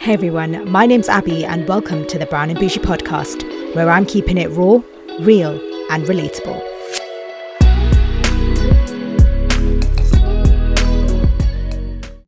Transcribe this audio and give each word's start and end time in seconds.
Hey 0.00 0.14
everyone, 0.14 0.66
my 0.70 0.86
name's 0.86 1.10
Abby, 1.10 1.44
and 1.44 1.68
welcome 1.68 2.06
to 2.06 2.18
the 2.18 2.24
Brown 2.24 2.48
and 2.48 2.58
Bougie 2.58 2.80
podcast, 2.80 3.44
where 3.74 3.90
I'm 3.90 4.06
keeping 4.06 4.38
it 4.38 4.48
raw, 4.48 4.80
real, 5.20 5.50
and 5.90 6.06
relatable. 6.06 6.58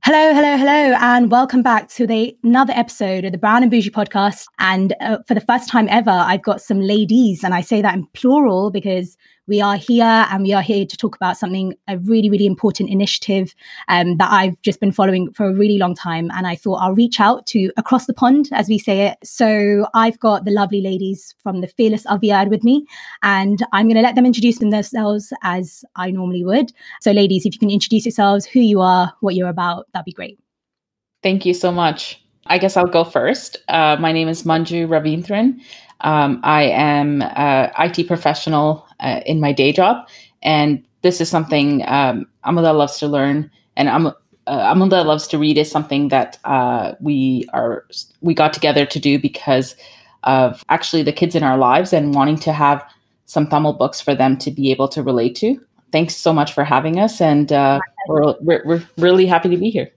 Hello, 0.05 0.35
hello, 0.35 0.57
hello, 0.59 0.97
and 1.01 1.31
welcome 1.31 1.63
back 1.63 1.89
to 1.93 2.07
the 2.07 2.37
another 2.45 2.75
episode 2.77 3.25
of 3.25 3.33
the 3.33 3.39
Brown 3.39 3.63
and 3.63 3.71
Bougie 3.71 3.89
podcast. 3.89 4.45
And 4.59 4.95
uh, 5.01 5.21
for 5.27 5.33
the 5.33 5.41
first 5.41 5.71
time 5.71 5.89
ever, 5.89 6.11
I've 6.11 6.43
got 6.43 6.61
some 6.61 6.83
ladies, 6.83 7.43
and 7.43 7.55
I 7.55 7.63
say 7.63 7.81
that 7.81 7.95
in 7.95 8.07
plural 8.13 8.71
because 8.71 9.17
we 9.47 9.61
are 9.61 9.77
here 9.77 10.27
and 10.31 10.45
we 10.45 10.53
are 10.53 10.63
here 10.63 10.87
to 10.87 10.97
talk 10.97 11.17
about 11.17 11.37
something, 11.37 11.75
a 11.89 11.99
really, 11.99 12.31
really 12.31 12.47
important 12.47 12.91
initiative 12.91 13.55
um, 13.89 14.17
that 14.19 14.31
I've 14.31 14.61
just 14.63 14.81
been 14.81 14.93
following 14.93 15.33
for 15.33 15.47
a 15.47 15.53
really 15.53 15.79
long 15.79 15.95
time. 15.95 16.31
And 16.35 16.47
I 16.47 16.55
thought 16.55 16.77
I'll 16.77 16.95
reach 16.95 17.21
out 17.21 17.47
to 17.49 17.71
across 17.77 18.07
the 18.07 18.15
pond, 18.15 18.49
as 18.53 18.69
we 18.69 18.79
say 18.79 19.07
it. 19.09 19.19
So 19.25 19.87
I've 19.95 20.19
got 20.21 20.45
the 20.45 20.53
lovely 20.53 20.81
ladies 20.81 21.35
from 21.43 21.61
the 21.61 21.67
Fearless 21.67 22.07
Avvaiyar 22.07 22.49
with 22.49 22.63
me, 22.63 22.87
and 23.23 23.65
I'm 23.73 23.87
going 23.87 23.97
to 23.97 24.03
let 24.03 24.15
them 24.15 24.27
introduce 24.27 24.59
themselves 24.59 25.33
as 25.43 25.85
I 25.97 26.11
normally 26.11 26.45
would. 26.45 26.73
So, 27.01 27.11
ladies, 27.11 27.45
if 27.45 27.55
you 27.55 27.59
can 27.59 27.71
introduce 27.71 28.05
yourselves, 28.05 28.47
who 28.47 28.61
you 28.61 28.81
are, 28.81 29.13
what 29.21 29.35
you're 29.35 29.49
about, 29.49 29.87
that'd 29.93 30.05
be 30.05 30.13
great. 30.13 30.39
Thank 31.23 31.47
you 31.47 31.55
so 31.55 31.73
much. 31.73 32.23
I 32.47 32.59
guess 32.59 32.77
I'll 32.77 32.87
go 32.87 33.05
first. 33.05 33.59
Uh, 33.69 33.97
my 34.01 34.13
name 34.13 34.29
is 34.29 34.43
Manju 34.43 34.89
Ravindran. 34.89 35.61
Um, 36.03 36.41
I 36.43 36.65
am 36.65 37.23
an 37.23 37.71
IT 37.79 38.07
professional 38.07 38.87
uh, 39.01 39.21
in 39.27 39.41
my 39.41 39.53
day 39.53 39.73
job, 39.73 40.09
and 40.43 40.83
this 41.03 41.21
is 41.21 41.29
something 41.29 41.83
um, 41.87 42.27
Amuda 42.45 42.77
loves 42.77 42.99
to 42.99 43.09
learn, 43.09 43.51
and 43.77 43.89
Am- 43.89 44.07
uh, 44.47 44.75
Amuda 44.75 45.05
loves 45.05 45.27
to 45.29 45.39
read. 45.39 45.59
Is 45.59 45.71
something 45.71 46.09
that 46.09 46.39
uh, 46.45 46.95
we 47.01 47.47
are 47.53 47.87
we 48.21 48.35
got 48.35 48.53
together 48.53 48.85
to 48.87 48.99
do 48.99 49.19
because 49.19 49.77
of 50.25 50.65
actually 50.69 51.03
the 51.03 51.13
kids 51.13 51.35
in 51.35 51.43
our 51.43 51.57
lives 51.57 51.93
and 51.93 52.15
wanting 52.15 52.39
to 52.39 52.53
have 52.53 52.85
some 53.27 53.47
Tamil 53.47 53.73
books 53.73 54.01
for 54.01 54.15
them 54.15 54.37
to 54.39 54.51
be 54.51 54.71
able 54.71 54.89
to 54.89 55.03
relate 55.03 55.35
to. 55.37 55.59
Thanks 55.91 56.17
so 56.17 56.33
much 56.33 56.53
for 56.53 56.65
having 56.65 56.99
us, 56.99 57.21
and 57.21 57.53
uh, 57.53 57.81
we're, 58.09 58.35
we're, 58.41 58.63
we're 58.65 58.83
really 58.97 59.27
happy 59.27 59.49
to 59.51 59.57
be 59.57 59.71
here. 59.71 59.91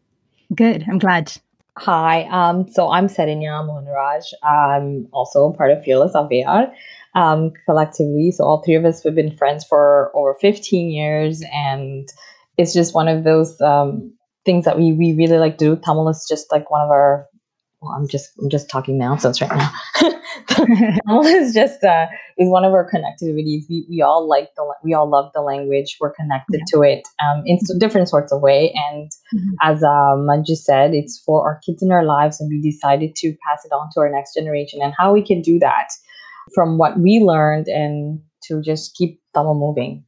Good, 0.54 0.86
I'm 0.88 1.00
glad. 1.00 1.34
Hi, 1.78 2.24
um, 2.32 2.70
so 2.70 2.90
I'm 2.90 3.08
Sarinya 3.08 3.62
Mohanraj. 3.68 4.24
I'm 4.44 5.10
also 5.12 5.52
part 5.52 5.72
of 5.72 5.84
Fearless 5.84 6.14
Avvaiyar 6.14 6.72
um, 7.16 7.52
collectively. 7.66 8.32
So 8.32 8.46
all 8.46 8.62
three 8.64 8.76
of 8.76 8.86
us 8.86 9.04
have 9.04 9.14
been 9.14 9.36
friends 9.36 9.66
for 9.66 10.10
over 10.16 10.36
15 10.36 10.90
years, 10.90 11.44
and 11.54 12.08
it's 12.58 12.74
just 12.74 12.96
one 12.96 13.10
of 13.10 13.26
those 13.26 13.60
um, 13.60 14.14
things 14.46 14.64
that 14.64 14.78
we 14.78 14.94
we 14.94 15.16
really 15.16 15.38
like 15.38 15.58
to 15.58 15.66
do. 15.66 15.76
Tamil 15.76 16.08
is 16.08 16.26
just 16.30 16.50
like 16.50 16.72
one 16.72 16.82
of 16.82 16.90
our. 16.90 17.28
Well, 17.82 17.92
I'm 17.92 18.08
just 18.08 18.32
I'm 18.42 18.50
just 18.50 18.70
talking 18.70 18.98
nonsense 18.98 19.42
right 19.42 19.52
now. 19.52 19.72
Tamil 20.48 21.26
is 21.26 21.54
just 21.54 21.84
uh, 21.84 22.08
is 22.38 22.50
one 22.50 22.66
of 22.66 22.74
our 22.74 22.90
connectivities. 22.90 23.64
We 23.70 23.86
we 23.90 24.02
all 24.02 24.28
like 24.28 24.50
the 24.56 24.74
we 24.84 24.94
all 24.94 25.10
love 25.10 25.32
the 25.34 25.42
language. 25.42 25.98
We're 26.00 26.14
connected 26.14 26.60
yeah. 26.60 26.74
to 26.74 26.82
it 26.84 27.08
um, 27.24 27.44
in 27.46 27.60
different 27.78 28.10
sorts 28.10 28.32
of 28.32 28.42
way. 28.42 28.74
And 28.90 29.12
mm-hmm. 29.34 29.54
as 29.64 29.84
uh, 29.84 30.16
Manju 30.18 30.56
said, 30.56 30.94
it's 30.94 31.22
for 31.26 31.44
our 31.44 31.60
kids 31.66 31.82
in 31.82 31.92
our 31.92 32.06
lives, 32.06 32.40
and 32.40 32.50
we 32.50 32.62
decided 32.62 33.16
to 33.18 33.36
pass 33.48 33.66
it 33.66 33.72
on 33.72 33.90
to 33.94 34.02
our 34.02 34.12
next 34.12 34.34
generation. 34.34 34.80
And 34.82 34.94
how 34.98 35.14
we 35.14 35.24
can 35.24 35.42
do 35.42 35.60
that 35.60 35.88
from 36.54 36.78
what 36.78 37.00
we 37.00 37.20
learned 37.20 37.68
and 37.68 38.22
to 38.44 38.62
just 38.62 38.96
keep 38.96 39.22
Tamil 39.34 39.56
moving. 39.56 40.04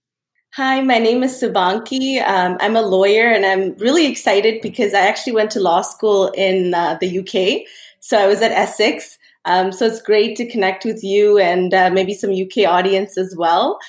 Hi, 0.54 0.82
my 0.82 0.98
name 0.98 1.24
is 1.24 1.40
Subanki. 1.40 2.26
Um, 2.28 2.58
I'm 2.60 2.76
a 2.76 2.82
lawyer 2.82 3.28
and 3.28 3.46
I'm 3.46 3.76
really 3.78 4.08
excited 4.08 4.62
because 4.62 4.94
I 4.94 5.02
actually 5.02 5.34
went 5.34 5.52
to 5.52 5.60
law 5.60 5.82
school 5.82 6.30
in 6.30 6.74
uh, 6.74 6.98
the 7.00 7.20
UK. 7.20 7.68
So 8.00 8.18
I 8.18 8.26
was 8.26 8.42
at 8.42 8.52
Essex. 8.52 9.17
Um, 9.48 9.72
so 9.72 9.86
it's 9.86 10.02
great 10.02 10.36
to 10.38 10.50
connect 10.50 10.84
with 10.84 11.04
you 11.04 11.38
and 11.38 11.74
uh, 11.74 11.90
maybe 11.90 12.14
some 12.14 12.32
UK 12.32 12.68
audience 12.68 13.18
as 13.18 13.34
well. 13.38 13.80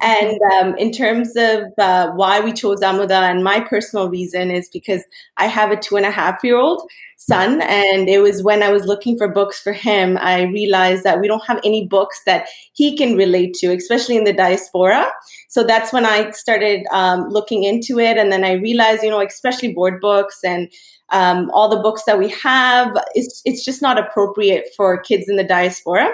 And 0.00 0.38
um, 0.54 0.76
in 0.76 0.92
terms 0.92 1.34
of 1.36 1.64
uh, 1.76 2.10
why 2.12 2.40
we 2.40 2.52
chose 2.52 2.80
Amuda, 2.80 3.30
and 3.30 3.42
my 3.42 3.60
personal 3.60 4.08
reason 4.08 4.50
is 4.50 4.68
because 4.72 5.02
I 5.38 5.46
have 5.46 5.72
a 5.72 5.76
two 5.76 5.96
and 5.96 6.06
a 6.06 6.10
half 6.10 6.42
year 6.44 6.56
old 6.56 6.88
son. 7.16 7.60
And 7.62 8.08
it 8.08 8.20
was 8.20 8.42
when 8.42 8.62
I 8.62 8.70
was 8.70 8.86
looking 8.86 9.16
for 9.16 9.28
books 9.28 9.60
for 9.60 9.72
him, 9.72 10.18
I 10.20 10.42
realized 10.42 11.04
that 11.04 11.20
we 11.20 11.28
don't 11.28 11.44
have 11.46 11.60
any 11.64 11.86
books 11.86 12.22
that 12.26 12.48
he 12.72 12.96
can 12.96 13.16
relate 13.16 13.54
to, 13.54 13.68
especially 13.74 14.16
in 14.16 14.24
the 14.24 14.32
diaspora. 14.32 15.06
So 15.48 15.64
that's 15.64 15.92
when 15.92 16.04
I 16.04 16.30
started 16.30 16.84
um, 16.92 17.28
looking 17.28 17.64
into 17.64 17.98
it. 17.98 18.16
And 18.18 18.32
then 18.32 18.44
I 18.44 18.52
realized, 18.52 19.02
you 19.02 19.10
know, 19.10 19.20
especially 19.20 19.72
board 19.72 20.00
books 20.00 20.40
and 20.44 20.70
um, 21.10 21.50
all 21.52 21.68
the 21.68 21.82
books 21.82 22.04
that 22.04 22.18
we 22.18 22.28
have, 22.30 22.96
it's, 23.14 23.42
it's 23.44 23.64
just 23.64 23.82
not 23.82 23.98
appropriate 23.98 24.66
for 24.76 25.00
kids 25.00 25.28
in 25.28 25.36
the 25.36 25.44
diaspora. 25.44 26.10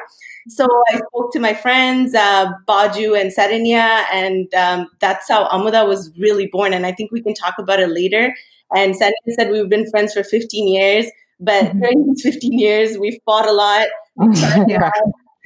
So 0.48 0.66
I 0.90 0.96
spoke 0.96 1.32
to 1.32 1.40
my 1.40 1.52
friends, 1.52 2.14
uh, 2.14 2.50
Manju 2.66 3.20
and 3.20 3.30
Sarinya, 3.34 4.04
and 4.10 4.52
um, 4.54 4.88
that's 4.98 5.28
how 5.28 5.46
Amuda 5.48 5.86
was 5.86 6.10
really 6.18 6.46
born. 6.46 6.72
And 6.72 6.86
I 6.86 6.92
think 6.92 7.12
we 7.12 7.22
can 7.22 7.34
talk 7.34 7.54
about 7.58 7.80
it 7.80 7.90
later. 7.90 8.34
And 8.74 8.94
Sarinya 8.94 9.34
said 9.36 9.50
we've 9.50 9.68
been 9.68 9.90
friends 9.90 10.14
for 10.14 10.24
15 10.24 10.68
years, 10.68 11.06
but 11.38 11.64
mm-hmm. 11.64 11.80
during 11.80 12.06
these 12.06 12.22
15 12.22 12.58
years, 12.58 12.98
we've 12.98 13.18
fought 13.24 13.46
a 13.46 13.52
lot. 13.52 13.88
yeah. 14.68 14.90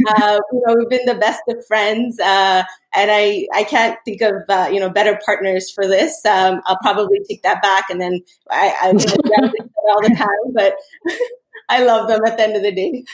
Uh, 0.07 0.39
you 0.53 0.63
know, 0.67 0.75
we've 0.77 0.89
been 0.89 1.07
the 1.07 1.15
best 1.15 1.43
of 1.49 1.65
friends, 1.67 2.19
uh, 2.19 2.65
and 2.95 3.11
I 3.11 3.47
I 3.53 3.63
can't 3.65 3.99
think 4.05 4.21
of 4.21 4.35
uh, 4.49 4.69
you 4.73 4.81
know 4.81 4.91
better 4.91 5.21
partners 5.25 5.71
for 5.71 5.87
this. 5.87 6.25
Um, 6.25 6.61
I'll 6.67 6.79
probably 6.79 7.21
take 7.29 7.43
that 7.43 7.63
back, 7.63 7.89
and 7.91 8.01
then 8.01 8.21
I, 8.51 8.75
I 8.81 8.87
all 8.91 10.03
the 10.03 10.15
time, 10.17 10.53
but 10.55 10.75
I 11.69 11.85
love 11.85 12.09
them 12.09 12.25
at 12.25 12.37
the 12.37 12.43
end 12.43 12.57
of 12.57 12.63
the 12.63 12.73
day. 12.73 13.05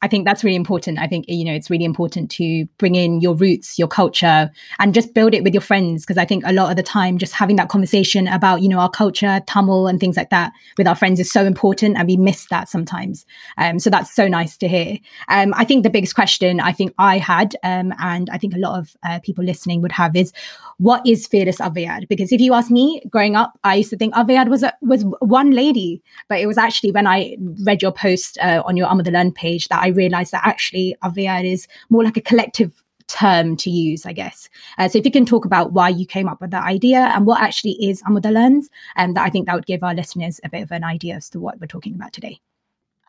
I 0.00 0.08
think 0.08 0.24
that's 0.24 0.44
really 0.44 0.56
important. 0.56 0.98
I 0.98 1.06
think, 1.08 1.24
you 1.28 1.44
know, 1.44 1.52
it's 1.52 1.70
really 1.70 1.84
important 1.84 2.30
to 2.32 2.66
bring 2.78 2.94
in 2.94 3.20
your 3.20 3.34
roots, 3.34 3.78
your 3.78 3.88
culture, 3.88 4.50
and 4.78 4.94
just 4.94 5.12
build 5.12 5.34
it 5.34 5.42
with 5.42 5.52
your 5.52 5.60
friends. 5.60 6.04
Because 6.04 6.18
I 6.18 6.24
think 6.24 6.44
a 6.46 6.52
lot 6.52 6.70
of 6.70 6.76
the 6.76 6.82
time, 6.84 7.18
just 7.18 7.32
having 7.32 7.56
that 7.56 7.68
conversation 7.68 8.28
about, 8.28 8.62
you 8.62 8.68
know, 8.68 8.78
our 8.78 8.90
culture, 8.90 9.40
Tamil, 9.46 9.88
and 9.88 9.98
things 9.98 10.16
like 10.16 10.30
that 10.30 10.52
with 10.76 10.86
our 10.86 10.94
friends 10.94 11.18
is 11.18 11.32
so 11.32 11.44
important. 11.44 11.96
And 11.96 12.06
we 12.06 12.16
miss 12.16 12.46
that 12.46 12.68
sometimes. 12.68 13.26
Um, 13.56 13.80
so 13.80 13.90
that's 13.90 14.14
so 14.14 14.28
nice 14.28 14.56
to 14.58 14.68
hear. 14.68 14.98
Um, 15.28 15.52
I 15.56 15.64
think 15.64 15.82
the 15.82 15.90
biggest 15.90 16.14
question 16.14 16.60
I 16.60 16.72
think 16.72 16.94
I 16.98 17.18
had, 17.18 17.56
um, 17.64 17.92
and 17.98 18.30
I 18.30 18.38
think 18.38 18.54
a 18.54 18.58
lot 18.58 18.78
of 18.78 18.96
uh, 19.02 19.18
people 19.24 19.44
listening 19.44 19.82
would 19.82 19.92
have 19.92 20.14
is, 20.14 20.32
what 20.78 21.04
is 21.04 21.26
fearless 21.26 21.58
Avvaiyar? 21.58 22.06
Because 22.08 22.30
if 22.30 22.40
you 22.40 22.54
ask 22.54 22.70
me, 22.70 23.02
growing 23.10 23.34
up, 23.34 23.58
I 23.64 23.74
used 23.74 23.90
to 23.90 23.96
think 23.96 24.14
Avvaiyar 24.14 24.48
was 24.48 24.62
a, 24.62 24.72
was 24.80 25.04
one 25.18 25.50
lady, 25.50 26.02
but 26.28 26.38
it 26.38 26.46
was 26.46 26.56
actually 26.56 26.92
when 26.92 27.06
I 27.06 27.36
read 27.64 27.82
your 27.82 27.90
post 27.90 28.38
uh, 28.40 28.62
on 28.64 28.76
your 28.76 28.86
Amuda 28.86 29.12
Learn 29.12 29.32
page 29.32 29.66
that 29.68 29.82
I 29.82 29.87
I 29.88 29.92
realized 29.92 30.32
that 30.32 30.46
actually 30.46 30.96
Avvaiyar 31.02 31.50
is 31.50 31.66
more 31.88 32.04
like 32.04 32.16
a 32.16 32.20
collective 32.20 32.82
term 33.06 33.56
to 33.56 33.70
use, 33.70 34.04
I 34.04 34.12
guess. 34.12 34.48
Uh, 34.76 34.88
so 34.88 34.98
if 34.98 35.04
you 35.04 35.10
can 35.10 35.24
talk 35.24 35.46
about 35.46 35.72
why 35.72 35.88
you 35.88 36.04
came 36.06 36.28
up 36.28 36.40
with 36.42 36.50
that 36.50 36.64
idea 36.64 37.10
and 37.14 37.24
what 37.26 37.40
actually 37.40 37.72
is 37.82 38.02
Amuda 38.02 38.30
Learns, 38.32 38.68
and 38.96 39.10
um, 39.10 39.14
that 39.14 39.26
I 39.26 39.30
think 39.30 39.46
that 39.46 39.54
would 39.54 39.66
give 39.66 39.82
our 39.82 39.94
listeners 39.94 40.40
a 40.44 40.50
bit 40.50 40.62
of 40.62 40.70
an 40.72 40.84
idea 40.84 41.14
as 41.16 41.30
to 41.30 41.40
what 41.40 41.58
we're 41.58 41.66
talking 41.66 41.94
about 41.94 42.12
today. 42.12 42.40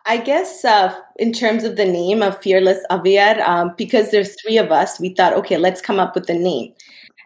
I 0.05 0.17
guess 0.17 0.63
uh, 0.63 0.97
in 1.17 1.33
terms 1.33 1.65
of 1.65 1.75
the 1.75 1.85
name 1.85 2.23
of 2.23 2.41
Fearless 2.41 2.79
Avvaiyar, 2.89 3.45
um, 3.47 3.73
because 3.77 4.09
there's 4.09 4.41
three 4.41 4.57
of 4.57 4.71
us, 4.71 4.99
we 4.99 5.13
thought, 5.13 5.33
okay, 5.33 5.57
let's 5.57 5.81
come 5.81 5.99
up 5.99 6.15
with 6.15 6.27
the 6.27 6.33
name. 6.33 6.73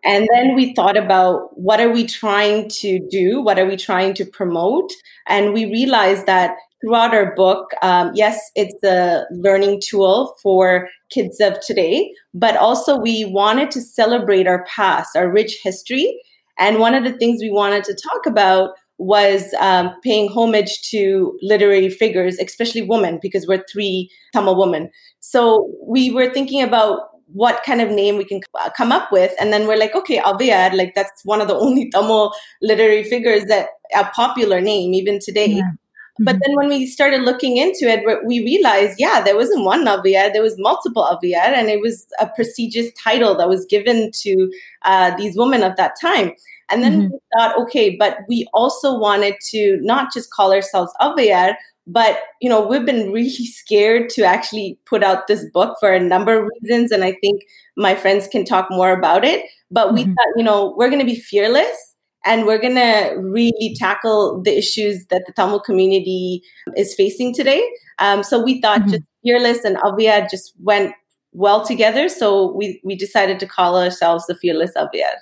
And 0.03 0.27
then 0.33 0.55
we 0.55 0.73
thought 0.73 0.97
about 0.97 1.57
what 1.57 1.79
are 1.79 1.91
we 1.91 2.05
trying 2.05 2.67
to 2.81 2.99
do? 3.09 3.39
What 3.39 3.57
are 3.57 3.65
we 3.65 3.77
trying 3.77 4.15
to 4.15 4.25
promote? 4.25 4.91
And 5.27 5.53
we 5.53 5.65
realized 5.65 6.25
that 6.25 6.57
throughout 6.83 7.13
our 7.13 7.33
book, 7.33 7.71
um, 7.81 8.11
yes, 8.13 8.51
it's 8.55 8.83
a 8.83 9.25
learning 9.31 9.81
tool 9.81 10.35
for 10.43 10.89
kids 11.09 11.39
of 11.39 11.59
today, 11.61 12.11
but 12.33 12.57
also 12.57 12.97
we 12.97 13.23
wanted 13.25 13.71
to 13.71 13.81
celebrate 13.81 14.47
our 14.47 14.65
past, 14.65 15.15
our 15.15 15.31
rich 15.31 15.59
history. 15.63 16.19
And 16.59 16.79
one 16.79 16.93
of 16.93 17.03
the 17.05 17.13
things 17.13 17.39
we 17.41 17.49
wanted 17.49 17.85
to 17.85 17.93
talk 17.95 18.25
about 18.25 18.71
was 18.97 19.53
um, 19.59 19.95
paying 20.03 20.29
homage 20.29 20.81
to 20.89 21.37
literary 21.41 21.89
figures, 21.89 22.37
especially 22.37 22.81
women, 22.81 23.19
because 23.21 23.47
we're 23.47 23.63
three 23.71 24.09
Tamil 24.33 24.57
women. 24.57 24.89
So 25.19 25.71
we 25.87 26.11
were 26.11 26.29
thinking 26.31 26.61
about 26.61 26.99
what 27.27 27.63
kind 27.65 27.81
of 27.81 27.89
name 27.89 28.17
we 28.17 28.25
can 28.25 28.41
come 28.77 28.91
up 28.91 29.11
with. 29.11 29.33
And 29.39 29.51
then 29.51 29.67
we're 29.67 29.77
like, 29.77 29.95
okay, 29.95 30.19
Avvaiyar, 30.19 30.73
like 30.75 30.93
that's 30.95 31.23
one 31.23 31.41
of 31.41 31.47
the 31.47 31.55
only 31.65 31.89
Tamil 31.89 32.33
literary 32.61 33.03
figures 33.03 33.45
that 33.45 33.69
a 33.95 34.05
popular 34.05 34.61
name 34.61 34.93
even 34.93 35.19
today. 35.19 35.47
Yeah. 35.47 35.71
But 36.19 36.35
mm-hmm. 36.35 36.39
then 36.45 36.55
when 36.55 36.67
we 36.69 36.85
started 36.85 37.21
looking 37.21 37.57
into 37.57 37.85
it, 37.85 38.03
we 38.25 38.39
realized, 38.43 38.95
yeah, 38.99 39.21
there 39.21 39.35
wasn't 39.35 39.65
one 39.65 39.85
Avvaiyar, 39.85 40.31
there 40.31 40.43
was 40.43 40.55
multiple 40.59 41.03
Avvaiyar, 41.03 41.53
and 41.57 41.69
it 41.69 41.81
was 41.81 42.05
a 42.19 42.27
prestigious 42.27 42.91
title 42.93 43.35
that 43.37 43.49
was 43.49 43.65
given 43.65 44.11
to 44.21 44.51
uh, 44.83 45.15
these 45.17 45.35
women 45.35 45.63
of 45.63 45.75
that 45.77 45.93
time. 45.99 46.33
And 46.69 46.83
then 46.83 46.93
mm-hmm. 46.93 47.11
we 47.13 47.19
thought, 47.35 47.57
okay, 47.61 47.95
but 47.97 48.19
we 48.27 48.47
also 48.53 48.97
wanted 48.97 49.35
to 49.49 49.79
not 49.81 50.13
just 50.13 50.31
call 50.31 50.53
ourselves 50.53 50.93
Avvaiyar, 51.01 51.55
but 51.87 52.19
you 52.41 52.49
know, 52.49 52.65
we've 52.65 52.85
been 52.85 53.11
really 53.11 53.29
scared 53.45 54.09
to 54.11 54.23
actually 54.23 54.77
put 54.85 55.03
out 55.03 55.27
this 55.27 55.45
book 55.51 55.77
for 55.79 55.91
a 55.91 55.99
number 55.99 56.39
of 56.39 56.49
reasons, 56.61 56.91
and 56.91 57.03
I 57.03 57.13
think 57.21 57.41
my 57.75 57.95
friends 57.95 58.27
can 58.27 58.45
talk 58.45 58.67
more 58.69 58.91
about 58.91 59.25
it. 59.25 59.45
But 59.71 59.93
we 59.93 60.03
mm-hmm. 60.03 60.13
thought, 60.13 60.33
you 60.35 60.43
know, 60.43 60.75
we're 60.77 60.89
going 60.89 60.99
to 60.99 61.05
be 61.05 61.19
fearless 61.19 61.92
and 62.25 62.45
we're 62.45 62.59
going 62.59 62.75
to 62.75 63.15
really 63.19 63.75
tackle 63.77 64.41
the 64.41 64.57
issues 64.57 65.05
that 65.07 65.23
the 65.25 65.33
Tamil 65.33 65.59
community 65.59 66.41
is 66.75 66.95
facing 66.95 67.33
today. 67.33 67.63
Um, 67.99 68.23
so 68.23 68.41
we 68.41 68.61
thought 68.61 68.81
mm-hmm. 68.81 68.91
just 68.91 69.03
Fearless 69.23 69.63
and 69.63 69.77
Avvaiyar 69.77 70.29
just 70.29 70.53
went 70.61 70.93
well 71.31 71.65
together. 71.65 72.09
So 72.09 72.53
we, 72.55 72.81
we 72.83 72.95
decided 72.95 73.39
to 73.39 73.47
call 73.47 73.77
ourselves 73.77 74.25
the 74.27 74.35
Fearless 74.35 74.73
Avvaiyar. 74.75 75.15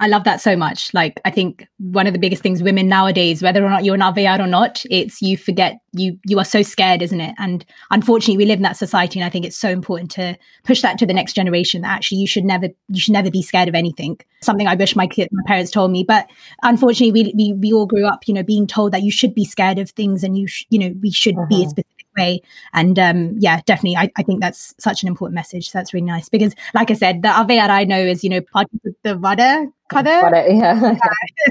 I 0.00 0.08
love 0.08 0.24
that 0.24 0.40
so 0.40 0.56
much. 0.56 0.92
Like, 0.92 1.20
I 1.24 1.30
think 1.30 1.68
one 1.78 2.08
of 2.08 2.12
the 2.12 2.18
biggest 2.18 2.42
things 2.42 2.62
women 2.62 2.88
nowadays, 2.88 3.42
whether 3.42 3.64
or 3.64 3.70
not 3.70 3.84
you're 3.84 3.94
an 3.94 4.00
Avvaiyar 4.00 4.40
or 4.40 4.46
not, 4.46 4.84
it's 4.90 5.22
you 5.22 5.36
forget 5.36 5.78
you 5.92 6.18
you 6.26 6.38
are 6.40 6.44
so 6.44 6.62
scared, 6.62 7.00
isn't 7.00 7.20
it? 7.20 7.34
And 7.38 7.64
unfortunately, 7.92 8.36
we 8.36 8.44
live 8.44 8.58
in 8.58 8.64
that 8.64 8.76
society, 8.76 9.20
and 9.20 9.26
I 9.26 9.30
think 9.30 9.44
it's 9.44 9.56
so 9.56 9.68
important 9.68 10.10
to 10.12 10.36
push 10.64 10.82
that 10.82 10.98
to 10.98 11.06
the 11.06 11.14
next 11.14 11.34
generation. 11.34 11.82
That 11.82 11.92
actually, 11.92 12.18
you 12.18 12.26
should 12.26 12.44
never 12.44 12.68
you 12.88 13.00
should 13.00 13.12
never 13.12 13.30
be 13.30 13.40
scared 13.40 13.68
of 13.68 13.76
anything. 13.76 14.18
Something 14.42 14.66
I 14.66 14.74
wish 14.74 14.96
my 14.96 15.06
kid, 15.06 15.28
my 15.30 15.44
parents 15.46 15.70
told 15.70 15.92
me, 15.92 16.02
but 16.02 16.26
unfortunately, 16.62 17.12
we 17.12 17.32
we 17.36 17.52
we 17.52 17.72
all 17.72 17.86
grew 17.86 18.06
up, 18.06 18.26
you 18.26 18.34
know, 18.34 18.42
being 18.42 18.66
told 18.66 18.92
that 18.92 19.04
you 19.04 19.12
should 19.12 19.34
be 19.34 19.44
scared 19.44 19.78
of 19.78 19.90
things, 19.90 20.24
and 20.24 20.36
you 20.36 20.48
sh- 20.48 20.64
you 20.70 20.78
know 20.80 20.92
we 21.02 21.12
should 21.12 21.36
uh-huh. 21.36 21.46
be 21.48 21.64
a 21.64 21.68
specific 21.68 21.93
way. 22.16 22.42
And 22.72 22.98
um, 22.98 23.36
yeah, 23.38 23.60
definitely, 23.66 23.96
I, 23.96 24.10
I 24.16 24.22
think 24.22 24.40
that's 24.40 24.74
such 24.78 25.02
an 25.02 25.08
important 25.08 25.34
message. 25.34 25.70
So 25.70 25.78
that's 25.78 25.94
really 25.94 26.06
nice 26.06 26.28
because, 26.28 26.54
like 26.74 26.90
I 26.90 26.94
said, 26.94 27.22
the 27.22 27.28
Avvaiyar 27.28 27.68
I 27.68 27.84
know 27.84 27.98
is, 27.98 28.24
you 28.24 28.30
know, 28.30 28.40
part 28.40 28.68
of 28.72 28.94
the 29.02 29.14
Vada 29.16 29.66
Kada. 29.90 30.44
yeah. 30.48 30.94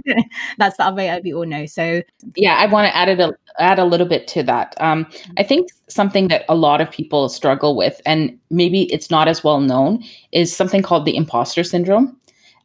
that's 0.58 0.78
the 0.78 0.84
Avvaiyar 0.84 1.24
we 1.24 1.34
all 1.34 1.46
know. 1.46 1.66
So 1.66 2.02
yeah, 2.36 2.56
I 2.56 2.66
want 2.66 2.88
to 2.88 2.96
add 2.96 3.20
a, 3.20 3.34
add 3.60 3.80
a 3.80 3.86
little 3.86 4.08
bit 4.08 4.28
to 4.30 4.44
that. 4.44 4.76
Um, 4.80 5.08
I 5.38 5.44
think 5.44 5.70
something 5.88 6.28
that 6.30 6.44
a 6.50 6.56
lot 6.56 6.82
of 6.82 6.90
people 6.90 7.30
struggle 7.30 7.76
with, 7.76 8.02
and 8.06 8.38
maybe 8.50 8.92
it's 8.94 9.12
not 9.12 9.28
as 9.28 9.44
well 9.44 9.60
known, 9.60 10.04
is 10.32 10.56
something 10.56 10.82
called 10.82 11.06
the 11.06 11.16
imposter 11.16 11.64
syndrome. 11.64 12.18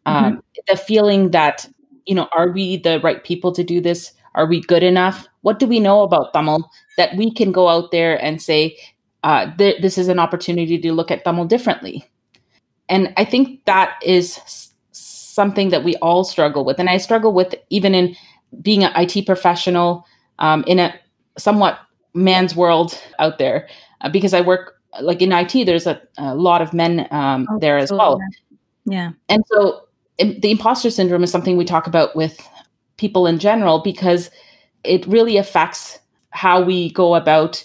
Um, 0.07 0.25
mm-hmm. 0.25 0.39
The 0.69 0.77
feeling 0.77 1.31
that, 1.31 1.69
you 2.07 2.15
know, 2.15 2.29
are 2.37 2.51
we 2.51 2.79
the 2.79 3.01
right 3.01 3.23
people 3.23 3.53
to 3.53 3.63
do 3.63 3.81
this? 3.81 4.13
Are 4.35 4.47
we 4.47 4.61
good 4.61 4.83
enough? 4.83 5.27
What 5.43 5.59
do 5.59 5.67
we 5.67 5.81
know 5.81 6.03
about 6.03 6.33
Tamil 6.33 6.71
that 6.97 7.17
we 7.17 7.33
can 7.33 7.53
go 7.53 7.69
out 7.69 7.91
there 7.91 8.23
and 8.23 8.41
say, 8.41 8.77
uh, 9.25 9.55
th- 9.57 9.83
this 9.83 9.99
is 9.99 10.09
an 10.09 10.19
opportunity 10.19 10.79
to 10.79 10.93
look 10.93 11.11
at 11.11 11.25
Tamil 11.25 11.47
differently? 11.47 12.05
And 12.89 13.13
I 13.17 13.25
think 13.25 13.65
that 13.67 13.99
is 14.03 14.41
something 14.93 15.71
that 15.71 15.85
we 15.85 15.97
all 15.97 16.25
struggle 16.25 16.65
with. 16.65 16.79
And 16.79 16.89
I 16.89 16.97
struggle 16.99 17.33
with 17.33 17.55
even 17.71 17.95
in 17.95 18.17
being 18.63 18.83
an 18.85 18.93
IT 18.97 19.27
professional 19.27 20.07
um, 20.39 20.65
in 20.67 20.79
a 20.79 20.95
somewhat 21.37 21.79
man's 22.15 22.57
world 22.57 23.01
out 23.19 23.39
there 23.39 23.69
uh, 24.01 24.09
because 24.09 24.35
I 24.35 24.41
work 24.41 24.75
like 25.01 25.23
in 25.23 25.33
IT, 25.33 25.65
there's 25.67 25.87
a, 25.87 26.01
a 26.17 26.35
lot 26.35 26.63
of 26.63 26.73
men 26.73 27.07
um, 27.11 27.47
oh, 27.51 27.59
there 27.59 27.79
as 27.79 27.93
well. 27.93 28.21
Yeah. 28.85 29.13
And 29.29 29.45
so 29.47 29.83
the 30.19 30.51
imposter 30.51 30.91
syndrome 30.91 31.23
is 31.23 31.31
something 31.31 31.57
we 31.57 31.65
talk 31.65 31.87
about 31.87 32.17
with 32.17 32.41
people 32.99 33.27
in 33.27 33.39
general 33.39 33.81
because 33.81 34.31
it 34.85 35.07
really 35.07 35.37
affects 35.37 35.99
how 36.31 36.61
we 36.61 36.93
go 36.93 37.15
about 37.15 37.65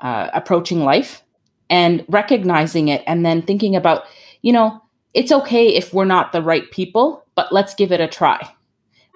uh, 0.00 0.28
approaching 0.34 0.84
life 0.84 1.22
and 1.70 2.04
recognizing 2.08 2.88
it 2.88 3.02
and 3.06 3.24
then 3.24 3.40
thinking 3.40 3.74
about, 3.74 4.04
you 4.42 4.52
know, 4.52 4.82
it's 5.14 5.32
okay 5.32 5.68
if 5.68 5.94
we're 5.94 6.04
not 6.04 6.32
the 6.32 6.42
right 6.42 6.70
people, 6.70 7.24
but 7.34 7.52
let's 7.52 7.74
give 7.74 7.92
it 7.92 8.00
a 8.00 8.08
try. 8.08 8.38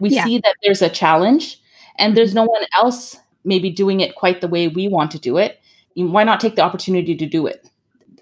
We 0.01 0.11
yeah. 0.11 0.25
see 0.25 0.39
that 0.39 0.55
there's 0.63 0.83
a 0.83 0.89
challenge 0.89 1.61
and 1.99 2.17
there's 2.17 2.35
no 2.35 2.45
one 2.45 2.63
else 2.77 3.17
maybe 3.45 3.71
doing 3.71 4.01
it 4.01 4.15
quite 4.15 4.41
the 4.41 4.49
way 4.49 4.69
we 4.69 4.89
want 4.89 5.11
to 5.13 5.19
do 5.19 5.39
it. 5.39 5.61
Why 5.95 6.25
not 6.25 6.41
take 6.41 6.57
the 6.57 6.63
opportunity 6.63 7.15
to 7.17 7.27
do 7.27 7.47
it? 7.47 7.69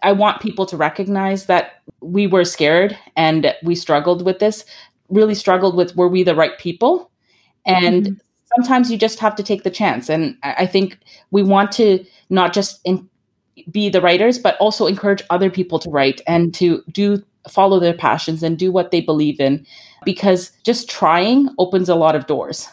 I 0.02 0.12
want 0.12 0.42
people 0.42 0.66
to 0.66 0.76
recognize 0.76 1.46
that 1.46 1.82
we 2.00 2.26
were 2.26 2.44
scared 2.44 2.96
and 3.16 3.54
we 3.62 3.74
struggled 3.74 4.24
with 4.24 4.38
this, 4.38 4.64
really 5.08 5.34
struggled 5.34 5.76
with 5.76 5.96
were 5.96 6.08
we 6.08 6.22
the 6.22 6.34
right 6.34 6.56
people? 6.58 7.10
And 7.66 8.04
mm-hmm. 8.04 8.14
sometimes 8.56 8.90
you 8.90 8.98
just 8.98 9.18
have 9.20 9.34
to 9.36 9.42
take 9.42 9.62
the 9.62 9.70
chance. 9.70 10.08
And 10.08 10.36
I 10.42 10.66
think 10.66 10.98
we 11.30 11.42
want 11.42 11.72
to 11.72 12.04
not 12.30 12.52
just 12.52 12.80
in, 12.84 13.08
be 13.70 13.88
the 13.88 14.00
writers, 14.00 14.38
but 14.38 14.56
also 14.58 14.86
encourage 14.86 15.22
other 15.30 15.50
people 15.50 15.78
to 15.80 15.90
write 15.90 16.20
and 16.26 16.52
to 16.54 16.82
do 16.90 17.22
follow 17.48 17.78
their 17.78 17.94
passions 17.94 18.42
and 18.42 18.58
do 18.58 18.72
what 18.72 18.90
they 18.90 19.00
believe 19.00 19.38
in 19.38 19.66
because 20.04 20.50
just 20.64 20.88
trying 20.88 21.48
opens 21.58 21.88
a 21.88 21.94
lot 21.94 22.16
of 22.16 22.26
doors. 22.26 22.68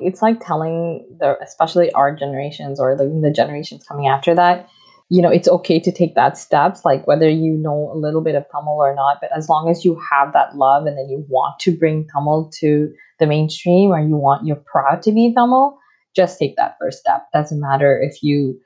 It's 0.00 0.22
like 0.22 0.44
telling 0.44 1.04
the 1.20 1.38
especially 1.40 1.92
our 1.92 2.14
generations 2.14 2.80
or 2.80 2.96
the, 2.96 3.06
the 3.06 3.30
generations 3.30 3.86
coming 3.86 4.08
after 4.08 4.34
that, 4.34 4.68
you 5.10 5.20
know, 5.20 5.30
it's 5.30 5.48
okay 5.48 5.78
to 5.78 5.92
take 5.92 6.14
that 6.14 6.38
steps, 6.38 6.84
like 6.84 7.06
whether 7.06 7.28
you 7.28 7.52
know 7.52 7.90
a 7.92 7.96
little 7.96 8.22
bit 8.22 8.34
of 8.34 8.44
Tamil 8.50 8.74
or 8.74 8.94
not, 8.94 9.18
but 9.20 9.30
as 9.36 9.48
long 9.48 9.68
as 9.70 9.84
you 9.84 10.00
have 10.10 10.32
that 10.32 10.56
love 10.56 10.86
and 10.86 10.96
then 10.96 11.08
you 11.08 11.24
want 11.28 11.58
to 11.60 11.76
bring 11.76 12.06
Tamil 12.12 12.50
to 12.60 12.92
the 13.18 13.26
mainstream 13.26 13.90
or 13.90 14.00
you 14.00 14.16
want 14.16 14.46
you're 14.46 14.56
proud 14.56 15.02
to 15.02 15.12
be 15.12 15.32
Tamil, 15.34 15.78
just 16.16 16.38
take 16.38 16.56
that 16.56 16.76
first 16.80 16.98
step. 16.98 17.26
Doesn't 17.32 17.60
matter 17.60 18.00
if 18.02 18.22
you 18.22 18.58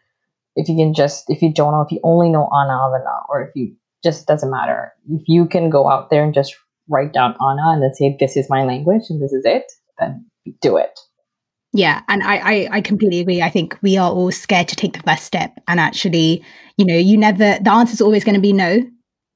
if 0.55 0.69
you 0.69 0.77
can 0.77 0.95
just 0.95 1.25
if 1.29 1.43
you 1.43 1.53
don't 1.53 1.73
know 1.73 1.81
if 1.81 1.91
you 1.91 2.01
only 2.03 2.29
know 2.29 2.49
Ana 2.53 2.73
Avana 2.73 3.25
or 3.29 3.43
if 3.43 3.51
you 3.57 3.75
just 4.05 4.27
doesn't 4.27 4.51
matter. 4.51 4.93
If 5.11 5.23
you 5.27 5.47
can 5.47 5.71
go 5.71 5.89
out 5.91 6.11
there 6.11 6.23
and 6.23 6.33
just 6.33 6.57
write 6.89 7.13
down 7.13 7.35
Ana 7.41 7.73
and 7.73 7.83
then 7.83 7.95
say 7.95 8.17
this 8.19 8.37
is 8.37 8.49
my 8.49 8.65
language 8.65 9.03
and 9.11 9.21
this 9.21 9.33
is 9.33 9.45
it, 9.45 9.65
then 9.99 10.25
do 10.61 10.77
it. 10.77 10.99
Yeah, 11.73 12.01
and 12.09 12.23
I, 12.23 12.37
I, 12.37 12.69
I 12.73 12.81
completely 12.81 13.21
agree. 13.21 13.43
I 13.43 13.51
think 13.51 13.77
we 13.83 13.97
are 13.99 14.11
all 14.11 14.33
scared 14.33 14.69
to 14.69 14.77
take 14.77 14.95
the 14.95 15.03
first 15.03 15.25
step, 15.25 15.53
and 15.69 15.79
actually, 15.79 16.43
you 16.79 16.85
know, 16.87 16.97
you 16.97 17.17
never. 17.19 17.59
The 17.61 17.71
answer 17.71 17.93
is 17.93 18.01
always 18.01 18.25
going 18.25 18.37
to 18.37 18.41
be 18.41 18.55
no 18.55 18.83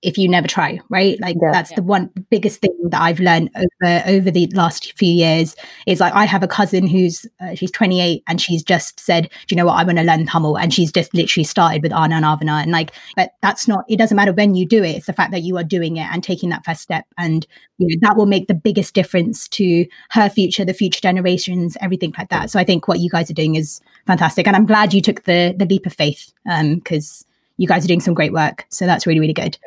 if 0.03 0.19
you 0.19 0.29
never 0.29 0.49
try 0.49 0.81
right? 0.89 1.19
Like 1.21 1.37
yeah, 1.41 1.53
that's 1.53 1.71
yeah. 1.71 1.77
the 1.77 1.83
one 1.83 2.11
biggest 2.31 2.61
thing 2.61 2.77
that 2.89 3.01
i've 3.01 3.21
learned 3.21 3.51
over 3.57 4.03
over 4.07 4.31
the 4.31 4.49
last 4.55 4.93
few 4.99 5.13
years. 5.13 5.57
Is 5.87 6.01
like 6.01 6.13
i 6.15 6.25
have 6.25 6.43
a 6.43 6.49
cousin 6.49 6.87
who's 6.87 7.27
uh, 7.41 7.55
she's 7.55 7.71
28 7.71 8.23
and 8.27 8.41
she's 8.41 8.63
just 8.63 9.01
said 9.01 9.25
do 9.47 9.55
you 9.55 9.57
know 9.57 9.67
what? 9.67 9.75
I'm 9.75 9.87
going 9.87 9.97
to 9.97 10.03
learn 10.03 10.27
tamil. 10.27 10.59
And 10.59 10.75
she's 10.75 10.93
just 10.93 11.15
literally 11.15 11.45
started 11.45 11.83
with 11.83 11.93
ana 11.93 12.17
and 12.17 12.25
avana. 12.25 12.63
And 12.63 12.73
like 12.73 12.93
but 13.17 13.33
that's 13.43 13.69
not 13.69 13.85
it 13.89 13.97
doesn't 13.97 14.17
matter 14.17 14.33
when 14.33 14.55
you 14.55 14.67
do 14.67 14.83
it 14.83 14.97
it's 14.97 15.07
the 15.07 15.13
fact 15.13 15.31
that 15.33 15.43
you 15.43 15.57
are 15.57 15.65
doing 15.65 15.97
it 15.97 16.09
and 16.13 16.23
taking 16.23 16.51
that 16.51 16.65
first 16.65 16.83
step. 16.83 17.05
And 17.17 17.47
you 17.79 17.87
know 17.89 18.09
that 18.09 18.17
will 18.17 18.27
make 18.27 18.49
the 18.49 18.55
biggest 18.55 18.95
difference 18.95 19.49
to 19.49 19.87
her 20.11 20.29
future 20.29 20.65
the 20.65 20.75
future 20.75 21.01
generations 21.01 21.77
everything 21.81 22.13
like 22.19 22.29
that. 22.31 22.51
So 22.51 22.59
i 22.59 22.65
think 22.65 22.89
what 22.89 23.01
you 23.01 23.11
guys 23.11 23.31
are 23.31 23.35
doing 23.35 23.55
is 23.55 23.81
fantastic. 24.07 24.47
And 24.47 24.57
i'm 24.57 24.67
glad 24.67 24.93
you 24.93 25.01
took 25.01 25.25
the 25.25 25.55
the 25.57 25.67
leap 25.67 25.87
of 25.87 25.93
faith 25.93 26.33
um 26.51 26.77
because 26.77 27.25
you 27.57 27.69
guys 27.69 27.85
are 27.85 27.89
doing 27.89 28.01
some 28.01 28.15
great 28.15 28.33
work. 28.33 28.67
So 28.71 28.87
that's 28.87 29.07
really, 29.07 29.21
really 29.21 29.33
good. 29.33 29.59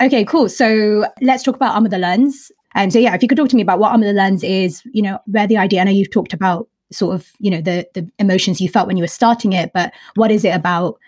Okay, 0.00 0.24
cool. 0.24 0.48
So 0.48 1.04
let's 1.20 1.42
talk 1.42 1.56
about 1.56 1.80
Amuda 1.80 2.00
Learns. 2.00 2.50
And 2.74 2.92
so, 2.92 2.98
yeah, 2.98 3.14
if 3.14 3.22
you 3.22 3.28
could 3.28 3.36
talk 3.36 3.48
to 3.50 3.56
me 3.56 3.62
about 3.62 3.78
what 3.78 3.92
Amuda 3.92 4.14
Learns 4.14 4.42
is, 4.42 4.82
you 4.92 5.02
know, 5.02 5.18
where 5.26 5.46
the 5.46 5.56
idea, 5.56 5.80
I 5.80 5.84
know 5.84 5.90
you've 5.90 6.10
talked 6.10 6.32
about 6.32 6.68
sort 6.92 7.14
of, 7.14 7.30
you 7.38 7.50
know, 7.50 7.60
the, 7.60 7.86
the 7.94 8.10
emotions 8.18 8.60
you 8.60 8.68
felt 8.68 8.86
when 8.86 8.96
you 8.96 9.02
were 9.02 9.08
starting 9.08 9.52
it, 9.52 9.72
but 9.74 9.92
what 10.14 10.30
is 10.30 10.44
it 10.44 10.54
about? 10.54 10.98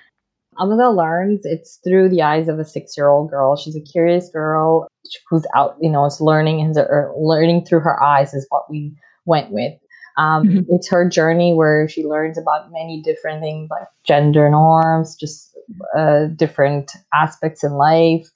Amuda 0.59 0.95
learns 0.95 1.41
it's 1.45 1.81
through 1.83 2.11
the 2.11 2.23
eyes 2.23 2.49
of 2.49 2.59
a 2.59 2.64
six 2.64 2.97
year 2.97 3.09
old 3.09 3.31
girl. 3.31 3.57
She's 3.57 3.76
a 3.76 3.81
curious 3.81 4.29
girl 4.29 4.87
who's 5.29 5.47
out, 5.57 5.76
you 5.81 5.91
know, 5.91 6.05
is 6.05 6.21
learning 6.21 6.61
and 6.61 6.76
learning 7.17 7.64
through 7.64 7.81
her 7.81 8.02
eyes 8.02 8.35
is 8.35 8.47
what 8.50 8.71
we 8.71 8.95
went 9.25 9.50
with. 9.50 9.73
Um, 10.19 10.47
mm-hmm. 10.47 10.61
It's 10.75 10.91
her 10.91 11.09
journey 11.09 11.55
where 11.55 11.88
she 11.88 12.05
learns 12.05 12.37
about 12.37 12.71
many 12.71 13.00
different 13.02 13.41
things 13.41 13.71
like 13.71 13.88
gender 14.05 14.50
norms, 14.50 15.17
just 15.17 15.51
uh, 15.97 16.26
different 16.37 16.93
aspects 17.14 17.62
in 17.64 17.73
life. 17.73 18.26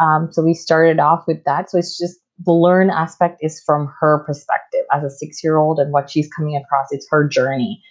Um, 0.00 0.28
so 0.30 0.42
we 0.42 0.54
started 0.54 1.00
off 1.00 1.24
with 1.26 1.42
that. 1.44 1.70
So 1.70 1.78
it's 1.78 1.98
just 1.98 2.18
the 2.44 2.52
learn 2.52 2.90
aspect 2.90 3.38
is 3.40 3.62
from 3.64 3.92
her 4.00 4.18
perspective 4.26 4.84
as 4.92 5.02
a 5.02 5.10
six 5.10 5.42
year 5.42 5.56
old 5.56 5.78
and 5.78 5.92
what 5.92 6.10
she's 6.10 6.28
coming 6.32 6.56
across. 6.56 6.88
It's 6.90 7.06
her 7.10 7.26
journey. 7.26 7.82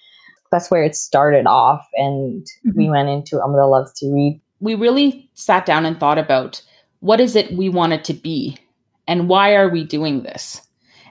That's 0.52 0.70
where 0.70 0.84
it 0.84 0.96
started 0.96 1.48
off. 1.48 1.86
And 1.96 2.46
mm-hmm. 2.66 2.78
we 2.78 2.90
went 2.90 3.10
into 3.10 3.38
Amuda 3.38 3.70
Loves 3.70 3.94
to 4.00 4.14
Read. 4.14 4.40
We 4.60 4.76
really 4.76 5.30
sat 5.34 5.66
down 5.66 5.86
and 5.86 6.00
thought 6.00 6.18
about 6.18 6.62
what 7.00 7.20
is 7.20 7.36
it 7.36 7.54
we 7.54 7.70
want 7.70 7.94
it 7.94 8.04
to 8.06 8.14
be 8.14 8.58
and 9.08 9.28
why 9.28 9.56
are 9.56 9.70
we 9.70 9.84
doing 9.84 10.24
this? 10.24 10.62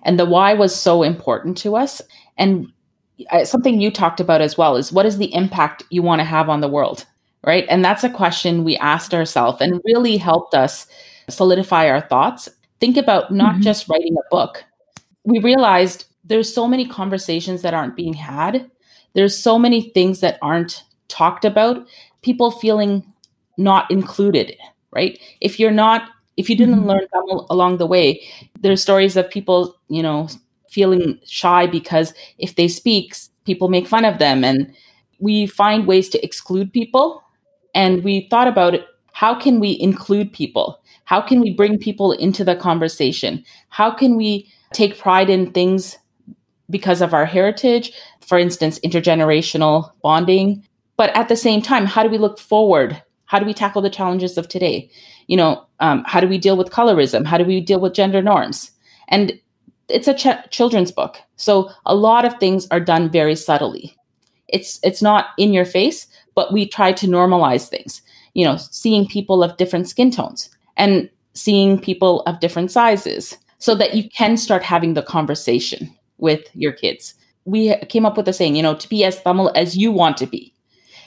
And 0.02 0.18
the 0.18 0.26
why 0.26 0.54
was 0.54 0.74
so 0.74 1.02
important 1.02 1.56
to 1.58 1.76
us. 1.76 2.02
And 2.36 2.68
uh, 3.30 3.44
something 3.44 3.80
you 3.80 3.90
talked 3.90 4.20
about 4.20 4.40
as 4.40 4.58
well 4.58 4.76
is 4.76 4.92
what 4.92 5.06
is 5.06 5.18
the 5.18 5.32
impact 5.34 5.84
you 5.90 6.02
want 6.02 6.20
to 6.20 6.24
have 6.24 6.48
on 6.48 6.60
the 6.60 6.68
world? 6.68 7.06
Right? 7.46 7.66
And 7.68 7.84
that's 7.84 8.04
a 8.04 8.10
question 8.10 8.64
we 8.64 8.76
asked 8.76 9.14
ourselves 9.14 9.60
and 9.60 9.80
really 9.84 10.16
helped 10.16 10.54
us 10.54 10.86
solidify 11.28 11.88
our 11.88 12.00
thoughts. 12.00 12.48
Think 12.80 12.96
about 12.96 13.32
not 13.32 13.54
mm-hmm. 13.54 13.62
just 13.62 13.88
writing 13.88 14.16
a 14.16 14.28
book. 14.30 14.64
We 15.24 15.38
realized 15.38 16.06
there's 16.24 16.52
so 16.52 16.66
many 16.66 16.86
conversations 16.86 17.62
that 17.62 17.74
aren't 17.74 17.96
being 17.96 18.14
had. 18.14 18.70
There's 19.14 19.36
so 19.36 19.58
many 19.58 19.90
things 19.90 20.20
that 20.20 20.38
aren't 20.42 20.82
talked 21.08 21.44
about. 21.44 21.86
People 22.22 22.50
feeling 22.50 23.04
not 23.56 23.90
included, 23.90 24.56
right? 24.90 25.18
If 25.40 25.60
you're 25.60 25.70
not 25.70 26.10
if 26.36 26.50
you 26.50 26.56
didn't 26.56 26.80
mm-hmm. 26.80 26.88
learn 26.88 27.46
along 27.48 27.78
the 27.78 27.86
way, 27.86 28.20
there's 28.60 28.82
stories 28.82 29.16
of 29.16 29.30
people, 29.30 29.76
you 29.88 30.02
know, 30.02 30.28
feeling 30.68 31.20
shy 31.24 31.66
because 31.66 32.12
if 32.38 32.56
they 32.56 32.66
speak, 32.66 33.14
people 33.44 33.68
make 33.68 33.86
fun 33.86 34.04
of 34.04 34.18
them 34.18 34.42
and 34.42 34.74
we 35.20 35.46
find 35.46 35.86
ways 35.86 36.08
to 36.08 36.24
exclude 36.24 36.72
people 36.72 37.23
and 37.74 38.04
we 38.04 38.28
thought 38.30 38.48
about 38.48 38.74
it, 38.74 38.86
how 39.12 39.34
can 39.34 39.60
we 39.60 39.78
include 39.80 40.32
people? 40.32 40.80
How 41.04 41.20
can 41.20 41.40
we 41.40 41.52
bring 41.52 41.78
people 41.78 42.12
into 42.12 42.44
the 42.44 42.56
conversation? 42.56 43.44
How 43.68 43.90
can 43.90 44.16
we 44.16 44.48
take 44.72 44.98
pride 44.98 45.30
in 45.30 45.50
things 45.52 45.96
because 46.70 47.00
of 47.00 47.14
our 47.14 47.26
heritage, 47.26 47.92
for 48.20 48.38
instance, 48.38 48.78
intergenerational 48.80 49.90
bonding. 50.02 50.66
But 50.96 51.14
at 51.16 51.28
the 51.28 51.36
same 51.36 51.62
time, 51.62 51.86
how 51.86 52.02
do 52.02 52.08
we 52.08 52.18
look 52.18 52.38
forward? 52.38 53.02
How 53.26 53.38
do 53.38 53.46
we 53.46 53.54
tackle 53.54 53.82
the 53.82 53.90
challenges 53.90 54.38
of 54.38 54.48
today? 54.48 54.90
You 55.26 55.36
know, 55.36 55.66
um, 55.80 56.04
how 56.06 56.20
do 56.20 56.28
we 56.28 56.38
deal 56.38 56.56
with 56.56 56.70
colorism? 56.70 57.26
How 57.26 57.38
do 57.38 57.44
we 57.44 57.60
deal 57.60 57.80
with 57.80 57.94
gender 57.94 58.22
norms? 58.22 58.70
And 59.08 59.38
it's 59.88 60.08
a 60.08 60.14
ch- 60.14 60.50
children's 60.50 60.92
book, 60.92 61.18
so 61.36 61.70
a 61.84 61.94
lot 61.94 62.24
of 62.24 62.38
things 62.38 62.66
are 62.70 62.80
done 62.80 63.10
very 63.10 63.36
subtly. 63.36 63.94
It's 64.48 64.80
it's 64.82 65.02
not 65.02 65.26
in 65.36 65.52
your 65.52 65.66
face, 65.66 66.06
but 66.34 66.52
we 66.52 66.66
try 66.66 66.92
to 66.92 67.06
normalize 67.06 67.68
things. 67.68 68.02
You 68.34 68.44
know, 68.44 68.56
seeing 68.56 69.06
people 69.06 69.42
of 69.42 69.56
different 69.56 69.88
skin 69.88 70.10
tones 70.10 70.50
and 70.76 71.08
seeing 71.34 71.80
people 71.80 72.22
of 72.22 72.40
different 72.40 72.70
sizes, 72.70 73.36
so 73.58 73.74
that 73.74 73.94
you 73.94 74.08
can 74.10 74.36
start 74.36 74.62
having 74.62 74.94
the 74.94 75.02
conversation 75.02 75.94
with 76.18 76.42
your 76.54 76.72
kids. 76.72 77.14
We 77.44 77.76
came 77.88 78.06
up 78.06 78.16
with 78.16 78.28
a 78.28 78.32
saying, 78.32 78.56
you 78.56 78.62
know, 78.62 78.74
to 78.74 78.88
be 78.88 79.04
as 79.04 79.22
Tamil 79.22 79.52
as 79.54 79.76
you 79.76 79.92
want 79.92 80.16
to 80.18 80.26
be, 80.26 80.52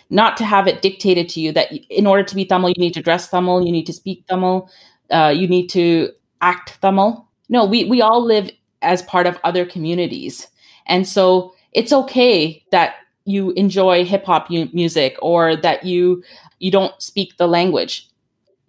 not 0.09 0.37
to 0.37 0.45
have 0.45 0.67
it 0.67 0.81
dictated 0.81 1.29
to 1.29 1.39
you 1.39 1.51
that 1.53 1.71
in 1.89 2.07
order 2.07 2.23
to 2.23 2.35
be 2.35 2.45
Tamil, 2.45 2.69
you 2.69 2.79
need 2.79 2.93
to 2.93 3.01
dress 3.01 3.29
Tamil, 3.29 3.65
you 3.65 3.71
need 3.71 3.85
to 3.85 3.93
speak 3.93 4.25
Tamil, 4.27 4.69
uh, 5.11 5.33
you 5.35 5.47
need 5.47 5.67
to 5.67 6.11
act 6.41 6.79
Tamil. 6.81 7.27
No, 7.49 7.65
we, 7.65 7.85
we 7.85 8.01
all 8.01 8.23
live 8.23 8.49
as 8.81 9.01
part 9.01 9.27
of 9.27 9.39
other 9.43 9.65
communities. 9.65 10.47
And 10.85 11.07
so 11.07 11.53
it's 11.73 11.93
okay 11.93 12.63
that 12.71 12.95
you 13.27 13.51
enjoy 13.51 14.05
hip 14.05 14.25
hop 14.25 14.49
music 14.49 15.17
or 15.21 15.55
that 15.57 15.83
you 15.83 16.23
you 16.59 16.71
don't 16.71 16.99
speak 17.01 17.37
the 17.37 17.47
language. 17.47 18.07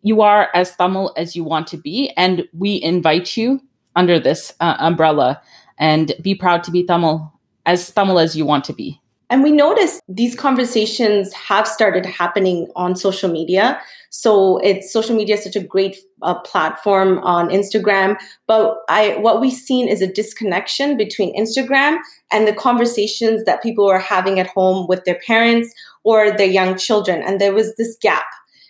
You 0.02 0.20
are 0.20 0.48
as 0.54 0.76
Tamil 0.76 1.12
as 1.16 1.34
you 1.34 1.44
want 1.44 1.66
to 1.68 1.76
be, 1.76 2.10
and 2.16 2.46
we 2.52 2.82
invite 2.82 3.36
you 3.36 3.60
under 3.96 4.18
this 4.20 4.52
uh, 4.60 4.76
umbrella 4.78 5.40
and 5.78 6.12
be 6.22 6.34
proud 6.34 6.62
to 6.64 6.70
be 6.70 6.84
Tamil, 6.84 7.32
as 7.66 7.90
Tamil 7.90 8.18
as 8.18 8.36
you 8.36 8.44
want 8.44 8.64
to 8.64 8.72
be. 8.72 9.00
And 9.30 9.42
we 9.42 9.52
noticed 9.52 10.00
these 10.08 10.34
conversations 10.34 11.32
have 11.34 11.68
started 11.68 12.06
happening 12.06 12.66
on 12.74 12.96
social 12.96 13.30
media. 13.30 13.78
So 14.10 14.56
it's 14.58 14.90
social 14.90 15.14
media 15.14 15.34
is 15.34 15.44
such 15.44 15.56
a 15.56 15.62
great 15.62 15.98
uh, 16.22 16.34
platform 16.40 17.18
on 17.18 17.50
Instagram. 17.50 18.16
But 18.46 18.78
I, 18.88 19.16
what 19.18 19.40
we've 19.40 19.52
seen 19.52 19.86
is 19.86 20.00
a 20.00 20.10
disconnection 20.10 20.96
between 20.96 21.36
Instagram 21.36 21.98
and 22.32 22.48
the 22.48 22.54
conversations 22.54 23.44
that 23.44 23.62
people 23.62 23.86
are 23.86 23.98
having 23.98 24.40
at 24.40 24.46
home 24.46 24.86
with 24.88 25.04
their 25.04 25.20
parents 25.26 25.74
or 26.04 26.30
their 26.30 26.46
young 26.46 26.78
children. 26.78 27.22
And 27.22 27.38
there 27.38 27.52
was 27.52 27.74
this 27.76 27.98
gap. 28.00 28.24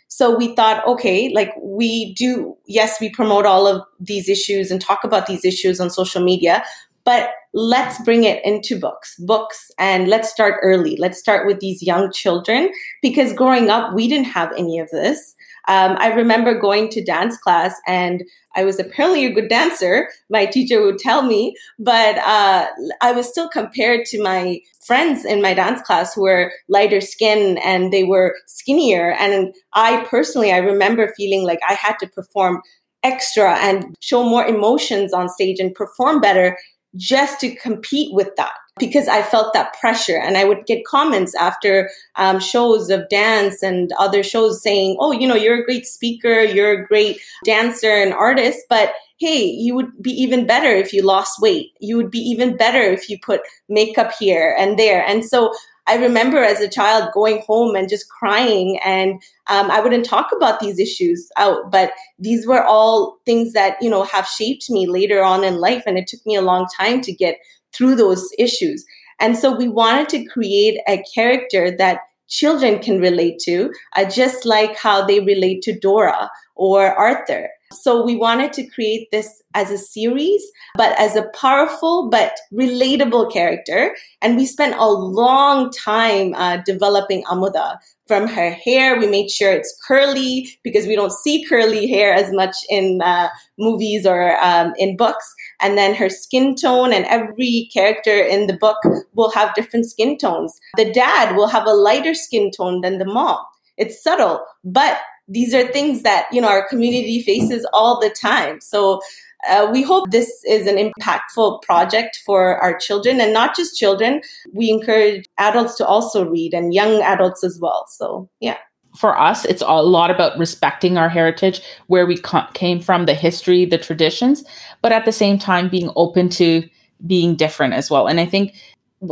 So 0.09 0.37
we 0.37 0.57
thought, 0.57 0.85
okay, 0.87 1.31
like 1.33 1.53
we 1.63 2.15
do, 2.15 2.57
yes, 2.67 3.01
we 3.01 3.11
promote 3.11 3.47
all 3.47 3.69
of 3.69 3.83
these 4.01 4.29
issues 4.29 4.71
and 4.71 4.81
talk 4.81 5.05
about 5.05 5.27
these 5.27 5.45
issues 5.45 5.81
on 5.81 5.91
social 5.91 6.25
media, 6.25 6.65
but 7.09 7.31
let's 7.55 7.99
bring 8.03 8.25
it 8.25 8.45
into 8.45 8.79
books 8.79 9.17
books 9.21 9.71
and 9.79 10.09
let's 10.09 10.29
start 10.29 10.61
early. 10.63 10.95
Let's 10.99 11.19
start 11.19 11.47
with 11.47 11.59
these 11.59 11.83
young 11.83 12.13
children 12.13 12.69
because 13.01 13.33
growing 13.33 13.71
up 13.71 13.95
we 13.95 14.09
didn't 14.09 14.27
have 14.27 14.53
any 14.59 14.79
of 14.79 14.91
this. 14.91 15.35
Um, 15.69 15.97
i 16.01 16.09
remember 16.09 16.59
going 16.59 16.89
to 16.91 17.05
dance 17.05 17.37
class 17.37 17.75
and 17.87 18.23
i 18.57 18.65
was 18.65 18.79
apparently 18.79 19.27
a 19.27 19.35
good 19.37 19.51
dancer 19.51 20.09
my 20.31 20.47
teacher 20.47 20.81
would 20.83 20.99
tell 20.99 21.21
me 21.33 21.55
but 21.79 22.17
uh, 22.37 22.67
i 23.03 23.13
was 23.13 23.29
still 23.29 23.51
compared 23.51 24.07
to 24.07 24.23
my 24.23 24.61
friends 24.89 25.27
in 25.27 25.43
my 25.43 25.53
dance 25.53 25.83
class 25.83 26.15
who 26.15 26.23
were 26.23 26.51
lighter 26.77 27.03
skin 27.03 27.59
and 27.59 27.93
they 27.93 28.05
were 28.05 28.35
skinnier. 28.47 29.13
And 29.25 29.55
i 29.75 29.91
personally 30.15 30.53
i 30.53 30.59
remember 30.73 31.13
feeling 31.19 31.45
like 31.51 31.61
i 31.69 31.75
had 31.75 31.97
to 32.01 32.09
perform 32.09 32.63
extra 33.03 33.57
and 33.59 33.95
show 34.01 34.23
more 34.23 34.45
emotions 34.47 35.13
on 35.13 35.29
stage 35.29 35.61
and 35.61 35.75
perform 35.75 36.21
better 36.21 36.57
just 36.97 37.41
to 37.41 37.55
compete 37.57 38.13
with 38.15 38.35
that 38.37 38.55
because 38.79 39.09
I 39.09 39.23
felt 39.23 39.53
that 39.55 39.75
pressure. 39.81 40.17
And 40.17 40.37
I 40.37 40.45
would 40.45 40.67
get 40.67 40.85
comments 40.87 41.35
after 41.35 41.91
um, 42.17 42.41
shows 42.41 42.91
of 42.91 43.09
dance 43.09 43.63
and 43.63 43.91
other 43.99 44.23
shows 44.23 44.63
saying, 44.63 44.97
oh, 45.01 45.13
you 45.13 45.27
know, 45.27 45.35
you're 45.35 45.61
a 45.61 45.65
great 45.65 45.87
speaker, 45.87 46.43
you're 46.43 46.83
a 46.83 46.87
great 46.87 47.21
dancer 47.45 47.91
and 47.91 48.13
artist, 48.13 48.61
but 48.69 48.93
hey, 49.19 49.45
you 49.45 49.75
would 49.75 50.01
be 50.01 50.13
even 50.13 50.47
better 50.47 50.71
if 50.71 50.93
you 50.93 51.03
lost 51.03 51.41
weight. 51.41 51.73
You 51.81 51.97
would 51.97 52.11
be 52.11 52.21
even 52.21 52.57
better 52.57 52.81
if 52.81 53.11
you 53.11 53.19
put 53.19 53.41
makeup 53.69 54.13
here 54.19 54.55
and 54.59 54.79
there. 54.79 55.05
And 55.05 55.25
so 55.25 55.53
I 55.89 55.97
remember 55.97 56.39
as 56.39 56.61
a 56.61 56.69
child 56.69 57.11
going 57.13 57.43
home 57.47 57.75
and 57.75 57.89
just 57.89 58.09
crying, 58.09 58.79
and 58.85 59.15
um, 59.47 59.71
I 59.71 59.81
wouldn't 59.81 60.05
talk 60.05 60.31
about 60.37 60.61
these 60.61 60.79
issues 60.79 61.29
out, 61.37 61.71
but 61.71 61.93
these 62.19 62.47
were 62.47 62.63
all 62.63 63.19
things 63.25 63.55
that 63.55 63.77
you 63.81 63.91
know 63.91 64.05
have 64.05 64.27
shaped 64.27 64.71
me 64.71 64.87
later 64.87 65.23
on 65.23 65.45
in 65.45 65.59
life, 65.59 65.83
and 65.87 65.99
it 65.99 66.07
took 66.07 66.25
me 66.27 66.37
a 66.37 66.43
long 66.43 66.67
time 66.79 67.01
to 67.01 67.13
get 67.13 67.39
through 67.75 67.95
those 67.95 68.29
issues. 68.39 68.85
And 69.21 69.37
so 69.37 69.57
we 69.57 69.69
wanted 69.69 70.09
to 70.11 70.25
create 70.27 70.79
a 70.87 71.03
character 71.15 71.71
that 71.77 72.01
children 72.29 72.79
can 72.79 73.01
relate 73.01 73.39
to, 73.41 73.73
uh, 73.97 74.05
just 74.05 74.45
like 74.45 74.77
how 74.77 75.05
they 75.05 75.21
relate 75.21 75.63
to 75.63 75.79
Dora 75.79 76.31
or 76.55 76.95
Arthur. 76.95 77.49
So 77.73 78.03
we 78.03 78.17
wanted 78.17 78.53
to 78.55 78.67
create 78.67 79.11
this 79.11 79.43
as 79.55 79.71
a 79.71 79.77
series, 79.77 80.43
but 80.75 80.99
as 80.99 81.17
a 81.17 81.29
powerful 81.35 82.09
but 82.09 82.33
relatable 82.53 83.31
character. 83.33 83.95
And 84.23 84.37
we 84.37 84.47
spent 84.47 84.75
a 84.79 84.89
long 84.89 85.71
time 85.71 86.35
uh, 86.35 86.59
developing 86.65 87.25
Amuda. 87.25 87.79
From 88.07 88.27
her 88.27 88.51
hair, 88.51 88.99
we 88.99 89.07
made 89.07 89.31
sure 89.31 89.53
it's 89.53 89.79
curly 89.87 90.49
because 90.65 90.87
we 90.87 90.97
don't 90.97 91.13
see 91.13 91.45
curly 91.45 91.87
hair 91.87 92.15
as 92.15 92.33
much 92.33 92.57
in 92.71 93.03
uh, 93.03 93.29
movies 93.59 94.07
or 94.07 94.43
um, 94.43 94.73
in 94.79 94.97
books. 94.97 95.35
And 95.61 95.77
then 95.77 95.95
her 95.95 96.09
skin 96.09 96.55
tone, 96.55 96.95
and 96.95 97.05
every 97.05 97.69
character 97.71 98.19
in 98.19 98.47
the 98.47 98.57
book 98.57 98.79
will 99.13 99.31
have 99.33 99.55
different 99.55 99.85
skin 99.85 100.17
tones. 100.17 100.59
The 100.79 100.91
dad 100.91 101.37
will 101.37 101.49
have 101.49 101.67
a 101.67 101.75
lighter 101.75 102.15
skin 102.15 102.51
tone 102.51 102.81
than 102.81 102.97
the 102.97 103.05
mom. 103.05 103.45
It's 103.77 104.03
subtle, 104.03 104.43
but 104.65 104.99
these 105.29 105.55
are 105.55 105.67
things 105.69 106.03
that 106.03 106.27
you 106.33 106.41
know 106.41 106.49
our 106.49 106.67
community 106.69 107.23
faces 107.23 107.67
all 107.73 108.01
the 108.01 108.11
time. 108.11 108.61
So 108.61 109.01
uh, 109.49 109.69
we 109.71 109.83
hope 109.83 110.11
this 110.11 110.43
is 110.49 110.67
an 110.67 110.77
impactful 110.77 111.63
project 111.63 112.21
for 112.27 112.57
our 112.57 112.77
children 112.77 113.21
and 113.21 113.33
not 113.33 113.55
just 113.55 113.77
children. 113.77 114.21
We 114.53 114.71
encourage 114.71 115.27
adults 115.39 115.77
to 115.77 115.87
also 115.87 116.29
read 116.29 116.55
and 116.55 116.75
young 116.75 117.03
adults 117.03 117.45
as 117.45 117.59
well. 117.61 117.87
So 117.89 118.29
yeah. 118.41 118.57
For 118.97 119.17
us 119.19 119.45
it's 119.45 119.63
a 119.63 119.83
lot 119.83 120.11
about 120.11 120.39
respecting 120.39 120.99
our 120.99 121.09
heritage 121.09 121.61
where 121.87 122.07
we 122.07 122.21
came 122.55 122.81
from 122.81 123.05
the 123.05 123.15
history 123.15 123.65
the 123.65 123.79
traditions 123.79 124.43
but 124.83 124.93
at 124.93 125.05
the 125.05 125.13
same 125.13 125.39
time 125.39 125.69
being 125.69 125.91
open 125.95 126.29
to 126.31 126.69
being 127.07 127.37
different 127.37 127.75
as 127.75 127.91
well. 127.91 128.09
And 128.09 128.19
i 128.19 128.27
think 128.27 128.55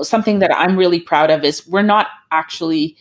something 0.02 0.40
that 0.40 0.52
i'm 0.56 0.76
really 0.76 0.98
proud 0.98 1.30
of 1.30 1.44
is 1.44 1.64
we're 1.68 1.82
not 1.82 2.08
actually 2.32 2.96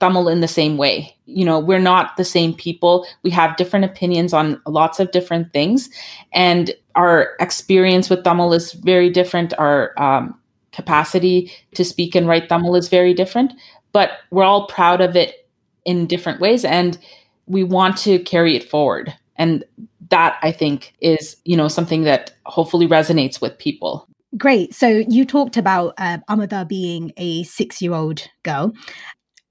Tamil 0.00 0.28
in 0.28 0.40
the 0.40 0.48
same 0.48 0.76
way. 0.76 1.14
You 1.26 1.44
know, 1.44 1.58
we're 1.58 1.78
not 1.78 2.16
the 2.16 2.24
same 2.24 2.54
people. 2.54 3.06
We 3.22 3.30
have 3.30 3.56
different 3.56 3.84
opinions 3.84 4.32
on 4.32 4.60
lots 4.66 4.98
of 4.98 5.12
different 5.12 5.52
things. 5.52 5.90
And 6.32 6.72
our 6.94 7.36
experience 7.38 8.10
with 8.10 8.24
Tamil 8.24 8.52
is 8.52 8.72
very 8.72 9.10
different. 9.10 9.54
Our 9.58 9.94
um, 10.02 10.38
capacity 10.72 11.52
to 11.74 11.84
speak 11.84 12.14
and 12.14 12.26
write 12.26 12.48
Tamil 12.48 12.74
is 12.74 12.88
very 12.88 13.14
different. 13.14 13.52
But 13.92 14.12
we're 14.30 14.44
all 14.44 14.66
proud 14.66 15.00
of 15.00 15.16
it 15.16 15.46
in 15.84 16.06
different 16.06 16.40
ways. 16.40 16.64
And 16.64 16.98
we 17.46 17.62
want 17.62 17.96
to 17.98 18.18
carry 18.20 18.56
it 18.56 18.68
forward. 18.68 19.14
And 19.36 19.64
that 20.10 20.38
I 20.42 20.52
think 20.52 20.94
is, 21.00 21.36
you 21.44 21.56
know, 21.56 21.68
something 21.68 22.04
that 22.04 22.32
hopefully 22.46 22.86
resonates 22.86 23.40
with 23.40 23.58
people. 23.58 24.08
Great. 24.36 24.74
So 24.74 25.02
you 25.08 25.24
talked 25.24 25.56
about 25.56 25.94
uh, 25.98 26.18
Amuda 26.28 26.66
being 26.68 27.12
a 27.16 27.42
six 27.44 27.82
year 27.82 27.94
old 27.94 28.28
girl 28.44 28.72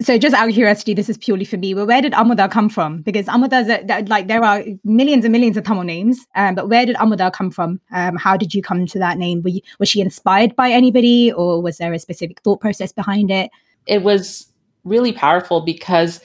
so 0.01 0.17
just 0.17 0.33
out 0.33 0.47
of 0.47 0.53
curiosity, 0.53 0.93
this 0.93 1.09
is 1.09 1.17
purely 1.17 1.43
for 1.43 1.57
me, 1.57 1.73
but 1.73 1.85
where 1.85 2.01
did 2.01 2.13
Amuda 2.13 2.49
come 2.49 2.69
from? 2.69 3.01
Because 3.01 3.25
Amuda, 3.25 4.07
like 4.07 4.27
there 4.27 4.43
are 4.43 4.63
millions 4.85 5.25
and 5.25 5.31
millions 5.33 5.57
of 5.57 5.65
Tamil 5.65 5.83
names, 5.83 6.25
um, 6.35 6.55
but 6.55 6.69
where 6.69 6.85
did 6.85 6.95
Amuda 6.95 7.33
come 7.33 7.51
from? 7.51 7.81
Um, 7.91 8.15
how 8.15 8.37
did 8.37 8.53
you 8.53 8.61
come 8.61 8.85
to 8.85 8.99
that 8.99 9.17
name? 9.17 9.43
You, 9.45 9.59
was 9.77 9.89
she 9.89 9.99
inspired 9.99 10.55
by 10.55 10.71
anybody 10.71 11.33
or 11.33 11.61
was 11.61 11.79
there 11.79 11.91
a 11.91 11.99
specific 11.99 12.39
thought 12.41 12.61
process 12.61 12.93
behind 12.93 13.29
it? 13.29 13.51
It 13.87 14.03
was 14.03 14.47
really 14.85 15.11
powerful 15.11 15.59
because 15.61 16.21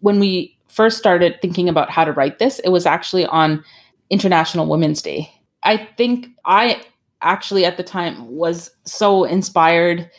when 0.00 0.18
we 0.18 0.58
first 0.66 0.98
started 0.98 1.40
thinking 1.40 1.68
about 1.68 1.90
how 1.90 2.04
to 2.04 2.12
write 2.12 2.40
this, 2.40 2.58
it 2.60 2.70
was 2.70 2.84
actually 2.84 3.26
on 3.26 3.64
International 4.10 4.66
Women's 4.66 5.00
Day. 5.00 5.32
I 5.62 5.88
think 5.96 6.26
I 6.44 6.82
actually 7.22 7.64
at 7.64 7.76
the 7.76 7.84
time 7.84 8.28
was 8.28 8.70
so 8.84 9.22
inspired 9.22 10.10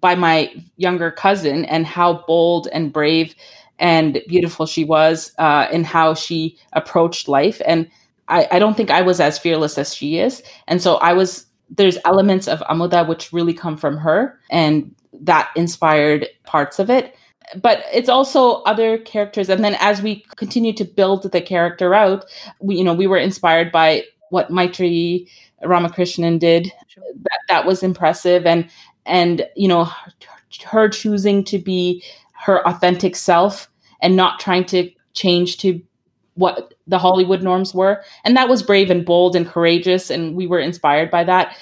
by 0.00 0.14
my 0.14 0.52
younger 0.76 1.10
cousin 1.10 1.64
and 1.64 1.86
how 1.86 2.24
bold 2.26 2.68
and 2.72 2.92
brave 2.92 3.34
and 3.78 4.20
beautiful 4.28 4.66
she 4.66 4.84
was 4.84 5.32
uh, 5.38 5.68
and 5.72 5.86
how 5.86 6.14
she 6.14 6.56
approached 6.72 7.28
life. 7.28 7.60
And 7.66 7.88
I, 8.28 8.48
I 8.52 8.58
don't 8.58 8.76
think 8.76 8.90
I 8.90 9.02
was 9.02 9.20
as 9.20 9.38
fearless 9.38 9.78
as 9.78 9.94
she 9.94 10.18
is. 10.18 10.42
And 10.66 10.82
so 10.82 10.96
I 10.96 11.12
was, 11.12 11.46
there's 11.70 11.98
elements 12.04 12.48
of 12.48 12.60
Amuda 12.60 13.08
which 13.08 13.32
really 13.32 13.54
come 13.54 13.76
from 13.76 13.96
her 13.98 14.38
and 14.50 14.94
that 15.20 15.50
inspired 15.56 16.28
parts 16.44 16.78
of 16.78 16.90
it. 16.90 17.14
But 17.56 17.84
it's 17.92 18.10
also 18.10 18.62
other 18.62 18.98
characters. 18.98 19.48
And 19.48 19.64
then 19.64 19.76
as 19.80 20.02
we 20.02 20.24
continue 20.36 20.74
to 20.74 20.84
build 20.84 21.30
the 21.30 21.40
character 21.40 21.94
out, 21.94 22.26
we, 22.60 22.76
you 22.76 22.84
know, 22.84 22.92
we 22.92 23.06
were 23.06 23.16
inspired 23.16 23.72
by 23.72 24.04
what 24.30 24.50
Maitreyi 24.50 25.28
Ramakrishnan 25.64 26.38
did. 26.38 26.72
That 27.22 27.40
that 27.48 27.66
was 27.66 27.82
impressive 27.82 28.44
and 28.44 28.68
and 29.08 29.46
you 29.56 29.68
know 29.68 29.90
her 30.64 30.88
choosing 30.88 31.44
to 31.44 31.58
be 31.58 32.02
her 32.32 32.66
authentic 32.66 33.16
self 33.16 33.68
and 34.00 34.16
not 34.16 34.40
trying 34.40 34.64
to 34.66 34.90
change 35.12 35.58
to 35.58 35.82
what 36.34 36.74
the 36.86 36.98
Hollywood 36.98 37.42
norms 37.42 37.74
were. 37.74 38.02
And 38.24 38.36
that 38.36 38.48
was 38.48 38.62
brave 38.62 38.90
and 38.90 39.04
bold 39.04 39.34
and 39.34 39.46
courageous. 39.46 40.08
And 40.08 40.36
we 40.36 40.46
were 40.46 40.60
inspired 40.60 41.10
by 41.10 41.24
that. 41.24 41.56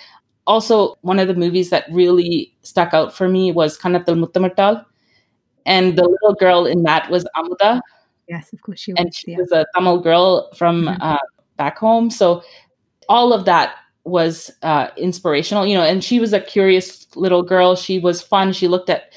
Also, 0.46 0.96
one 1.00 1.18
of 1.18 1.28
the 1.28 1.34
movies 1.34 1.70
that 1.70 1.86
really 1.90 2.54
stuck 2.62 2.92
out 2.92 3.16
for 3.16 3.26
me 3.28 3.50
was 3.52 3.78
Kannathil 3.78 4.22
Muthamittal. 4.22 4.84
And 5.64 5.96
the 5.96 6.04
little 6.04 6.34
girl 6.34 6.66
in 6.66 6.82
that 6.82 7.10
was 7.10 7.26
Amuda. 7.36 7.80
Yes, 8.28 8.52
of 8.52 8.60
course 8.60 8.80
she 8.80 8.92
was. 8.92 9.00
And 9.00 9.14
she 9.14 9.32
yeah. 9.32 9.38
was 9.38 9.50
a 9.50 9.66
Tamil 9.74 10.00
girl 10.00 10.52
from 10.52 10.84
mm-hmm. 10.84 11.02
uh, 11.02 11.18
back 11.56 11.78
home. 11.78 12.10
So 12.10 12.42
all 13.08 13.32
of 13.32 13.46
that 13.46 13.76
was 14.06 14.50
uh, 14.62 14.88
inspirational, 14.96 15.66
you 15.66 15.75
know, 15.75 15.82
and 15.82 16.02
she 16.02 16.20
was 16.20 16.32
a 16.32 16.40
curious 16.40 17.06
little 17.16 17.42
girl. 17.42 17.75
She 17.75 17.98
was 17.98 18.22
fun. 18.22 18.52
She 18.52 18.68
looked 18.68 18.88
at 18.88 19.12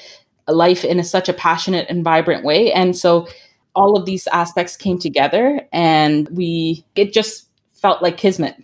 life 0.48 0.84
in 0.84 0.98
a, 0.98 1.04
such 1.04 1.28
a 1.28 1.32
passionate 1.32 1.86
and 1.88 2.02
vibrant 2.02 2.44
way. 2.44 2.72
And 2.72 2.96
so 2.96 3.28
all 3.74 3.96
of 3.96 4.04
these 4.04 4.26
aspects 4.28 4.76
came 4.76 4.98
together 4.98 5.60
and 5.72 6.28
we, 6.30 6.84
it 6.96 7.12
just 7.12 7.46
felt 7.74 8.02
like 8.02 8.16
Kismet. 8.16 8.56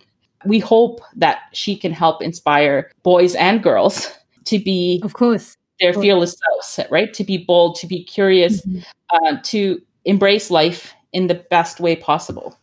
We 0.45 0.59
hope 0.59 1.01
that 1.15 1.39
she 1.53 1.75
can 1.77 1.93
help 1.93 2.21
inspire 2.21 2.91
boys 3.03 3.33
and 3.35 3.63
girls 3.63 4.11
to 4.45 4.59
be, 4.59 5.01
of 5.03 5.13
course, 5.13 5.55
their 5.79 5.93
fearless 5.93 6.35
selves, 6.37 6.91
right? 6.91 7.13
To 7.13 7.23
be 7.23 7.37
bold, 7.37 7.75
to 7.77 7.87
be 7.87 8.03
curious, 8.03 8.65
mm-hmm. 8.65 8.79
uh, 9.11 9.37
to 9.43 9.81
embrace 10.05 10.51
life 10.51 10.93
in 11.13 11.27
the 11.27 11.35
best 11.35 11.79
way 11.79 11.95
possible. 11.95 12.57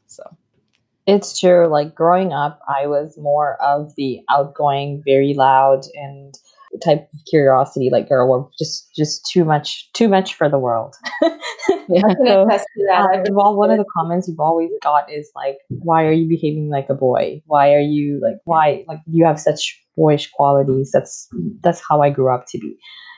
It's 1.07 1.39
true. 1.39 1.69
Like 1.69 1.95
growing 1.95 2.33
up, 2.33 2.61
I 2.69 2.87
was 2.87 3.19
more 3.19 3.61
of 3.63 3.93
the 3.97 4.21
outgoing, 4.31 5.03
very 5.05 5.35
loud, 5.35 5.83
and 5.95 6.35
type 6.83 7.09
of 7.13 7.21
curiosity 7.31 7.89
like 7.93 8.09
girl 8.09 8.29
we're 8.29 8.45
just 8.59 8.89
just 8.97 9.25
too 9.33 9.45
much 9.45 9.89
too 9.93 10.09
much 10.09 10.35
for 10.35 10.49
the 10.49 10.59
world. 10.59 10.95
Yeah. 11.89 12.03
So, 12.25 12.49
uh, 12.93 13.07
well 13.31 13.57
one 13.57 13.71
of 13.71 13.79
the 13.79 13.85
comments 13.97 14.29
you've 14.29 14.41
always 14.41 14.71
got 14.83 15.11
is 15.11 15.31
like 15.35 15.59
why 15.69 16.05
are 16.05 16.13
you 16.13 16.29
behaving 16.29 16.69
like 16.71 16.87
a 16.89 16.95
boy? 16.95 17.43
Why 17.47 17.75
are 17.75 17.81
you 17.81 18.21
like 18.23 18.37
why 18.45 18.85
like 18.89 19.01
you 19.07 19.25
have 19.25 19.41
such 19.41 19.81
boyish 19.97 20.31
qualities? 20.31 20.91
That's 20.93 21.29
that's 21.63 21.83
how 21.87 22.03
i 22.03 22.11
grew 22.11 22.35
up 22.35 22.47
to 22.49 22.59
be. 22.59 22.77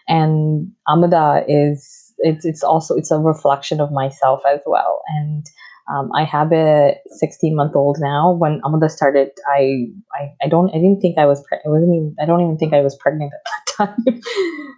And 0.09 0.71
amuda 0.89 1.45
is 1.49 2.13
it's 2.19 2.45
it's 2.45 2.63
also 2.63 2.95
it's 2.95 3.11
a 3.11 3.19
reflection 3.19 3.81
of 3.81 3.91
myself 3.93 4.41
as 4.47 4.61
well 4.67 5.03
and 5.09 5.47
um, 5.89 6.11
I 6.15 6.25
have 6.25 6.53
a 6.53 6.95
16 7.09 7.55
month 7.55 7.77
old 7.77 7.99
now. 8.01 8.33
When 8.33 8.61
Amuda 8.63 8.91
started, 8.91 9.31
I, 9.49 9.87
I, 10.15 10.33
I 10.43 10.49
don't, 10.49 10.69
I 10.71 10.75
didn't 10.79 11.01
think 11.01 11.19
I 11.19 11.27
was, 11.27 11.43
pre- 11.47 11.59
I 11.65 11.69
wasn't 11.69 11.95
even, 11.95 12.17
I 12.21 12.27
don't 12.27 12.41
even 12.41 12.59
think 12.59 12.75
I 12.75 12.81
was 12.81 12.97
pregnant 12.97 13.33
at 13.35 13.45
that 13.79 13.97
time. 14.05 14.21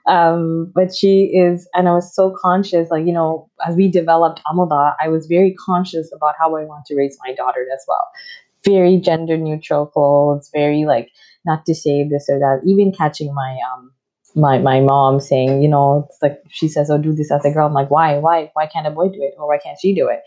um, 0.06 0.72
but 0.74 0.94
she 0.94 1.24
is, 1.34 1.68
and 1.74 1.88
I 1.88 1.92
was 1.92 2.14
so 2.14 2.36
conscious, 2.40 2.90
like, 2.90 3.06
you 3.06 3.12
know, 3.12 3.48
as 3.66 3.74
we 3.76 3.90
developed 3.90 4.42
Amuda, 4.52 4.94
I 5.00 5.08
was 5.08 5.26
very 5.26 5.54
conscious 5.54 6.10
about 6.14 6.34
how 6.38 6.56
I 6.56 6.64
want 6.64 6.84
to 6.86 6.96
raise 6.96 7.16
my 7.26 7.32
daughter 7.34 7.66
as 7.72 7.84
well. 7.88 8.06
Very 8.64 8.98
gender 8.98 9.36
neutral 9.38 9.86
clothes, 9.86 10.50
very 10.52 10.84
like, 10.84 11.10
not 11.46 11.64
to 11.66 11.74
say 11.74 12.06
this 12.06 12.28
or 12.28 12.38
that, 12.38 12.60
even 12.66 12.92
catching 12.92 13.32
my, 13.34 13.58
um, 13.72 13.92
my 14.34 14.58
my 14.58 14.78
mom 14.80 15.20
saying, 15.20 15.62
you 15.62 15.68
know, 15.68 16.06
it's 16.08 16.18
like 16.22 16.38
she 16.50 16.68
says, 16.68 16.90
"Oh, 16.90 16.98
do 16.98 17.12
this 17.14 17.32
as 17.32 17.44
a 17.44 17.50
girl." 17.50 17.66
I'm 17.66 17.72
like, 17.72 17.90
"Why? 17.90 18.18
Why? 18.18 18.50
Why 18.52 18.66
can't 18.66 18.86
a 18.86 18.90
boy 18.90 19.08
do 19.08 19.22
it, 19.22 19.34
or 19.38 19.48
why 19.48 19.58
can't 19.58 19.78
she 19.80 19.94
do 19.94 20.08
it?" 20.08 20.20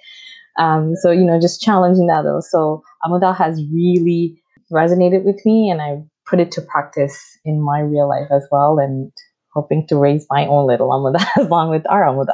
Um, 0.58 0.96
so, 0.96 1.12
you 1.12 1.24
know, 1.24 1.40
just 1.40 1.62
challenging 1.62 2.08
that 2.08 2.24
though. 2.24 2.42
So 2.42 2.84
Amuda 3.06 3.36
has 3.36 3.62
really 3.74 4.42
resonated 4.72 5.24
with 5.24 5.46
me 5.46 5.70
and 5.70 5.82
I 5.82 6.02
put 6.26 6.40
it 6.40 6.52
to 6.54 6.62
practice 6.62 7.20
in 7.46 7.62
my 7.62 7.80
real 7.80 8.08
life 8.08 8.28
as 8.32 8.48
well 8.52 8.80
and 8.80 9.12
hoping 9.54 9.86
to 9.88 9.98
raise 9.98 10.26
my 10.30 10.46
own 10.48 10.68
little 10.68 10.90
Amuda 10.90 11.26
along 11.38 11.70
with 11.70 11.84
our 11.90 12.04
Amuda. 12.04 12.34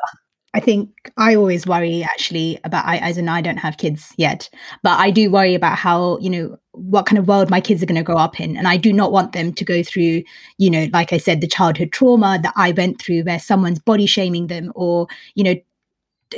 I 0.54 0.60
think 0.60 0.90
I 1.18 1.36
always 1.36 1.68
worry 1.68 2.04
actually 2.04 2.60
about 2.64 2.86
I 2.86 2.98
as 2.98 3.18
in 3.20 3.30
I 3.30 3.42
don't 3.42 3.58
have 3.58 3.78
kids 3.78 4.12
yet, 4.18 4.50
but 4.82 4.98
I 4.98 5.12
do 5.12 5.30
worry 5.30 5.54
about 5.54 5.78
how, 5.78 6.18
you 6.18 6.32
know, 6.32 6.58
what 6.72 7.06
kind 7.06 7.20
of 7.20 7.28
world 7.28 7.52
my 7.52 7.62
kids 7.62 7.84
are 7.84 7.86
going 7.86 7.98
to 7.98 8.04
grow 8.04 8.18
up 8.18 8.40
in. 8.40 8.58
And 8.58 8.68
I 8.68 8.78
do 8.78 8.92
not 8.92 9.12
want 9.12 9.34
them 9.34 9.54
to 9.54 9.66
go 9.66 9.84
through, 9.84 10.24
you 10.58 10.70
know, 10.72 10.88
like 10.94 11.14
I 11.14 11.18
said, 11.18 11.42
the 11.42 11.48
childhood 11.48 11.92
trauma 11.92 12.40
that 12.42 12.54
I 12.56 12.72
went 12.72 13.00
through 13.00 13.22
where 13.24 13.40
someone's 13.40 13.78
body 13.78 14.08
shaming 14.08 14.48
them 14.48 14.72
or, 14.74 15.08
you 15.36 15.44
know, 15.44 15.56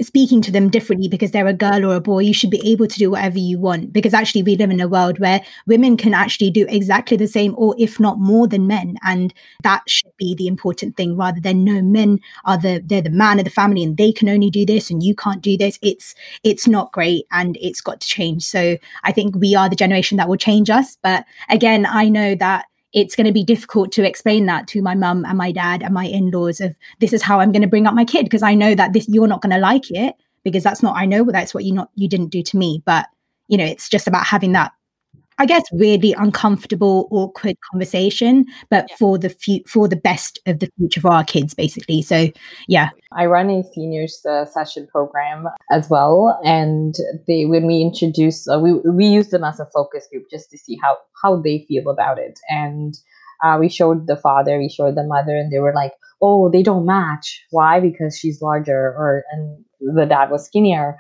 speaking 0.01 0.41
to 0.41 0.51
them 0.51 0.69
differently 0.69 1.07
because 1.07 1.31
they're 1.31 1.47
a 1.47 1.53
girl 1.53 1.85
or 1.85 1.95
a 1.95 2.01
boy 2.01 2.19
you 2.19 2.33
should 2.33 2.49
be 2.49 2.61
able 2.69 2.87
to 2.87 2.99
do 2.99 3.11
whatever 3.11 3.37
you 3.37 3.59
want. 3.59 3.91
Because 3.91 4.13
actually 4.13 4.43
we 4.43 4.55
live 4.55 4.69
in 4.69 4.79
a 4.79 4.87
world 4.87 5.19
where 5.19 5.41
women 5.67 5.97
can 5.97 6.13
actually 6.13 6.51
do 6.51 6.65
exactly 6.69 7.17
the 7.17 7.27
same 7.27 7.53
or 7.57 7.75
if 7.77 7.99
not 7.99 8.19
more 8.19 8.47
than 8.47 8.67
men. 8.67 8.97
And 9.03 9.33
that 9.63 9.83
should 9.87 10.15
be 10.17 10.35
the 10.35 10.47
important 10.47 10.95
thing 10.97 11.17
rather 11.17 11.39
than 11.39 11.63
no 11.63 11.81
men 11.81 12.19
are 12.45 12.57
the 12.57 12.81
they're 12.85 13.01
the 13.01 13.09
man 13.09 13.39
of 13.39 13.45
the 13.45 13.51
family 13.51 13.83
and 13.83 13.97
they 13.97 14.11
can 14.11 14.29
only 14.29 14.49
do 14.49 14.65
this 14.65 14.89
and 14.89 15.03
you 15.03 15.15
can't 15.15 15.41
do 15.41 15.57
this. 15.57 15.79
It's 15.81 16.15
it's 16.43 16.67
not 16.67 16.91
great 16.91 17.25
and 17.31 17.57
it's 17.61 17.81
got 17.81 18.01
to 18.01 18.07
change. 18.07 18.43
So 18.43 18.77
i 19.03 19.11
think 19.11 19.35
we 19.35 19.55
are 19.55 19.69
the 19.69 19.75
generation 19.75 20.17
that 20.17 20.29
will 20.29 20.37
change 20.37 20.69
us. 20.69 20.97
But 21.01 21.25
again 21.49 21.85
i 21.85 22.09
know 22.09 22.35
that 22.35 22.65
it's 22.93 23.15
going 23.15 23.27
to 23.27 23.33
be 23.33 23.43
difficult 23.43 23.91
to 23.93 24.07
explain 24.07 24.45
that 24.47 24.67
to 24.67 24.81
my 24.81 24.95
mum 24.95 25.25
and 25.25 25.37
my 25.37 25.51
dad 25.51 25.83
and 25.83 25.93
my 25.93 26.05
in-laws 26.05 26.59
of 26.59 26.75
this 26.99 27.13
is 27.13 27.21
how 27.21 27.39
I'm 27.39 27.51
going 27.51 27.61
to 27.61 27.67
bring 27.67 27.85
up 27.85 27.93
my 27.93 28.05
kid 28.05 28.23
because 28.23 28.43
I 28.43 28.55
know 28.55 28.73
that 28.75 28.93
this 28.93 29.07
you're 29.07 29.27
not 29.27 29.41
going 29.41 29.53
to 29.53 29.59
like 29.59 29.91
it 29.91 30.15
because 30.43 30.63
that's 30.63 30.81
not 30.81 30.95
I 30.95 31.05
know 31.05 31.23
that's 31.25 31.53
what 31.53 31.65
you 31.65 31.73
not 31.73 31.89
you 31.95 32.07
didn't 32.07 32.29
do 32.29 32.41
to 32.41 32.57
me 32.57 32.81
but 32.85 33.07
you 33.47 33.57
know 33.57 33.65
it's 33.65 33.89
just 33.89 34.07
about 34.07 34.25
having 34.25 34.53
that 34.53 34.71
I 35.39 35.45
guess 35.45 35.63
weirdly 35.71 36.13
uncomfortable, 36.17 37.07
awkward 37.11 37.55
conversation, 37.71 38.45
but 38.69 38.87
yeah. 38.89 38.95
for 38.97 39.17
the 39.17 39.29
fu- 39.29 39.63
for 39.65 39.87
the 39.87 39.95
best 39.95 40.37
of 40.45 40.59
the 40.59 40.69
future 40.77 40.99
for 40.99 41.13
our 41.13 41.23
kids, 41.23 41.53
basically. 41.53 42.01
So, 42.01 42.27
yeah. 42.67 42.89
I 43.13 43.25
run 43.25 43.49
a 43.49 43.63
seniors 43.63 44.23
uh, 44.29 44.45
session 44.45 44.85
program 44.91 45.47
as 45.71 45.89
well, 45.89 46.39
and 46.43 46.93
they 47.25 47.45
when 47.45 47.65
we 47.65 47.81
introduce, 47.81 48.47
uh, 48.49 48.59
we 48.59 48.73
we 48.73 49.05
use 49.05 49.29
them 49.29 49.45
as 49.45 49.61
a 49.61 49.69
focus 49.73 50.07
group 50.11 50.25
just 50.29 50.51
to 50.51 50.57
see 50.57 50.77
how 50.83 50.97
how 51.23 51.41
they 51.41 51.65
feel 51.69 51.89
about 51.89 52.19
it, 52.19 52.37
and 52.49 52.95
uh, 53.41 53.57
we 53.59 53.69
showed 53.69 54.07
the 54.07 54.17
father, 54.17 54.57
we 54.57 54.69
showed 54.69 54.95
the 54.95 55.03
mother, 55.03 55.35
and 55.35 55.51
they 55.51 55.59
were 55.59 55.73
like, 55.73 55.93
"Oh, 56.21 56.49
they 56.51 56.63
don't 56.63 56.85
match. 56.85 57.45
Why? 57.51 57.79
Because 57.79 58.17
she's 58.17 58.41
larger, 58.41 58.93
or 58.97 59.23
and 59.31 59.63
the 59.79 60.05
dad 60.05 60.29
was 60.29 60.45
skinnier." 60.45 60.97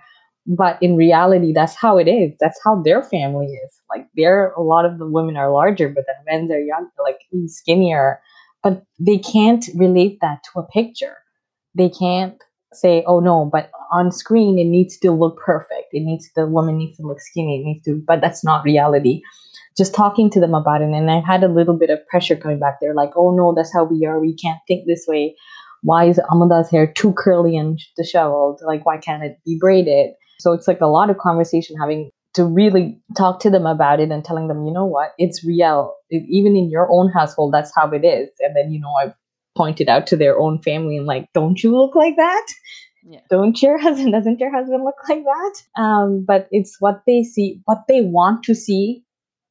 But 0.47 0.81
in 0.81 0.95
reality 0.95 1.53
that's 1.53 1.75
how 1.75 1.97
it 1.97 2.07
is. 2.07 2.33
That's 2.39 2.59
how 2.63 2.81
their 2.81 3.03
family 3.03 3.47
is. 3.47 3.81
Like 3.89 4.07
there 4.15 4.51
a 4.57 4.61
lot 4.61 4.85
of 4.85 4.97
the 4.97 5.07
women 5.07 5.37
are 5.37 5.51
larger 5.51 5.89
but 5.89 6.05
the 6.05 6.31
men 6.31 6.51
are 6.51 6.59
young 6.59 6.89
like 7.03 7.19
skinnier. 7.47 8.19
But 8.63 8.83
they 8.99 9.17
can't 9.17 9.65
relate 9.75 10.19
that 10.21 10.39
to 10.51 10.59
a 10.59 10.67
picture. 10.67 11.15
They 11.75 11.89
can't 11.89 12.41
say 12.73 13.03
oh 13.07 13.19
no 13.19 13.49
but 13.51 13.71
on 13.91 14.11
screen 14.11 14.59
it 14.59 14.65
needs 14.65 14.97
to 14.99 15.11
look 15.11 15.39
perfect. 15.39 15.89
It 15.91 16.01
needs 16.01 16.29
the 16.35 16.47
woman 16.47 16.77
needs 16.77 16.97
to 16.97 17.03
look 17.03 17.21
skinny. 17.21 17.61
It 17.61 17.65
needs 17.65 17.85
to 17.85 18.01
but 18.07 18.21
that's 18.21 18.43
not 18.43 18.63
reality. 18.63 19.21
Just 19.77 19.93
talking 19.93 20.29
to 20.31 20.39
them 20.39 20.53
about 20.55 20.81
it 20.81 20.89
and 20.89 21.11
i 21.11 21.19
had 21.19 21.43
a 21.43 21.47
little 21.47 21.77
bit 21.77 21.89
of 21.89 22.05
pressure 22.07 22.35
coming 22.35 22.59
back. 22.59 22.79
There 22.81 22.93
like 22.93 23.11
oh 23.15 23.35
no 23.35 23.53
that's 23.55 23.73
how 23.73 23.83
we 23.83 24.05
are. 24.05 24.19
We 24.19 24.35
can't 24.35 24.59
think 24.67 24.87
this 24.87 25.05
way. 25.07 25.35
Why 25.81 26.05
is 26.05 26.19
Amuda's 26.29 26.69
hair 26.69 26.91
too 26.91 27.13
curly 27.13 27.55
and 27.55 27.79
disheveled? 27.95 28.61
Like, 28.65 28.85
why 28.85 28.97
can't 28.97 29.23
it 29.23 29.39
be 29.45 29.57
braided? 29.59 30.11
So 30.39 30.53
it's 30.53 30.67
like 30.67 30.81
a 30.81 30.87
lot 30.87 31.09
of 31.09 31.17
conversation 31.17 31.77
having 31.77 32.11
to 32.33 32.45
really 32.45 32.97
talk 33.17 33.39
to 33.41 33.49
them 33.49 33.65
about 33.65 33.99
it 33.99 34.11
and 34.11 34.23
telling 34.23 34.47
them, 34.47 34.65
you 34.65 34.71
know 34.71 34.85
what, 34.85 35.13
it's 35.17 35.43
real. 35.43 35.95
It, 36.09 36.23
even 36.29 36.55
in 36.55 36.69
your 36.69 36.89
own 36.91 37.11
household, 37.11 37.53
that's 37.53 37.73
how 37.75 37.89
it 37.91 38.05
is. 38.05 38.29
And 38.39 38.55
then, 38.55 38.71
you 38.71 38.79
know, 38.79 38.93
I've 38.93 39.13
pointed 39.57 39.89
out 39.89 40.07
to 40.07 40.15
their 40.15 40.39
own 40.39 40.61
family 40.61 40.97
and 40.97 41.05
like, 41.05 41.27
don't 41.33 41.61
you 41.63 41.75
look 41.75 41.95
like 41.95 42.15
that? 42.17 42.45
Yeah. 43.03 43.21
Don't 43.29 43.59
your 43.61 43.77
husband, 43.79 44.11
doesn't 44.13 44.39
your 44.39 44.51
husband 44.51 44.83
look 44.83 44.95
like 45.09 45.23
that? 45.23 45.81
Um, 45.81 46.23
but 46.25 46.47
it's 46.51 46.77
what 46.79 47.01
they 47.07 47.23
see, 47.23 47.61
what 47.65 47.83
they 47.87 48.01
want 48.01 48.43
to 48.43 48.55
see 48.55 49.03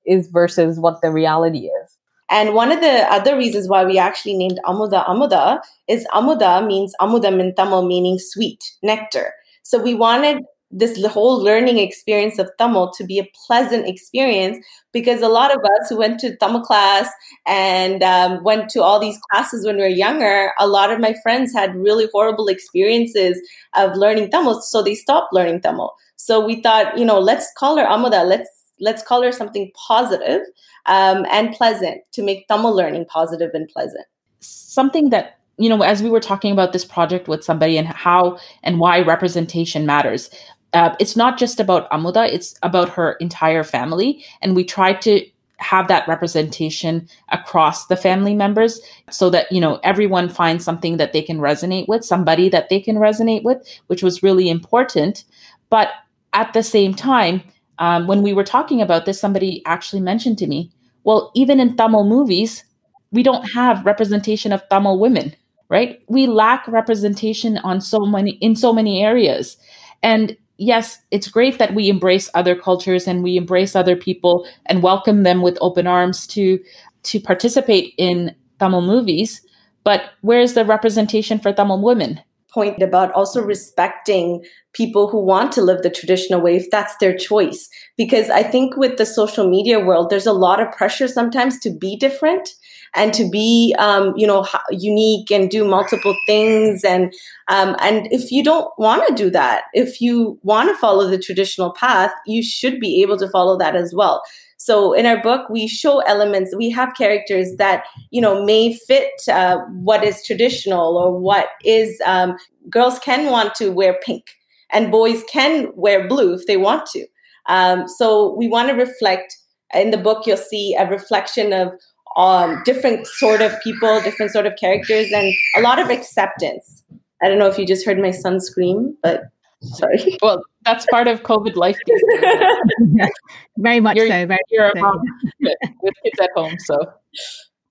is 0.06 0.28
versus 0.28 0.78
what 0.78 1.02
the 1.02 1.10
reality 1.10 1.66
is. 1.66 1.98
And 2.30 2.54
one 2.54 2.70
of 2.70 2.80
the 2.80 3.10
other 3.10 3.36
reasons 3.36 3.68
why 3.68 3.84
we 3.84 3.98
actually 3.98 4.36
named 4.36 4.60
Amuda 4.66 5.06
Amuda 5.06 5.60
is 5.88 6.06
Amuda 6.14 6.66
means 6.66 6.94
Amudam 7.00 7.40
in 7.40 7.54
Tamil, 7.54 7.86
meaning 7.86 8.18
sweet, 8.18 8.62
nectar. 8.82 9.32
So 9.62 9.82
we 9.82 9.94
wanted 9.94 10.42
this 10.70 11.02
whole 11.06 11.42
learning 11.42 11.78
experience 11.78 12.38
of 12.38 12.50
Tamil 12.58 12.92
to 12.92 13.04
be 13.04 13.18
a 13.18 13.28
pleasant 13.46 13.88
experience 13.88 14.64
because 14.92 15.22
a 15.22 15.28
lot 15.28 15.54
of 15.54 15.62
us 15.64 15.88
who 15.88 15.96
went 15.96 16.20
to 16.20 16.36
Tamil 16.36 16.60
class 16.60 17.08
and 17.46 18.02
um, 18.02 18.42
went 18.44 18.68
to 18.70 18.82
all 18.82 19.00
these 19.00 19.18
classes 19.30 19.64
when 19.64 19.76
we 19.76 19.82
were 19.82 19.88
younger, 19.88 20.52
a 20.58 20.66
lot 20.66 20.90
of 20.90 21.00
my 21.00 21.14
friends 21.22 21.52
had 21.54 21.74
really 21.74 22.08
horrible 22.12 22.48
experiences 22.48 23.40
of 23.76 23.96
learning 23.96 24.30
Tamil, 24.30 24.60
so 24.60 24.82
they 24.82 24.94
stopped 24.94 25.32
learning 25.32 25.62
Tamil. 25.62 25.94
So 26.16 26.44
we 26.44 26.60
thought, 26.60 26.98
you 26.98 27.04
know, 27.04 27.18
let's 27.18 27.50
call 27.56 27.78
her 27.78 27.84
Amuda. 27.84 28.26
Let's 28.26 28.50
let's 28.80 29.02
call 29.02 29.22
her 29.22 29.32
something 29.32 29.70
positive, 29.74 30.42
um, 30.86 31.24
and 31.30 31.52
pleasant 31.52 32.02
to 32.12 32.22
make 32.22 32.46
Tamil 32.48 32.74
learning 32.74 33.06
positive 33.06 33.50
and 33.54 33.68
pleasant. 33.68 34.04
Something 34.40 35.10
that 35.10 35.38
you 35.58 35.68
know, 35.68 35.82
as 35.82 36.02
we 36.02 36.10
were 36.10 36.20
talking 36.20 36.52
about 36.52 36.72
this 36.72 36.84
project 36.84 37.26
with 37.26 37.42
somebody 37.42 37.76
and 37.76 37.88
how 37.88 38.38
and 38.62 38.78
why 38.78 39.00
representation 39.00 39.86
matters, 39.86 40.30
uh, 40.72 40.94
it's 40.98 41.16
not 41.16 41.38
just 41.38 41.60
about 41.60 41.90
Amuda, 41.90 42.30
it's 42.32 42.54
about 42.62 42.90
her 42.90 43.12
entire 43.14 43.64
family. 43.64 44.24
And 44.42 44.54
we 44.54 44.64
try 44.64 44.92
to 44.92 45.24
have 45.58 45.88
that 45.88 46.06
representation 46.06 47.08
across 47.30 47.86
the 47.86 47.96
family 47.96 48.34
members 48.34 48.80
so 49.10 49.28
that 49.28 49.50
you 49.50 49.60
know 49.60 49.80
everyone 49.82 50.28
finds 50.28 50.64
something 50.64 50.98
that 50.98 51.12
they 51.12 51.20
can 51.20 51.38
resonate 51.38 51.88
with 51.88 52.04
somebody 52.04 52.48
that 52.48 52.68
they 52.68 52.78
can 52.78 52.94
resonate 52.94 53.42
with 53.42 53.58
which 53.88 54.00
was 54.00 54.22
really 54.22 54.48
important. 54.48 55.24
But 55.68 55.88
at 56.32 56.52
the 56.52 56.62
same 56.62 56.94
time 56.94 57.42
um, 57.80 58.06
when 58.06 58.22
we 58.22 58.32
were 58.32 58.44
talking 58.44 58.80
about 58.80 59.04
this 59.04 59.20
somebody 59.20 59.62
actually 59.66 60.00
mentioned 60.00 60.38
to 60.38 60.46
me 60.46 60.70
well 61.02 61.32
even 61.34 61.58
in 61.58 61.76
tamil 61.76 62.04
movies 62.04 62.64
we 63.10 63.24
don't 63.24 63.50
have 63.50 63.84
representation 63.84 64.52
of 64.52 64.62
tamil 64.68 65.00
women 65.00 65.34
right? 65.68 66.00
We 66.08 66.26
lack 66.26 66.66
representation 66.66 67.58
on 67.58 67.80
so 67.80 68.00
many 68.00 68.32
in 68.32 68.56
so 68.56 68.72
many 68.72 69.02
areas. 69.02 69.56
And 70.02 70.36
yes, 70.58 70.98
it's 71.10 71.28
great 71.28 71.58
that 71.58 71.74
we 71.74 71.88
embrace 71.88 72.28
other 72.34 72.54
cultures 72.54 73.06
and 73.06 73.22
we 73.22 73.36
embrace 73.36 73.74
other 73.74 73.96
people 73.96 74.46
and 74.66 74.82
welcome 74.82 75.22
them 75.22 75.40
with 75.40 75.56
open 75.60 75.86
arms 75.86 76.26
to 76.28 76.58
to 77.04 77.20
participate 77.20 77.94
in 77.96 78.34
Tamil 78.58 78.82
movies. 78.82 79.40
But 79.84 80.10
where's 80.20 80.54
the 80.54 80.64
representation 80.64 81.38
for 81.38 81.52
Tamil 81.52 81.80
women? 81.80 82.20
Point 82.52 82.82
about 82.82 83.12
also 83.12 83.40
respecting 83.40 84.44
people 84.72 85.08
who 85.08 85.24
want 85.24 85.52
to 85.52 85.62
live 85.62 85.82
the 85.82 85.90
traditional 85.90 86.40
way 86.40 86.56
if 86.56 86.70
that's 86.70 86.96
their 86.96 87.16
choice. 87.16 87.68
Because 87.96 88.30
I 88.30 88.42
think 88.42 88.76
with 88.76 88.96
the 88.98 89.06
social 89.06 89.48
media 89.48 89.78
world, 89.78 90.10
there's 90.10 90.26
a 90.26 90.32
lot 90.32 90.60
of 90.60 90.72
pressure 90.72 91.08
sometimes 91.08 91.60
to 91.60 91.70
be 91.70 91.96
different 91.96 92.48
and 92.94 93.12
to 93.14 93.28
be 93.28 93.74
um, 93.78 94.14
you 94.16 94.26
know 94.26 94.46
unique 94.70 95.30
and 95.30 95.50
do 95.50 95.64
multiple 95.64 96.16
things. 96.26 96.84
And 96.84 97.12
um, 97.48 97.76
and 97.80 98.08
if 98.12 98.30
you 98.30 98.42
don't 98.42 98.70
want 98.78 99.06
to 99.08 99.14
do 99.14 99.30
that 99.30 99.64
if 99.72 100.00
you 100.00 100.38
want 100.42 100.68
to 100.68 100.76
follow 100.76 101.08
the 101.08 101.18
traditional 101.18 101.72
path 101.72 102.12
you 102.26 102.42
should 102.42 102.80
be 102.80 103.02
able 103.02 103.18
to 103.18 103.28
follow 103.28 103.58
that 103.58 103.76
as 103.76 103.94
well. 103.94 104.22
So 104.56 104.92
in 104.92 105.06
our 105.06 105.22
book 105.22 105.48
we 105.48 105.68
show 105.68 106.00
elements 106.00 106.54
we 106.56 106.70
have 106.70 106.94
characters 106.96 107.56
that 107.58 107.84
you 108.10 108.20
know 108.20 108.44
may 108.44 108.74
fit 108.74 109.12
uh, 109.30 109.58
what 109.82 110.04
is 110.04 110.24
traditional 110.24 110.96
or 110.96 111.18
what 111.18 111.48
is 111.64 112.00
um, 112.06 112.36
girls 112.70 112.98
can 112.98 113.30
want 113.30 113.54
to 113.56 113.70
wear 113.70 113.98
pink 114.02 114.24
and 114.70 114.90
boys 114.90 115.24
can 115.32 115.68
wear 115.74 116.06
blue 116.08 116.34
if 116.34 116.46
they 116.46 116.56
want 116.56 116.86
to. 116.86 117.06
Um, 117.46 117.88
so 117.88 118.34
we 118.36 118.46
want 118.46 118.68
to 118.68 118.74
reflect 118.74 119.38
in 119.74 119.90
the 119.90 119.98
book 119.98 120.26
you'll 120.26 120.36
see 120.36 120.74
a 120.74 120.88
reflection 120.88 121.52
of 121.52 121.72
um, 122.16 122.62
different 122.64 123.06
sort 123.06 123.40
of 123.42 123.60
people, 123.62 124.00
different 124.00 124.32
sort 124.32 124.46
of 124.46 124.54
characters, 124.56 125.10
and 125.12 125.32
a 125.56 125.60
lot 125.60 125.78
of 125.78 125.90
acceptance. 125.90 126.84
I 127.22 127.28
don't 127.28 127.38
know 127.38 127.46
if 127.46 127.58
you 127.58 127.66
just 127.66 127.84
heard 127.84 127.98
my 127.98 128.10
son 128.10 128.40
scream, 128.40 128.96
but 129.02 129.22
sorry. 129.62 130.18
Well, 130.22 130.42
that's 130.64 130.86
part 130.86 131.08
of 131.08 131.22
COVID 131.22 131.56
life. 131.56 131.78
very 133.58 133.80
much 133.80 133.96
you're, 133.96 134.08
so. 134.08 134.26
Very 134.26 134.38
you're 134.50 134.72
so. 134.76 135.00
with, 135.40 135.54
with 135.82 135.94
kids 136.02 136.20
at 136.20 136.30
home, 136.34 136.56
so. 136.58 136.78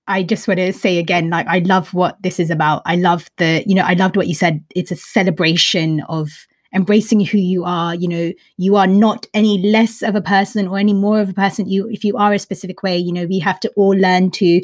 I 0.06 0.22
just 0.22 0.48
want 0.48 0.58
to 0.58 0.72
say 0.72 0.98
again, 0.98 1.28
like 1.28 1.46
I 1.46 1.58
love 1.58 1.92
what 1.92 2.20
this 2.22 2.40
is 2.40 2.50
about. 2.50 2.82
I 2.86 2.96
love 2.96 3.28
the, 3.36 3.62
you 3.66 3.74
know, 3.74 3.84
I 3.84 3.92
loved 3.92 4.16
what 4.16 4.26
you 4.26 4.34
said. 4.34 4.64
It's 4.74 4.90
a 4.90 4.96
celebration 4.96 6.00
of 6.08 6.30
embracing 6.74 7.20
who 7.20 7.38
you 7.38 7.64
are 7.64 7.94
you 7.94 8.06
know 8.06 8.32
you 8.56 8.76
are 8.76 8.86
not 8.86 9.26
any 9.32 9.58
less 9.70 10.02
of 10.02 10.14
a 10.14 10.20
person 10.20 10.68
or 10.68 10.78
any 10.78 10.92
more 10.92 11.20
of 11.20 11.30
a 11.30 11.34
person 11.34 11.68
you 11.68 11.88
if 11.88 12.04
you 12.04 12.16
are 12.16 12.32
a 12.34 12.38
specific 12.38 12.82
way 12.82 12.96
you 12.96 13.12
know 13.12 13.26
we 13.26 13.38
have 13.38 13.58
to 13.58 13.70
all 13.70 13.96
learn 13.96 14.30
to 14.30 14.60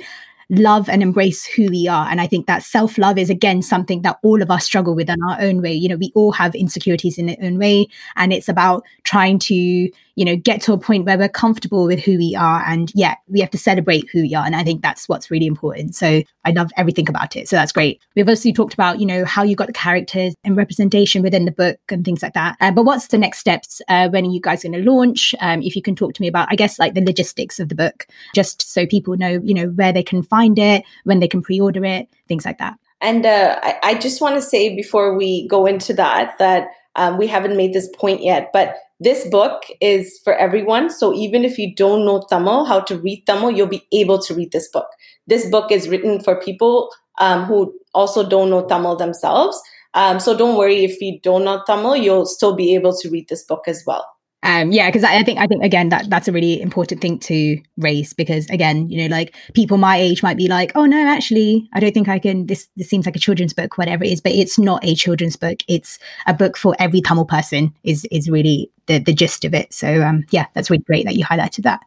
love 0.51 0.89
and 0.89 1.03
embrace 1.03 1.45
who 1.45 1.69
we 1.71 1.89
are. 1.89 2.09
And 2.09 2.21
I 2.21 2.27
think 2.27 2.47
that 2.47 2.63
self 2.63 2.99
love 2.99 3.19
is 3.19 3.31
again 3.31 3.63
something 3.63 4.03
that 4.03 4.19
all 4.23 4.43
of 4.43 4.51
us 4.51 4.65
struggle 4.65 4.95
with 4.95 5.09
in 5.09 5.23
our 5.31 5.41
own 5.41 5.63
way. 5.63 5.73
You 5.73 5.89
know, 5.89 5.97
we 5.97 6.13
all 6.15 6.33
have 6.33 6.55
insecurities 6.55 7.19
in 7.19 7.31
our 7.31 7.37
own 7.43 7.59
way. 7.59 7.89
And 8.17 8.33
it's 8.33 8.49
about 8.49 8.85
trying 9.05 9.39
to, 9.41 9.55
you 9.55 10.25
know, 10.25 10.37
get 10.37 10.61
to 10.63 10.73
a 10.73 10.79
point 10.79 11.05
where 11.07 11.19
we're 11.19 11.29
comfortable 11.29 11.87
with 11.87 12.01
who 12.01 12.19
we 12.19 12.35
are. 12.37 12.63
And 12.67 12.93
yeah, 12.95 13.15
we 13.29 13.41
have 13.41 13.51
to 13.51 13.59
celebrate 13.59 14.09
who 14.11 14.23
we 14.23 14.35
are. 14.35 14.45
And 14.45 14.55
I 14.55 14.63
think 14.63 14.83
that's 14.83 15.09
what's 15.09 15.31
really 15.31 15.47
important. 15.47 15.95
So 15.95 16.23
I 16.45 16.51
love 16.51 16.71
everything 16.77 17.09
about 17.09 17.37
it. 17.37 17.49
So 17.49 17.57
that's 17.57 17.73
great. 17.73 18.01
We've 18.15 18.29
also 18.29 18.53
talked 18.53 18.75
about, 18.75 19.01
you 19.01 19.07
know, 19.07 19.25
how 19.25 19.43
you 19.43 19.57
got 19.57 19.67
the 19.67 19.73
characters 19.73 20.35
and 20.45 20.57
representation 20.57 21.23
within 21.23 21.45
the 21.45 21.51
book 21.51 21.79
and 21.89 22.05
things 22.05 22.23
like 22.23 22.35
that. 22.35 22.57
Uh, 22.61 22.71
but 22.71 22.85
what's 22.85 23.09
the 23.09 23.19
next 23.19 23.39
steps? 23.39 23.81
Uh, 23.89 24.09
when 24.09 24.27
are 24.27 24.31
you 24.31 24.41
guys 24.41 24.63
going 24.63 24.73
to 24.73 24.91
launch? 24.91 25.35
Um, 25.41 25.63
if 25.63 25.75
you 25.75 25.83
can 25.83 25.97
talk 25.97 26.15
to 26.15 26.23
me 26.23 26.29
about, 26.29 26.49
I 26.51 26.57
guess, 26.57 26.79
like 26.79 26.95
the 26.95 27.05
logistics 27.05 27.59
of 27.59 27.69
the 27.69 27.75
book, 27.75 28.07
just 28.35 28.63
so 28.63 28.87
people 28.87 29.17
know, 29.17 29.41
you 29.43 29.55
know, 29.55 29.69
where 29.69 29.93
they 29.93 30.03
can 30.03 30.23
find 30.23 30.34
it, 30.43 30.85
when 31.05 31.21
they 31.21 31.29
can 31.29 31.43
pre 31.43 31.61
order 31.61 31.85
it, 31.85 32.09
things 32.29 32.45
like 32.45 32.59
that. 32.59 32.79
And 33.01 33.27
uh, 33.27 33.59
I, 33.63 33.79
I, 33.83 33.95
just 33.95 34.21
want 34.21 34.37
to 34.37 34.41
say 34.41 34.75
before 34.75 35.15
we 35.15 35.47
go 35.49 35.67
into 35.67 35.93
that, 35.95 36.39
that 36.39 36.69
um, 36.97 37.19
we 37.19 37.27
haven't 37.27 37.57
made 37.57 37.75
this 37.75 37.89
point 37.97 38.23
yet, 38.23 38.51
but 38.53 38.77
this 39.01 39.29
book 39.29 39.65
is 39.81 40.21
for 40.25 40.35
everyone. 40.35 40.89
So 40.89 41.13
even 41.13 41.45
if 41.45 41.59
you 41.59 41.75
don't 41.75 42.07
know 42.07 42.25
Tamil, 42.31 42.65
how 42.65 42.81
to 42.81 42.97
read 42.97 43.25
Tamil, 43.27 43.51
you'll 43.51 43.67
be 43.67 43.87
able 43.93 44.19
to 44.21 44.35
read 44.35 44.53
this 44.53 44.69
book. 44.69 44.87
This 45.27 45.51
book 45.51 45.71
is 45.71 45.89
written 45.89 46.21
for 46.21 46.41
people 46.41 46.91
um, 47.19 47.45
who 47.45 47.75
also 47.93 48.27
don't 48.27 48.49
know 48.49 48.67
Tamil 48.67 48.97
themselves. 48.97 49.61
Um, 49.93 50.19
so 50.19 50.37
don't 50.37 50.57
worry 50.57 50.85
if 50.85 51.01
you 51.01 51.21
don't 51.21 51.45
know 51.45 51.63
Tamil, 51.67 51.97
you'll 51.97 52.27
still 52.27 52.55
be 52.55 52.75
able 52.75 52.97
to 52.97 53.11
read 53.11 53.29
this 53.29 53.45
book 53.45 53.65
as 53.67 53.83
well 53.87 54.14
um 54.45 54.71
yeah 54.71 54.89
because 54.89 55.05
I, 55.05 55.19
I, 55.19 55.23
think 55.23 55.39
i 55.39 55.47
think 55.47 55.65
again 55.65 55.89
that 55.89 56.09
that's 56.09 56.29
a 56.29 56.33
really 56.33 56.61
important 56.61 57.01
thing 57.01 57.19
to 57.21 57.59
raise 57.79 58.13
because 58.13 58.49
again 58.51 58.89
you 58.89 59.03
know 59.03 59.15
like 59.15 59.35
people 59.55 59.79
my 59.79 59.97
age 59.97 60.23
might 60.23 60.37
be 60.37 60.49
like 60.49 60.73
oh 60.75 60.85
no 60.85 61.07
actually 61.07 61.69
i 61.73 61.81
don't 61.81 61.93
think 61.93 62.09
i 62.09 62.19
can 62.19 62.47
this 62.47 62.69
this 62.77 62.89
seems 62.89 63.07
like 63.07 63.17
a 63.17 63.19
children's 63.19 63.53
book 63.53 63.77
whatever 63.79 64.05
it 64.05 64.13
is 64.13 64.21
but 64.21 64.33
it's 64.33 64.59
not 64.59 64.85
a 64.85 64.95
children's 64.95 65.37
book. 65.37 65.61
It's 65.69 65.99
a 66.27 66.35
book 66.35 66.57
for 66.57 66.75
every 66.79 67.01
tamil 67.01 67.25
person 67.25 67.73
is 67.85 68.07
is 68.11 68.29
really 68.29 68.71
the 68.87 68.99
the 68.99 69.13
gist 69.13 69.45
of 69.45 69.55
it. 69.55 69.73
So 69.73 70.03
um 70.03 70.25
yeah 70.31 70.47
that's 70.55 70.71
really 70.71 70.83
great 70.83 71.07
that 71.07 71.17
you 71.17 71.25
highlighted 71.25 71.63
that. 71.63 71.81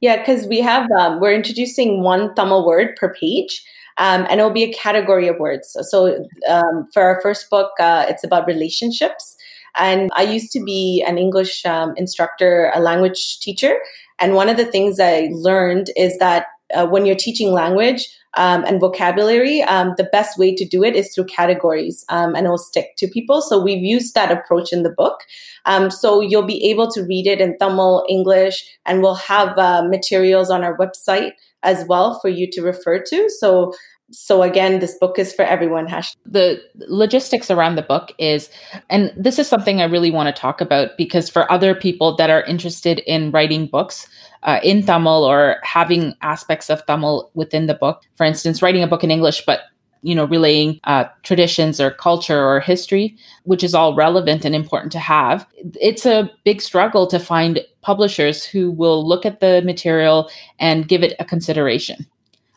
Yeah 0.00 0.16
because 0.18 0.46
we 0.46 0.60
have 0.60 0.90
um, 0.98 1.20
we're 1.20 1.34
introducing 1.34 2.02
one 2.02 2.34
tamil 2.34 2.66
word 2.66 2.96
per 2.96 3.14
page 3.14 3.64
um, 3.98 4.26
and 4.28 4.40
it'll 4.40 4.50
be 4.50 4.64
a 4.64 4.72
category 4.74 5.26
of 5.26 5.38
words. 5.38 5.70
So, 5.72 5.80
so 5.82 6.26
um, 6.48 6.86
for 6.92 7.02
our 7.02 7.20
first 7.22 7.48
book 7.50 7.70
uh, 7.80 8.06
it's 8.08 8.24
about 8.24 8.46
relationships 8.46 9.35
and 9.78 10.10
I 10.14 10.22
used 10.22 10.52
to 10.52 10.62
be 10.62 11.04
an 11.06 11.18
English 11.18 11.64
um, 11.64 11.94
instructor, 11.96 12.70
a 12.74 12.80
language 12.80 13.40
teacher. 13.40 13.76
And 14.18 14.34
one 14.34 14.48
of 14.48 14.56
the 14.56 14.64
things 14.64 14.98
I 14.98 15.28
learned 15.32 15.90
is 15.96 16.18
that 16.18 16.46
uh, 16.74 16.86
when 16.86 17.06
you're 17.06 17.14
teaching 17.14 17.52
language 17.52 18.08
um, 18.36 18.64
and 18.64 18.80
vocabulary, 18.80 19.62
um, 19.62 19.94
the 19.96 20.08
best 20.10 20.38
way 20.38 20.54
to 20.54 20.64
do 20.64 20.82
it 20.82 20.96
is 20.96 21.14
through 21.14 21.26
categories 21.26 22.04
um, 22.08 22.34
and 22.34 22.44
it'll 22.44 22.58
stick 22.58 22.96
to 22.98 23.06
people. 23.06 23.40
So 23.40 23.62
we've 23.62 23.82
used 23.82 24.14
that 24.14 24.32
approach 24.32 24.72
in 24.72 24.82
the 24.82 24.90
book. 24.90 25.20
Um, 25.64 25.90
so 25.90 26.20
you'll 26.20 26.42
be 26.42 26.64
able 26.68 26.90
to 26.92 27.02
read 27.02 27.26
it 27.26 27.40
in 27.40 27.56
Tamil, 27.58 28.04
English, 28.08 28.64
and 28.84 29.00
we'll 29.00 29.14
have 29.14 29.56
uh, 29.58 29.84
materials 29.88 30.50
on 30.50 30.64
our 30.64 30.76
website 30.76 31.32
as 31.62 31.84
well 31.88 32.18
for 32.20 32.28
you 32.28 32.48
to 32.52 32.62
refer 32.62 33.00
to. 33.00 33.28
So 33.38 33.74
so 34.10 34.42
again 34.42 34.78
this 34.78 34.96
book 34.98 35.18
is 35.18 35.32
for 35.32 35.42
everyone 35.42 35.86
the 36.24 36.60
logistics 36.88 37.50
around 37.50 37.74
the 37.76 37.82
book 37.82 38.12
is 38.18 38.48
and 38.88 39.12
this 39.16 39.38
is 39.38 39.48
something 39.48 39.80
i 39.80 39.84
really 39.84 40.10
want 40.10 40.34
to 40.34 40.40
talk 40.40 40.60
about 40.60 40.96
because 40.96 41.28
for 41.28 41.50
other 41.50 41.74
people 41.74 42.14
that 42.16 42.30
are 42.30 42.42
interested 42.42 43.00
in 43.00 43.30
writing 43.30 43.66
books 43.66 44.08
uh, 44.44 44.60
in 44.62 44.84
tamil 44.84 45.24
or 45.24 45.56
having 45.62 46.14
aspects 46.22 46.70
of 46.70 46.84
tamil 46.86 47.30
within 47.34 47.66
the 47.66 47.74
book 47.74 48.02
for 48.14 48.24
instance 48.24 48.62
writing 48.62 48.82
a 48.82 48.86
book 48.86 49.02
in 49.02 49.10
english 49.10 49.44
but 49.44 49.60
you 50.02 50.14
know 50.14 50.26
relaying 50.26 50.78
uh, 50.84 51.04
traditions 51.22 51.80
or 51.80 51.90
culture 51.90 52.46
or 52.46 52.60
history 52.60 53.16
which 53.44 53.64
is 53.64 53.74
all 53.74 53.94
relevant 53.96 54.44
and 54.44 54.54
important 54.54 54.92
to 54.92 55.00
have 55.00 55.46
it's 55.80 56.06
a 56.06 56.30
big 56.44 56.62
struggle 56.62 57.06
to 57.06 57.18
find 57.18 57.60
publishers 57.86 58.44
who 58.44 58.68
will 58.72 59.06
look 59.06 59.24
at 59.24 59.38
the 59.38 59.62
material 59.62 60.28
and 60.58 60.88
give 60.88 61.04
it 61.04 61.14
a 61.20 61.24
consideration. 61.24 62.04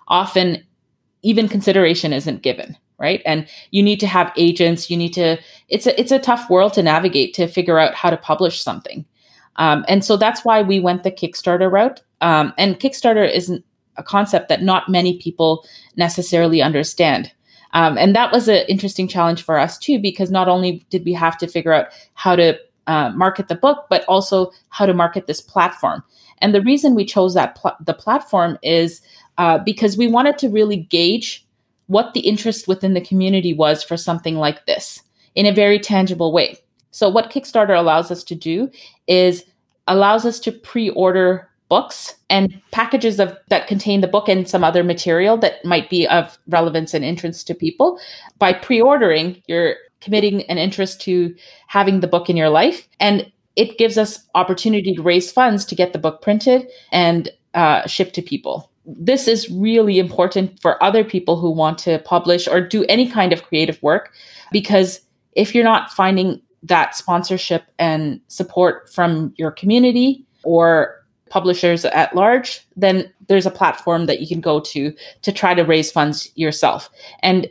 Often 0.08 0.64
even 1.22 1.48
consideration 1.48 2.14
isn't 2.14 2.42
given 2.42 2.78
right? 3.00 3.22
And 3.26 3.48
you 3.72 3.82
need 3.82 4.00
to 4.02 4.08
have 4.08 4.34
agents 4.36 4.90
you 4.92 4.98
need 4.98 5.14
to 5.14 5.38
it's 5.70 5.88
a 5.88 6.00
it's 6.00 6.12
a 6.12 6.20
tough 6.20 6.50
world 6.50 6.74
to 6.74 6.84
navigate 6.84 7.34
to 7.36 7.48
figure 7.48 7.80
out 7.80 7.96
how 7.96 8.10
to 8.10 8.18
publish 8.18 8.62
something. 8.62 9.06
Um, 9.56 9.84
and 9.88 10.06
so 10.06 10.16
that's 10.16 10.46
why 10.46 10.62
we 10.62 10.80
went 10.80 11.04
the 11.04 11.12
kickstarter 11.12 11.72
route. 11.72 12.02
Um, 12.22 12.54
and 12.58 12.80
kickstarter 12.80 13.30
isn't 13.30 13.66
a 13.98 14.04
concept 14.04 14.50
that 14.50 14.62
not 14.62 14.90
many 14.90 15.18
people 15.18 15.66
necessarily 15.96 16.62
understand. 16.62 17.32
Um, 17.74 17.98
and 17.98 18.16
that 18.16 18.32
was 18.32 18.48
an 18.48 18.66
interesting 18.68 19.08
challenge 19.08 19.44
for 19.44 19.58
us 19.58 19.78
too 19.78 20.00
because 20.00 20.32
not 20.32 20.48
only 20.48 20.86
did 20.90 21.06
we 21.06 21.14
have 21.14 21.38
to 21.40 21.48
figure 21.48 21.74
out 21.74 21.88
how 22.14 22.36
to 22.36 22.58
uh, 22.88 23.12
market 23.12 23.48
the 23.48 23.56
book 23.56 23.86
but 23.90 24.04
also 24.06 24.52
how 24.70 24.86
to 24.86 24.94
market 24.94 25.28
this 25.28 25.42
platform. 25.42 26.04
And 26.40 26.56
the 26.56 26.62
reason 26.62 26.96
we 26.96 27.06
chose 27.06 27.34
that 27.34 27.56
pl- 27.56 27.76
the 27.80 27.94
platform 27.94 28.58
is 28.64 29.02
uh, 29.40 29.58
because 29.58 29.98
we 29.98 30.08
wanted 30.08 30.38
to 30.38 30.50
really 30.50 30.76
gauge 30.76 31.46
what 31.88 32.14
the 32.14 32.20
interest 32.20 32.68
within 32.68 32.94
the 32.94 33.02
community 33.02 33.54
was 33.54 33.82
for 33.82 33.98
something 33.98 34.36
like 34.36 34.66
this 34.68 35.02
in 35.34 35.48
a 35.48 35.52
very 35.52 35.80
tangible 35.80 36.32
way. 36.32 36.60
So 36.92 37.10
what 37.10 37.32
Kickstarter 37.32 37.78
allows 37.78 38.12
us 38.12 38.24
to 38.26 38.36
do 38.36 38.70
is 39.08 39.46
allows 39.88 40.26
us 40.26 40.40
to 40.42 40.52
pre-order 40.52 41.50
books 41.70 42.16
and 42.30 42.62
packages 42.72 43.20
of 43.20 43.36
that 43.48 43.68
contain 43.68 44.02
the 44.02 44.08
book 44.08 44.28
and 44.28 44.48
some 44.48 44.64
other 44.64 44.84
material 44.84 45.38
that 45.38 45.64
might 45.64 45.90
be 45.90 46.06
of 46.08 46.38
relevance 46.48 46.94
and 46.94 47.06
interest 47.06 47.48
to 47.48 47.56
people. 47.56 48.00
By 48.40 48.54
pre-ordering, 48.54 49.42
you're 49.48 49.76
committing 50.02 50.44
an 50.44 50.58
interest 50.58 51.02
to 51.02 51.34
having 51.68 52.02
the 52.02 52.08
book 52.08 52.30
in 52.30 52.36
your 52.36 52.50
life 52.50 52.88
and 53.00 53.32
it 53.56 53.78
gives 53.78 53.98
us 53.98 54.28
opportunity 54.36 54.94
to 54.96 55.02
raise 55.02 55.32
funds 55.32 55.66
to 55.66 55.76
get 55.76 55.94
the 55.94 56.00
book 56.00 56.22
printed 56.22 56.68
and 56.92 57.30
uh, 57.54 57.88
shipped 57.88 58.16
to 58.16 58.22
people. 58.22 58.69
This 58.98 59.28
is 59.28 59.50
really 59.50 60.00
important 60.00 60.60
for 60.62 60.82
other 60.84 61.04
people 61.04 61.40
who 61.40 61.52
want 61.52 61.78
to 61.80 62.00
publish 62.00 62.48
or 62.48 62.62
do 62.62 62.86
any 62.86 63.10
kind 63.10 63.32
of 63.34 63.44
creative 63.44 63.82
work 63.84 64.14
because 64.52 65.02
if 65.34 65.54
you're 65.54 65.64
not 65.64 65.92
finding 65.92 66.42
that 66.64 66.96
sponsorship 66.96 67.64
and 67.78 68.20
support 68.28 68.92
from 68.94 69.34
your 69.38 69.52
community 69.52 70.26
or 70.44 70.96
publishers 71.30 71.86
at 71.86 72.16
large, 72.16 72.66
then 72.76 73.12
there's 73.28 73.46
a 73.46 73.52
platform 73.52 74.08
that 74.08 74.20
you 74.20 74.28
can 74.28 74.42
go 74.42 74.60
to 74.60 74.94
to 75.22 75.32
try 75.32 75.54
to 75.54 75.64
raise 75.64 75.92
funds 75.92 76.32
yourself. 76.36 76.90
And 77.22 77.48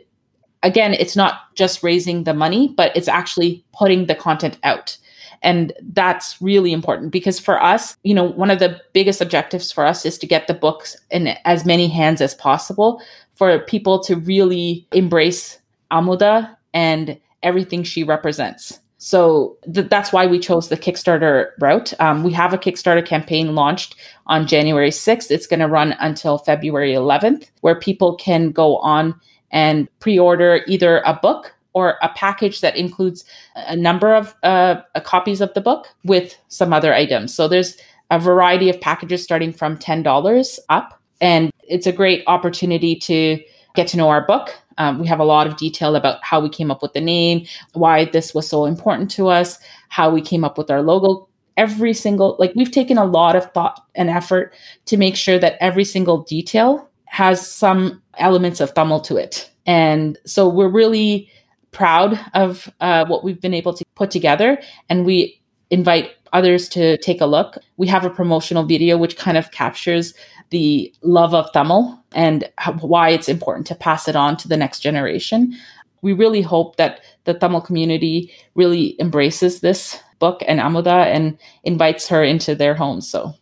again, 0.63 0.93
it's 0.93 1.15
not 1.15 1.55
just 1.55 1.81
raising 1.81 2.25
the 2.25 2.33
money, 2.33 2.73
but 2.75 2.95
it's 2.95 3.07
actually 3.07 3.63
putting 3.73 4.05
the 4.05 4.15
content 4.15 4.59
out. 4.63 4.97
And 5.41 5.73
that's 5.93 6.41
really 6.41 6.73
important 6.73 7.11
because 7.11 7.39
for 7.39 7.61
us, 7.61 7.95
you 8.03 8.13
know, 8.13 8.25
one 8.25 8.51
of 8.51 8.59
the 8.59 8.79
biggest 8.93 9.21
objectives 9.21 9.71
for 9.71 9.85
us 9.85 10.05
is 10.05 10.17
to 10.17 10.27
get 10.27 10.47
the 10.47 10.53
books 10.53 10.97
in 11.11 11.29
as 11.45 11.65
many 11.65 11.87
hands 11.87 12.21
as 12.21 12.35
possible 12.35 13.01
for 13.35 13.57
people 13.59 13.99
to 14.03 14.15
really 14.17 14.85
embrace 14.91 15.59
Amuda 15.91 16.55
and 16.73 17.17
everything 17.41 17.83
she 17.83 18.03
represents. 18.03 18.79
So 18.97 19.57
th- 19.73 19.89
that's 19.89 20.11
why 20.11 20.27
we 20.27 20.39
chose 20.39 20.67
the 20.67 20.75
Kickstarter 20.75 21.51
route. 21.59 21.93
Um, 22.01 22.23
we 22.23 22.33
have 22.33 22.53
a 22.53 22.57
Kickstarter 22.57 23.05
campaign 23.05 23.55
launched 23.55 23.95
on 24.27 24.45
January 24.45 24.89
6th. 24.89 25.31
It's 25.31 25.47
going 25.47 25.61
to 25.61 25.67
run 25.67 25.95
until 26.01 26.37
February 26.37 26.93
11th, 26.93 27.49
where 27.61 27.79
people 27.79 28.15
can 28.17 28.51
go 28.51 28.77
on 28.77 29.19
and 29.51 29.87
pre 29.99 30.19
order 30.19 30.61
either 30.67 30.99
a 31.05 31.13
book 31.13 31.55
or 31.73 31.97
a 32.01 32.09
package 32.09 32.61
that 32.61 32.75
includes 32.75 33.23
a 33.55 33.75
number 33.75 34.13
of 34.13 34.35
uh, 34.43 34.77
copies 35.03 35.41
of 35.41 35.53
the 35.53 35.61
book 35.61 35.87
with 36.03 36.35
some 36.47 36.73
other 36.73 36.93
items. 36.93 37.33
So 37.33 37.47
there's 37.47 37.77
a 38.09 38.19
variety 38.19 38.69
of 38.69 38.81
packages 38.81 39.23
starting 39.23 39.53
from 39.53 39.77
$10 39.77 40.59
up. 40.69 40.99
And 41.21 41.51
it's 41.67 41.87
a 41.87 41.91
great 41.91 42.23
opportunity 42.27 42.95
to 42.95 43.39
get 43.75 43.87
to 43.89 43.97
know 43.97 44.09
our 44.09 44.25
book. 44.25 44.55
Um, 44.77 44.99
we 44.99 45.07
have 45.07 45.19
a 45.19 45.25
lot 45.25 45.45
of 45.45 45.57
detail 45.57 45.95
about 45.95 46.23
how 46.23 46.39
we 46.39 46.49
came 46.49 46.71
up 46.71 46.81
with 46.81 46.93
the 46.93 47.01
name, 47.01 47.45
why 47.73 48.05
this 48.05 48.33
was 48.33 48.47
so 48.47 48.65
important 48.65 49.11
to 49.11 49.27
us, 49.27 49.59
how 49.89 50.09
we 50.09 50.21
came 50.21 50.43
up 50.43 50.57
with 50.57 50.71
our 50.71 50.81
logo. 50.81 51.27
Every 51.57 51.93
single, 51.93 52.37
like, 52.39 52.53
we've 52.55 52.71
taken 52.71 52.97
a 52.97 53.03
lot 53.03 53.35
of 53.35 53.51
thought 53.51 53.85
and 53.93 54.09
effort 54.09 54.53
to 54.85 54.95
make 54.95 55.17
sure 55.17 55.37
that 55.37 55.57
every 55.59 55.83
single 55.83 56.23
detail 56.23 56.89
has 57.05 57.45
some 57.45 58.01
elements 58.17 58.61
of 58.61 58.73
Tamil 58.73 59.01
to 59.01 59.17
it. 59.17 59.51
And 59.65 60.17
so 60.25 60.47
we're 60.47 60.69
really 60.69 61.29
proud 61.71 62.19
of 62.33 62.71
uh, 62.79 63.05
what 63.05 63.23
we've 63.23 63.41
been 63.41 63.53
able 63.53 63.73
to 63.73 63.85
put 63.95 64.11
together. 64.11 64.59
And 64.89 65.05
we 65.05 65.39
invite 65.69 66.11
others 66.33 66.67
to 66.69 66.97
take 66.97 67.21
a 67.21 67.25
look. 67.25 67.57
We 67.77 67.87
have 67.87 68.05
a 68.05 68.09
promotional 68.09 68.63
video 68.63 68.97
which 68.97 69.17
kind 69.17 69.37
of 69.37 69.51
captures 69.51 70.13
the 70.49 70.93
love 71.01 71.33
of 71.33 71.51
Tamil 71.53 71.99
and 72.13 72.49
why 72.81 73.09
it's 73.09 73.29
important 73.29 73.67
to 73.67 73.75
pass 73.75 74.07
it 74.07 74.15
on 74.15 74.37
to 74.37 74.47
the 74.47 74.57
next 74.57 74.79
generation. 74.79 75.55
We 76.01 76.13
really 76.13 76.41
hope 76.41 76.77
that 76.77 77.01
the 77.25 77.33
Tamil 77.33 77.61
community 77.61 78.31
really 78.55 78.99
embraces 78.99 79.59
this 79.59 79.99
book 80.17 80.41
and 80.47 80.59
Amuda 80.59 81.05
and 81.05 81.37
invites 81.63 82.07
her 82.07 82.23
into 82.23 82.55
their 82.55 82.75
homes. 82.75 83.09
So 83.09 83.35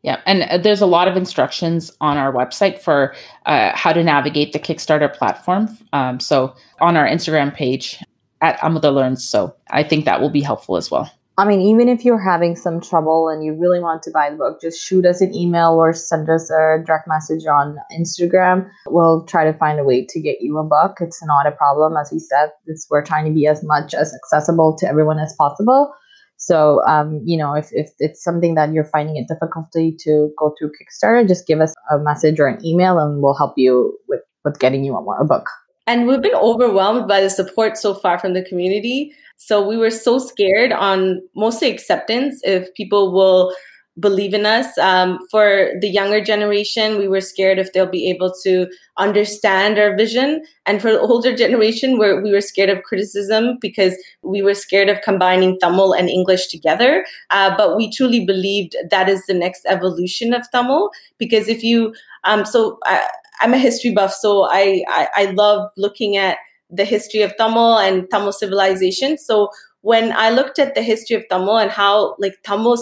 Yeah, 0.07 0.21
and 0.25 0.45
uh, 0.45 0.59
there's 0.59 0.81
a 0.81 0.87
lot 0.87 1.09
of 1.09 1.17
instructions 1.17 1.91
on 2.01 2.17
our 2.17 2.33
website 2.33 2.79
for 2.79 3.13
uh, 3.45 3.73
how 3.75 3.93
to 3.93 4.05
navigate 4.05 4.53
the 4.53 4.61
Kickstarter 4.61 5.13
platform. 5.13 5.77
Um, 5.93 6.21
so 6.21 6.55
on 6.81 6.97
our 6.97 7.07
Instagram 7.07 7.53
page 7.53 8.01
at 8.41 8.57
Amuda 8.61 8.95
Learns. 8.95 9.29
So 9.29 9.57
I 9.71 9.83
think 9.83 10.05
that 10.05 10.21
will 10.21 10.31
be 10.31 10.43
helpful 10.43 10.77
as 10.77 10.93
well. 10.93 11.11
I 11.39 11.45
mean, 11.45 11.61
even 11.61 11.89
if 11.89 12.05
you're 12.05 12.23
having 12.23 12.55
some 12.55 12.81
trouble 12.81 13.29
and 13.29 13.45
you 13.45 13.53
really 13.53 13.81
want 13.81 14.05
to 14.05 14.13
buy 14.13 14.31
the 14.31 14.37
book, 14.37 14.61
just 14.61 14.81
shoot 14.81 15.05
us 15.05 15.21
an 15.21 15.35
email 15.35 15.73
or 15.73 15.93
send 15.93 16.31
us 16.31 16.51
a 16.51 16.83
direct 16.87 17.09
message 17.09 17.45
on 17.45 17.77
Instagram. 17.93 18.71
We'll 18.87 19.25
try 19.25 19.45
to 19.45 19.59
find 19.59 19.81
a 19.81 19.85
way 19.85 20.07
to 20.09 20.21
get 20.21 20.41
you 20.41 20.57
a 20.59 20.65
book. 20.65 20.99
It's 21.01 21.23
not 21.27 21.49
a 21.49 21.53
problem. 21.53 21.97
As 21.97 22.11
we 22.13 22.21
said, 22.21 22.51
it's, 22.67 22.87
we're 22.89 23.05
trying 23.05 23.25
to 23.25 23.33
be 23.33 23.49
as 23.49 23.65
much 23.65 23.93
as 23.93 24.15
accessible 24.15 24.77
to 24.79 24.89
everyone 24.89 25.19
as 25.19 25.35
possible. 25.37 25.93
So, 26.37 26.83
um, 26.87 27.21
you 27.25 27.37
know, 27.37 27.55
if, 27.55 27.69
if 27.73 27.91
it's 27.99 28.23
something 28.23 28.55
that 28.55 28.73
you're 28.73 28.85
finding 28.85 29.17
it 29.17 29.27
difficulty 29.29 29.97
to 30.01 30.31
go 30.39 30.55
through 30.59 30.73
Kickstarter, 30.73 31.27
just 31.27 31.47
give 31.47 31.61
us 31.61 31.75
a 31.91 31.99
message 31.99 32.39
or 32.39 32.47
an 32.47 32.65
email 32.65 32.99
and 32.99 33.23
we'll 33.23 33.35
help 33.35 33.55
you 33.57 33.99
with, 34.09 34.21
with 34.45 34.59
getting 34.59 34.85
you 34.85 34.95
a, 34.95 35.21
a 35.21 35.25
book. 35.25 35.49
And 35.87 36.07
we've 36.07 36.21
been 36.21 36.35
overwhelmed 36.35 37.09
by 37.09 37.21
the 37.21 37.31
support 37.31 37.77
so 37.77 37.95
far 37.95 38.19
from 38.19 38.35
the 38.35 38.43
community. 38.43 39.13
So 39.37 39.67
we 39.67 39.77
were 39.77 39.91
so 39.91 40.19
scared 40.19 40.73
on 40.73 41.23
mostly 41.35 41.71
acceptance 41.71 42.41
if 42.43 42.73
people 42.75 43.13
will 43.13 43.55
believe 43.99 44.35
in 44.35 44.45
us. 44.45 44.77
Um, 44.79 45.19
for 45.31 45.71
the 45.81 45.89
younger 45.89 46.23
generation, 46.23 46.99
we 46.99 47.09
were 47.09 47.21
scared 47.21 47.59
if 47.59 47.73
they'll 47.73 47.87
be 47.87 48.11
able 48.11 48.33
to 48.43 48.67
understand 48.99 49.79
our 49.79 49.97
vision. 49.97 50.43
And 50.67 50.83
for 50.83 50.93
the 50.93 51.01
older 51.13 51.35
generation, 51.35 51.99
where 51.99 52.21
we 52.21 52.31
were 52.31 52.41
scared 52.41 52.71
of 52.71 52.83
criticism 52.83 53.59
because 53.61 53.97
we 54.23 54.43
were 54.43 54.55
scared 54.55 54.89
of 54.89 55.01
combining 55.03 55.59
Tamil 55.59 55.93
and 55.93 56.09
English 56.09 56.49
together. 56.49 57.07
Uh, 57.31 57.57
but 57.57 57.77
we 57.77 57.91
truly 57.91 58.25
believed 58.25 58.77
that 58.91 59.09
is 59.09 59.25
the 59.27 59.35
next 59.35 59.65
evolution 59.67 60.35
of 60.35 60.51
Tamil 60.51 60.91
because 61.19 61.49
if 61.49 61.63
you, 61.63 61.95
um, 62.25 62.45
so 62.45 62.79
I, 62.85 63.07
I'm 63.41 63.55
a 63.55 63.59
history 63.59 63.93
buff, 63.93 64.13
so 64.13 64.45
I, 64.51 64.83
I, 64.89 65.09
I 65.15 65.25
love 65.33 65.71
looking 65.77 66.17
at 66.17 66.39
the 66.71 66.85
history 66.85 67.23
of 67.23 67.37
Tamil 67.37 67.79
and 67.79 68.11
Tamil 68.11 68.33
civilization. 68.33 69.17
So 69.19 69.51
when 69.83 70.13
I 70.13 70.31
looked 70.31 70.59
at 70.59 70.75
the 70.75 70.83
history 70.83 71.17
of 71.17 71.29
Tamil 71.29 71.59
and 71.59 71.71
how 71.71 72.17
like 72.19 72.39
Tamil, 72.43 72.77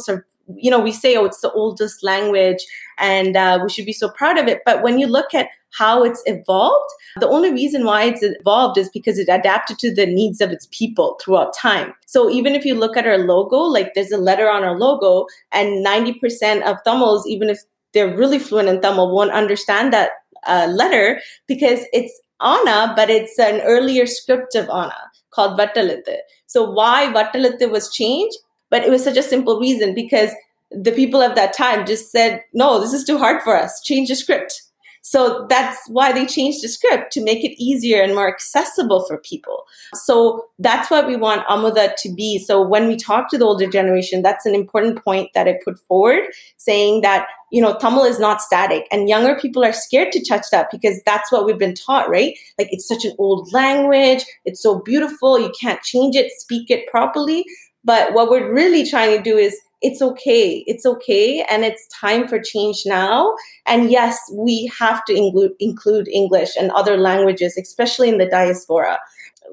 you 0.56 0.70
know, 0.70 0.80
we 0.80 0.92
say, 0.92 1.16
oh, 1.16 1.24
it's 1.24 1.40
the 1.40 1.52
oldest 1.52 2.02
language 2.02 2.64
and 2.98 3.36
uh, 3.36 3.58
we 3.62 3.70
should 3.70 3.86
be 3.86 3.92
so 3.92 4.08
proud 4.10 4.38
of 4.38 4.46
it. 4.46 4.62
But 4.64 4.82
when 4.82 4.98
you 4.98 5.06
look 5.06 5.34
at 5.34 5.48
how 5.78 6.04
it's 6.04 6.22
evolved, 6.26 6.90
the 7.18 7.28
only 7.28 7.52
reason 7.52 7.84
why 7.84 8.04
it's 8.04 8.22
evolved 8.22 8.78
is 8.78 8.88
because 8.90 9.18
it 9.18 9.28
adapted 9.28 9.78
to 9.80 9.94
the 9.94 10.06
needs 10.06 10.40
of 10.40 10.52
its 10.52 10.68
people 10.70 11.18
throughout 11.20 11.56
time. 11.56 11.92
So 12.06 12.30
even 12.30 12.54
if 12.54 12.64
you 12.64 12.74
look 12.74 12.96
at 12.96 13.06
our 13.06 13.18
logo, 13.18 13.56
like 13.56 13.94
there's 13.94 14.12
a 14.12 14.18
letter 14.18 14.48
on 14.48 14.62
our 14.62 14.78
logo, 14.78 15.26
and 15.52 15.84
90% 15.84 16.62
of 16.62 16.82
Tamils, 16.84 17.26
even 17.26 17.50
if 17.50 17.60
they're 17.92 18.16
really 18.16 18.38
fluent 18.38 18.68
in 18.68 18.80
Tamil, 18.80 19.10
won't 19.10 19.32
understand 19.32 19.92
that 19.92 20.10
uh, 20.46 20.68
letter 20.70 21.20
because 21.46 21.80
it's 21.92 22.20
Anna, 22.40 22.92
but 22.94 23.10
it's 23.10 23.38
an 23.38 23.60
earlier 23.62 24.06
script 24.06 24.54
of 24.54 24.68
Anna 24.68 25.10
called 25.30 25.58
Vattalithu. 25.58 26.16
So 26.46 26.70
why 26.70 27.12
Vattalithu 27.12 27.70
was 27.70 27.92
changed? 27.92 28.36
But 28.74 28.82
it 28.82 28.90
was 28.90 29.04
such 29.04 29.16
a 29.16 29.22
simple 29.22 29.60
reason 29.60 29.94
because 29.94 30.32
the 30.72 30.90
people 30.90 31.22
of 31.22 31.36
that 31.36 31.56
time 31.56 31.86
just 31.86 32.10
said, 32.10 32.42
no, 32.52 32.80
this 32.80 32.92
is 32.92 33.04
too 33.04 33.18
hard 33.18 33.40
for 33.42 33.56
us. 33.56 33.80
Change 33.84 34.08
the 34.08 34.16
script. 34.16 34.62
So 35.02 35.46
that's 35.48 35.78
why 35.86 36.10
they 36.10 36.26
changed 36.26 36.64
the 36.64 36.68
script 36.68 37.12
to 37.12 37.22
make 37.22 37.44
it 37.44 37.62
easier 37.62 38.02
and 38.02 38.16
more 38.16 38.26
accessible 38.26 39.04
for 39.06 39.18
people. 39.18 39.62
So 39.94 40.46
that's 40.58 40.90
what 40.90 41.06
we 41.06 41.14
want 41.14 41.46
Amuda 41.46 41.94
to 41.98 42.12
be. 42.12 42.40
So 42.40 42.66
when 42.66 42.88
we 42.88 42.96
talk 42.96 43.30
to 43.30 43.38
the 43.38 43.44
older 43.44 43.70
generation, 43.70 44.22
that's 44.22 44.44
an 44.44 44.56
important 44.56 45.04
point 45.04 45.30
that 45.34 45.46
I 45.46 45.60
put 45.64 45.78
forward, 45.86 46.24
saying 46.56 47.02
that, 47.02 47.28
you 47.52 47.62
know, 47.62 47.76
Tamil 47.78 48.02
is 48.02 48.18
not 48.18 48.42
static. 48.42 48.88
And 48.90 49.08
younger 49.08 49.38
people 49.38 49.62
are 49.62 49.72
scared 49.72 50.10
to 50.12 50.24
touch 50.24 50.46
that 50.50 50.68
because 50.72 51.00
that's 51.06 51.30
what 51.30 51.46
we've 51.46 51.58
been 51.58 51.76
taught, 51.76 52.10
right? 52.10 52.34
Like 52.58 52.72
it's 52.72 52.88
such 52.88 53.04
an 53.04 53.14
old 53.18 53.52
language. 53.52 54.24
It's 54.44 54.60
so 54.60 54.80
beautiful. 54.80 55.38
You 55.38 55.52
can't 55.60 55.82
change 55.82 56.16
it, 56.16 56.32
speak 56.32 56.70
it 56.70 56.88
properly. 56.88 57.44
But 57.84 58.14
what 58.14 58.30
we're 58.30 58.52
really 58.52 58.88
trying 58.88 59.16
to 59.16 59.22
do 59.22 59.36
is 59.36 59.60
it's 59.82 60.00
okay. 60.00 60.64
It's 60.66 60.86
okay. 60.86 61.44
And 61.50 61.64
it's 61.64 61.86
time 61.88 62.26
for 62.26 62.40
change 62.40 62.84
now. 62.86 63.34
And 63.66 63.90
yes, 63.90 64.18
we 64.32 64.70
have 64.78 65.04
to 65.04 65.14
include, 65.14 65.52
include 65.60 66.08
English 66.08 66.56
and 66.58 66.70
other 66.70 66.96
languages, 66.96 67.58
especially 67.58 68.08
in 68.08 68.18
the 68.18 68.26
diaspora. 68.26 68.98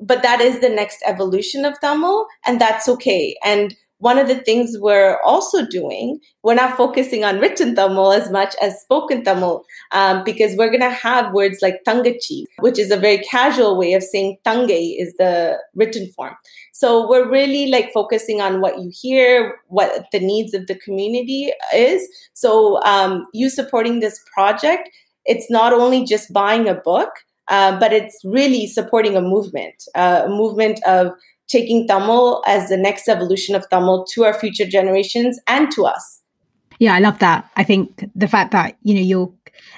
But 0.01 0.23
that 0.23 0.39
is 0.39 0.59
the 0.59 0.69
next 0.69 0.99
evolution 1.05 1.65
of 1.65 1.79
Tamil, 1.81 2.25
and 2.45 2.61
that's 2.61 2.87
okay. 2.87 3.35
And 3.43 3.75
one 4.01 4.17
of 4.17 4.27
the 4.27 4.35
things 4.35 4.77
we're 4.79 5.17
also 5.23 5.65
doing, 5.65 6.19
we're 6.43 6.55
not 6.55 6.75
focusing 6.75 7.23
on 7.23 7.39
written 7.39 7.75
Tamil 7.75 8.11
as 8.11 8.31
much 8.31 8.55
as 8.59 8.81
spoken 8.81 9.23
Tamil, 9.23 9.63
um, 9.91 10.23
because 10.23 10.57
we're 10.57 10.69
going 10.69 10.81
to 10.81 10.89
have 10.89 11.33
words 11.33 11.59
like 11.61 11.83
tangachi, 11.87 12.45
which 12.59 12.79
is 12.79 12.89
a 12.89 12.97
very 12.97 13.19
casual 13.19 13.77
way 13.77 13.93
of 13.93 14.01
saying 14.01 14.37
tange 14.43 14.71
is 14.71 15.13
the 15.19 15.57
written 15.75 16.07
form. 16.15 16.33
So 16.73 17.07
we're 17.07 17.29
really 17.29 17.67
like 17.67 17.93
focusing 17.93 18.41
on 18.41 18.59
what 18.59 18.79
you 18.79 18.91
hear, 18.91 19.59
what 19.67 20.05
the 20.11 20.19
needs 20.19 20.55
of 20.55 20.65
the 20.65 20.75
community 20.75 21.51
is. 21.73 22.07
So 22.33 22.81
um, 22.83 23.27
you 23.33 23.49
supporting 23.49 23.99
this 23.99 24.19
project, 24.33 24.89
it's 25.25 25.51
not 25.51 25.73
only 25.73 26.05
just 26.05 26.33
buying 26.33 26.67
a 26.67 26.73
book, 26.73 27.09
uh, 27.49 27.77
but 27.79 27.93
it's 27.93 28.19
really 28.23 28.65
supporting 28.65 29.15
a 29.15 29.21
movement, 29.21 29.75
uh, 29.93 30.23
a 30.25 30.29
movement 30.29 30.79
of 30.87 31.11
taking 31.51 31.87
Tamil 31.87 32.41
as 32.47 32.69
the 32.69 32.77
next 32.77 33.07
evolution 33.09 33.55
of 33.55 33.69
Tamil 33.69 34.05
to 34.13 34.23
our 34.23 34.33
future 34.33 34.65
generations 34.65 35.39
and 35.47 35.71
to 35.71 35.85
us. 35.85 36.21
Yeah, 36.79 36.95
I 36.95 36.99
love 36.99 37.19
that. 37.19 37.47
I 37.57 37.63
think 37.63 38.09
the 38.15 38.27
fact 38.27 38.51
that, 38.53 38.77
you 38.81 38.95
know, 38.95 39.01
you're 39.01 39.31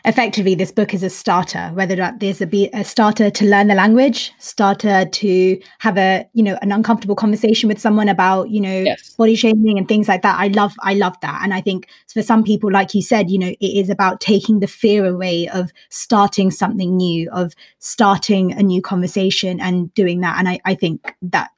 effectively 0.05 0.55
this 0.55 0.71
book 0.71 0.93
is 0.93 1.03
a 1.03 1.09
starter, 1.09 1.69
whether 1.73 1.95
that 1.95 2.19
there's 2.19 2.41
a, 2.41 2.47
be 2.47 2.69
a 2.73 2.83
starter 2.83 3.29
to 3.29 3.45
learn 3.45 3.67
the 3.67 3.75
language, 3.75 4.31
starter 4.39 5.05
to 5.05 5.59
have 5.79 5.97
a, 5.97 6.25
you 6.33 6.43
know, 6.43 6.57
an 6.62 6.71
uncomfortable 6.71 7.15
conversation 7.15 7.67
with 7.67 7.79
someone 7.79 8.09
about, 8.09 8.49
you 8.49 8.62
know, 8.62 8.81
yes. 8.81 9.13
body 9.15 9.36
shaming 9.36 9.77
and 9.77 9.88
things 9.88 10.07
like 10.07 10.21
that. 10.21 10.39
I 10.39 10.47
love, 10.47 10.73
I 10.81 10.93
love 10.93 11.15
that. 11.21 11.41
And 11.43 11.53
I 11.53 11.62
think 11.62 11.88
for 12.07 12.21
some 12.21 12.43
people, 12.43 12.71
like 12.71 12.93
you 12.93 13.01
said, 13.01 13.29
you 13.29 13.39
know, 13.39 13.49
it 13.49 13.59
is 13.62 13.89
about 13.89 14.21
taking 14.21 14.59
the 14.59 14.67
fear 14.67 15.05
away 15.05 15.47
of 15.49 15.71
starting 15.89 16.51
something 16.51 16.95
new, 16.95 17.29
of 17.31 17.53
starting 17.79 18.51
a 18.53 18.63
new 18.63 18.81
conversation 18.81 19.59
and 19.59 19.93
doing 19.93 20.21
that. 20.21 20.38
And 20.38 20.47
I, 20.47 20.59
I 20.65 20.75
think 20.75 21.15
that 21.21 21.51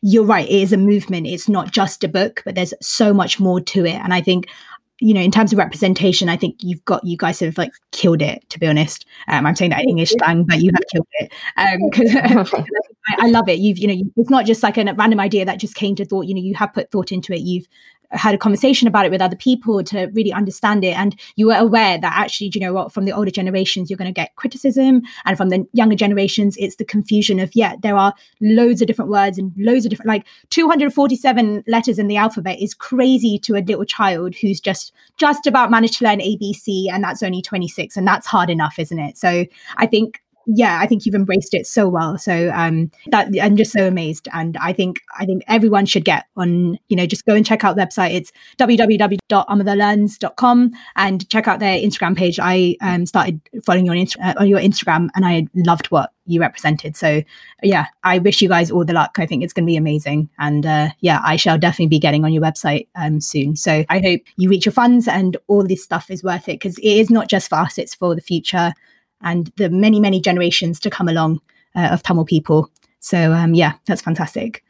you're 0.00 0.24
right 0.24 0.48
it 0.48 0.62
is 0.62 0.72
a 0.72 0.76
movement 0.76 1.26
it's 1.26 1.48
not 1.48 1.70
just 1.70 2.04
a 2.04 2.08
book 2.08 2.42
but 2.44 2.54
there's 2.54 2.74
so 2.80 3.12
much 3.12 3.38
more 3.38 3.60
to 3.60 3.84
it. 3.84 3.94
And 3.94 4.14
i 4.14 4.20
think 4.20 4.48
you 5.00 5.12
know 5.12 5.20
in 5.20 5.30
terms 5.30 5.52
of 5.52 5.58
representation 5.58 6.28
i 6.28 6.36
think 6.36 6.56
you've 6.60 6.84
got 6.84 7.04
you 7.04 7.16
guys 7.16 7.40
have 7.40 7.58
like 7.58 7.72
killed 7.90 8.22
it 8.22 8.48
to 8.50 8.58
be 8.58 8.66
honest. 8.66 9.04
Um, 9.28 9.46
i'm 9.46 9.56
saying 9.56 9.70
that 9.70 9.82
in 9.82 9.90
english 9.90 10.12
slang 10.12 10.44
but 10.44 10.60
you 10.60 10.70
have 10.74 10.84
killed 10.92 11.08
it. 11.12 11.32
Because 11.90 12.54
um, 12.56 12.64
I, 13.08 13.26
I, 13.26 13.28
love 13.28 13.48
it. 13.48 13.58
You've 13.58 13.78
you 13.78 13.88
know 13.88 14.10
it's 14.16 14.30
not 14.30 14.46
just 14.46 14.62
like 14.62 14.78
a 14.78 14.94
random 14.94 15.20
idea 15.20 15.44
that 15.44 15.58
just 15.58 15.74
came 15.74 15.94
to 15.96 16.04
thought 16.04 16.26
you 16.26 16.34
know 16.34 16.40
you 16.40 16.54
have 16.54 16.72
put 16.72 16.90
thought 16.90 17.12
into 17.12 17.32
it. 17.32 17.40
You've 17.40 17.66
had 18.12 18.34
a 18.34 18.38
conversation 18.38 18.88
about 18.88 19.06
it 19.06 19.10
with 19.10 19.20
other 19.20 19.36
people 19.36 19.82
to 19.84 20.06
really 20.12 20.32
understand 20.32 20.84
it. 20.84 20.96
And 20.96 21.18
you 21.36 21.46
were 21.46 21.56
aware 21.56 21.98
that 21.98 22.12
actually 22.14 22.50
you 22.54 22.60
know 22.60 22.72
what 22.72 22.92
from 22.92 23.04
the 23.04 23.12
older 23.12 23.30
generations 23.30 23.90
you're 23.90 23.96
going 23.96 24.12
to 24.12 24.12
get 24.12 24.34
criticism. 24.36 25.02
And 25.24 25.36
from 25.36 25.48
the 25.48 25.66
younger 25.72 25.96
generations 25.96 26.56
it's 26.58 26.76
the 26.76 26.84
confusion 26.84 27.38
of 27.40 27.54
yeah 27.54 27.76
there 27.82 27.96
are 27.96 28.14
loads 28.40 28.80
of 28.80 28.86
different 28.86 29.10
words 29.10 29.38
and 29.38 29.52
loads 29.56 29.84
of 29.84 29.90
different 29.90 30.08
like 30.08 30.26
247 30.50 31.64
letters 31.66 31.98
in 31.98 32.08
the 32.08 32.16
alphabet 32.16 32.60
is 32.60 32.74
crazy 32.74 33.38
to 33.38 33.54
a 33.54 33.62
little 33.62 33.84
child 33.84 34.34
who's 34.34 34.60
just 34.60 34.92
just 35.16 35.46
about 35.46 35.70
managed 35.70 35.98
to 35.98 36.04
learn 36.04 36.18
abc 36.18 36.86
and 36.90 37.02
that's 37.02 37.22
only 37.22 37.42
26 37.42 37.96
and 37.96 38.06
that's 38.06 38.26
hard 38.26 38.50
enough 38.50 38.78
isn't 38.78 38.98
it? 38.98 39.16
So 39.16 39.44
i 39.76 39.86
think 39.86 40.22
yeah, 40.46 40.80
I 40.80 40.86
think 40.86 41.06
you've 41.06 41.14
embraced 41.14 41.54
it 41.54 41.66
so 41.66 41.88
well. 41.88 42.18
So 42.18 42.50
um, 42.54 42.90
that 43.08 43.28
I'm 43.40 43.56
just 43.56 43.72
so 43.72 43.86
amazed, 43.86 44.28
and 44.32 44.58
I 44.58 44.72
think 44.72 45.00
I 45.18 45.26
think 45.26 45.42
everyone 45.48 45.86
should 45.86 46.04
get 46.04 46.26
on. 46.36 46.78
You 46.88 46.96
know, 46.96 47.06
just 47.06 47.24
go 47.24 47.34
and 47.34 47.46
check 47.46 47.64
out 47.64 47.74
the 47.76 47.82
website. 47.82 48.14
It's 48.14 48.32
www.amuthalearns.com 48.58 50.72
and 50.96 51.30
check 51.30 51.48
out 51.48 51.60
their 51.60 51.78
Instagram 51.78 52.14
page. 52.16 52.38
I 52.40 52.76
um, 52.80 53.06
started 53.06 53.40
following 53.64 53.86
you 53.86 53.92
on, 53.92 54.06
uh, 54.22 54.34
on 54.38 54.48
your 54.48 54.60
Instagram, 54.60 55.08
and 55.14 55.24
I 55.24 55.46
loved 55.54 55.86
what 55.86 56.12
you 56.26 56.40
represented. 56.40 56.96
So 56.96 57.22
yeah, 57.62 57.86
I 58.04 58.18
wish 58.18 58.42
you 58.42 58.48
guys 58.48 58.70
all 58.70 58.84
the 58.84 58.92
luck. 58.92 59.16
I 59.18 59.26
think 59.26 59.42
it's 59.42 59.52
going 59.52 59.66
to 59.66 59.70
be 59.70 59.76
amazing, 59.76 60.28
and 60.38 60.64
uh, 60.66 60.90
yeah, 61.00 61.20
I 61.24 61.34
shall 61.36 61.58
definitely 61.58 61.88
be 61.88 61.98
getting 61.98 62.24
on 62.24 62.32
your 62.32 62.42
website 62.42 62.86
um, 62.96 63.20
soon. 63.20 63.56
So 63.56 63.84
I 63.88 64.00
hope 64.00 64.20
you 64.36 64.48
reach 64.48 64.66
your 64.66 64.72
funds 64.72 65.06
and 65.08 65.36
all 65.48 65.66
this 65.66 65.84
stuff 65.84 66.10
is 66.10 66.24
worth 66.24 66.48
it 66.48 66.60
because 66.60 66.78
it 66.78 66.84
is 66.84 67.10
not 67.10 67.28
just 67.28 67.48
for 67.48 67.56
us; 67.56 67.78
it's 67.78 67.94
for 67.94 68.14
the 68.14 68.20
future 68.20 68.72
and 69.22 69.52
the 69.56 69.70
many, 69.70 70.00
many 70.00 70.20
generations 70.20 70.80
to 70.80 70.90
come 70.90 71.08
along 71.08 71.40
uh, 71.74 71.88
of 71.92 72.02
Tamil 72.02 72.24
people. 72.24 72.70
So, 73.00 73.32
um, 73.32 73.54
yeah, 73.54 73.74
that's 73.86 74.02
fantastic. 74.02 74.62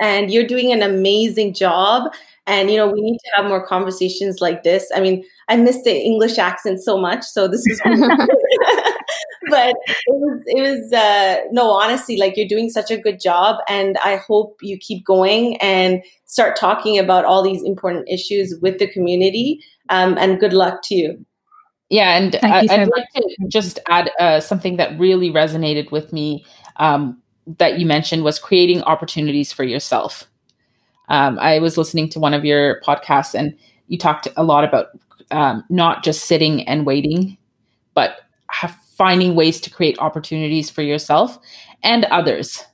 And 0.00 0.30
you're 0.30 0.46
doing 0.46 0.72
an 0.72 0.82
amazing 0.82 1.54
job. 1.54 2.12
And, 2.46 2.70
you 2.70 2.76
know, 2.76 2.88
we 2.88 3.00
need 3.00 3.18
to 3.18 3.30
have 3.36 3.46
more 3.46 3.64
conversations 3.64 4.40
like 4.40 4.62
this. 4.62 4.90
I 4.94 5.00
mean, 5.00 5.24
I 5.48 5.56
miss 5.56 5.82
the 5.82 5.94
English 5.94 6.38
accent 6.38 6.80
so 6.80 6.98
much. 6.98 7.24
So 7.24 7.48
this 7.48 7.64
is, 7.66 7.80
but 7.84 9.74
it 9.86 10.08
was, 10.08 10.42
it 10.46 10.60
was, 10.60 10.92
uh, 10.92 11.42
no, 11.52 11.70
honestly, 11.70 12.16
like 12.16 12.36
you're 12.36 12.48
doing 12.48 12.70
such 12.70 12.90
a 12.90 12.96
good 12.96 13.20
job. 13.20 13.56
And 13.68 13.98
I 13.98 14.16
hope 14.16 14.58
you 14.62 14.78
keep 14.78 15.04
going 15.04 15.56
and 15.58 16.02
start 16.24 16.56
talking 16.56 16.98
about 16.98 17.24
all 17.24 17.42
these 17.42 17.62
important 17.62 18.08
issues 18.08 18.56
with 18.62 18.78
the 18.78 18.90
community. 18.90 19.60
Um, 19.88 20.16
and 20.18 20.40
good 20.40 20.52
luck 20.52 20.80
to 20.84 20.94
you. 20.94 21.26
Yeah, 21.90 22.16
and 22.16 22.36
I, 22.42 22.62
would 22.78 22.92
like 22.96 23.12
to 23.16 23.36
just 23.48 23.80
add 23.88 24.12
uh, 24.20 24.38
something 24.38 24.76
that 24.76 24.96
really 24.98 25.30
resonated 25.30 25.90
with 25.90 26.12
me 26.12 26.44
um, 26.76 27.20
that 27.58 27.80
you 27.80 27.86
mentioned 27.86 28.22
was 28.22 28.38
creating 28.38 28.82
opportunities 28.82 29.52
for 29.52 29.64
yourself. 29.64 30.28
Um, 31.08 31.36
I 31.40 31.58
was 31.58 31.76
listening 31.76 32.08
to 32.10 32.20
one 32.20 32.32
of 32.32 32.44
your 32.44 32.80
podcasts, 32.82 33.34
and 33.34 33.58
you 33.88 33.98
talked 33.98 34.28
a 34.36 34.44
lot 34.44 34.62
about 34.62 34.86
um, 35.32 35.64
not 35.68 36.04
just 36.04 36.26
sitting 36.26 36.66
and 36.68 36.86
waiting, 36.86 37.36
but 37.94 38.20
finding 38.96 39.34
ways 39.34 39.60
to 39.62 39.70
create 39.70 39.98
opportunities 39.98 40.70
for 40.70 40.82
yourself 40.82 41.38
and 41.82 42.04
others. 42.06 42.64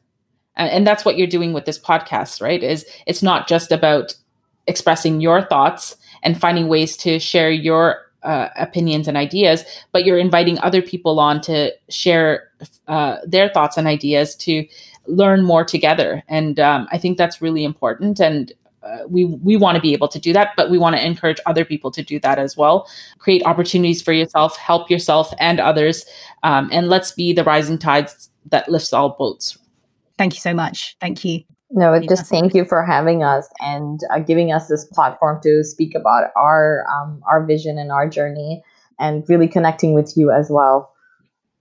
And, 0.56 0.70
and 0.70 0.86
that's 0.86 1.04
what 1.04 1.16
you're 1.16 1.26
doing 1.26 1.54
with 1.54 1.64
this 1.64 1.78
podcast, 1.78 2.42
right? 2.42 2.62
Is 2.62 2.84
it's 3.06 3.22
not 3.22 3.48
just 3.48 3.72
about 3.72 4.14
expressing 4.66 5.20
your 5.20 5.42
thoughts 5.42 5.96
and 6.22 6.38
finding 6.38 6.68
ways 6.68 6.96
to 6.98 7.18
share 7.18 7.50
your 7.50 8.05
uh, 8.26 8.50
opinions 8.56 9.08
and 9.08 9.16
ideas, 9.16 9.64
but 9.92 10.04
you're 10.04 10.18
inviting 10.18 10.58
other 10.58 10.82
people 10.82 11.18
on 11.20 11.40
to 11.42 11.72
share 11.88 12.50
uh, 12.88 13.18
their 13.26 13.48
thoughts 13.48 13.76
and 13.76 13.86
ideas 13.86 14.34
to 14.36 14.66
learn 15.06 15.44
more 15.44 15.64
together. 15.64 16.22
And 16.28 16.58
um, 16.58 16.88
I 16.90 16.98
think 16.98 17.16
that's 17.16 17.40
really 17.40 17.64
important. 17.64 18.20
And 18.20 18.52
uh, 18.82 18.98
we 19.08 19.24
we 19.24 19.56
want 19.56 19.76
to 19.76 19.82
be 19.82 19.92
able 19.92 20.08
to 20.08 20.18
do 20.18 20.32
that, 20.32 20.50
but 20.56 20.70
we 20.70 20.78
want 20.78 20.96
to 20.96 21.04
encourage 21.04 21.40
other 21.46 21.64
people 21.64 21.90
to 21.90 22.02
do 22.02 22.20
that 22.20 22.38
as 22.38 22.56
well. 22.56 22.88
Create 23.18 23.44
opportunities 23.44 24.02
for 24.02 24.12
yourself, 24.12 24.56
help 24.56 24.90
yourself 24.90 25.32
and 25.38 25.58
others, 25.58 26.04
um, 26.42 26.68
and 26.72 26.88
let's 26.88 27.10
be 27.10 27.32
the 27.32 27.42
rising 27.42 27.78
tides 27.78 28.30
that 28.50 28.68
lifts 28.68 28.92
all 28.92 29.10
boats. 29.10 29.58
Thank 30.18 30.34
you 30.34 30.40
so 30.40 30.54
much. 30.54 30.96
Thank 31.00 31.24
you. 31.24 31.55
No, 31.70 31.98
just 32.00 32.26
thank 32.26 32.54
you 32.54 32.64
for 32.64 32.84
having 32.84 33.24
us 33.24 33.48
and 33.60 34.00
uh, 34.12 34.20
giving 34.20 34.52
us 34.52 34.68
this 34.68 34.84
platform 34.84 35.40
to 35.42 35.64
speak 35.64 35.94
about 35.94 36.30
our 36.36 36.84
um, 36.88 37.20
our 37.28 37.44
vision 37.44 37.76
and 37.76 37.90
our 37.90 38.08
journey, 38.08 38.62
and 39.00 39.24
really 39.28 39.48
connecting 39.48 39.92
with 39.92 40.16
you 40.16 40.30
as 40.30 40.48
well. 40.48 40.92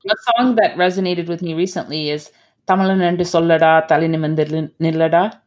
A 0.07 0.15
song 0.37 0.55
that 0.55 0.75
resonated 0.77 1.27
with 1.27 1.41
me 1.41 1.55
recently 1.55 2.11
is 2.11 2.29
"Tamilan 2.67 3.17
sollada 3.21 3.87
talinimandir 3.87 4.71
nillada." 4.79 5.41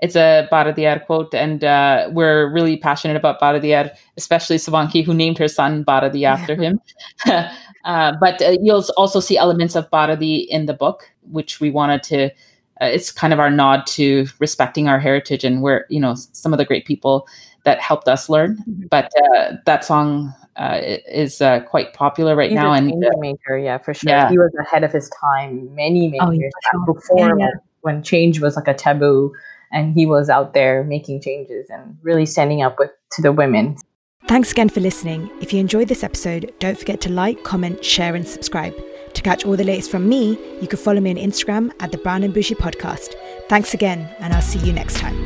It's 0.00 0.16
a 0.16 0.48
Bharatiyar 0.50 1.04
quote, 1.04 1.34
and 1.34 1.62
uh, 1.62 2.08
we're 2.10 2.50
really 2.50 2.78
passionate 2.78 3.16
about 3.16 3.40
Bharatiyar, 3.40 3.94
especially 4.16 4.56
Savanki, 4.56 5.04
who 5.04 5.12
named 5.12 5.36
her 5.38 5.48
son 5.48 5.82
Bharati 5.82 6.24
after 6.34 6.56
him. 6.56 6.80
uh, 7.26 8.12
but 8.20 8.40
uh, 8.40 8.56
you'll 8.62 8.84
also 8.96 9.20
see 9.20 9.36
elements 9.36 9.76
of 9.76 9.90
Bharati 9.90 10.46
in 10.48 10.64
the 10.64 10.74
book, 10.74 11.10
which 11.30 11.60
we 11.60 11.70
wanted 11.70 12.02
to 12.04 12.30
uh, 12.80 12.86
it's 12.86 13.10
kind 13.10 13.32
of 13.32 13.40
our 13.40 13.50
nod 13.50 13.86
to 13.86 14.26
respecting 14.38 14.88
our 14.88 14.98
heritage 14.98 15.44
and 15.44 15.62
where 15.62 15.86
you 15.88 16.00
know 16.00 16.14
some 16.14 16.52
of 16.52 16.58
the 16.58 16.64
great 16.64 16.86
people 16.86 17.26
that 17.64 17.80
helped 17.80 18.08
us 18.08 18.28
learn. 18.28 18.56
Mm-hmm. 18.58 18.86
But 18.90 19.10
uh, 19.36 19.54
that 19.66 19.84
song 19.84 20.32
uh, 20.56 20.80
is 21.06 21.40
uh, 21.40 21.60
quite 21.60 21.92
popular 21.92 22.34
right 22.34 22.50
He's 22.50 22.56
now. 22.56 22.72
and 22.72 22.92
maker, 23.18 23.58
yeah, 23.58 23.78
for 23.78 23.94
sure. 23.94 24.10
Yeah. 24.10 24.28
He 24.28 24.38
was 24.38 24.52
ahead 24.60 24.84
of 24.84 24.92
his 24.92 25.10
time 25.20 25.74
many 25.74 26.08
many 26.08 26.20
oh, 26.20 26.30
years 26.30 26.52
sure. 26.70 26.94
before 26.94 27.38
yeah, 27.38 27.46
yeah. 27.46 27.60
when 27.82 28.02
change 28.02 28.40
was 28.40 28.56
like 28.56 28.68
a 28.68 28.74
taboo, 28.74 29.32
and 29.72 29.94
he 29.94 30.06
was 30.06 30.28
out 30.28 30.54
there 30.54 30.84
making 30.84 31.20
changes 31.20 31.68
and 31.70 31.96
really 32.02 32.26
standing 32.26 32.62
up 32.62 32.78
with 32.78 32.90
to 33.12 33.22
the 33.22 33.32
women. 33.32 33.76
Thanks 34.26 34.52
again 34.52 34.68
for 34.68 34.80
listening. 34.80 35.30
If 35.40 35.54
you 35.54 35.60
enjoyed 35.60 35.88
this 35.88 36.04
episode, 36.04 36.52
don't 36.58 36.76
forget 36.76 37.00
to 37.02 37.10
like, 37.10 37.44
comment, 37.44 37.82
share, 37.82 38.14
and 38.14 38.28
subscribe. 38.28 38.74
To 39.18 39.24
catch 39.24 39.44
all 39.44 39.56
the 39.56 39.64
latest 39.64 39.90
from 39.90 40.08
me, 40.08 40.38
you 40.60 40.68
can 40.68 40.78
follow 40.78 41.00
me 41.00 41.10
on 41.10 41.16
Instagram 41.16 41.72
at 41.80 41.90
the 41.90 41.98
Brown 41.98 42.22
and 42.22 42.32
Bougie 42.32 42.54
Podcast. 42.54 43.16
Thanks 43.48 43.74
again, 43.74 44.08
and 44.20 44.32
I'll 44.32 44.40
see 44.40 44.60
you 44.60 44.72
next 44.72 44.96
time. 44.98 45.16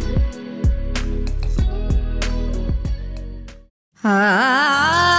Ah. 4.02 5.11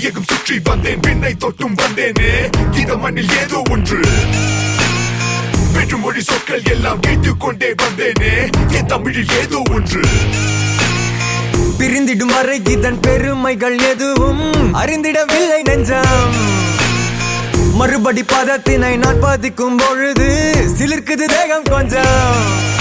சுற்றி 0.00 0.60
பந்தை 0.60 0.96
பெண்ணை 0.96 1.34
தொட்டும் 1.40 1.74
வந்தேனே. 1.74 2.30
இந்த 2.78 2.96
மண்ணில் 2.96 3.28
ஏதோ 3.42 3.62
ஒன்று. 3.70 4.00
வெற்று 5.72 5.96
மொழி 5.96 6.22
சொற்கள் 6.22 6.62
எல்லாம் 6.70 7.00
கேட்டுக்கொண்டே 7.00 7.74
வந்தேனே. 7.74 8.50
என் 8.72 8.86
தமிழில் 8.86 9.26
ஏதோ 9.40 9.62
ஒன்று. 9.72 10.00
பிரிந்திடும் 11.78 12.32
வரை 12.32 12.60
இதன் 12.64 13.00
பெருமைகள் 13.00 13.78
எதுவும் 13.78 14.74
அறிந்திடவில்லை 14.74 15.62
நெஞ்சம். 15.64 16.34
மறுபடி 17.74 18.22
பதத்தினை 18.22 18.96
நான் 18.96 19.20
பாதிக்கும் 19.20 19.76
பொழுது 19.76 20.54
சிலிர்க்குது 20.78 21.24
தேகம் 21.24 21.62
கொஞ்சம். 21.62 22.78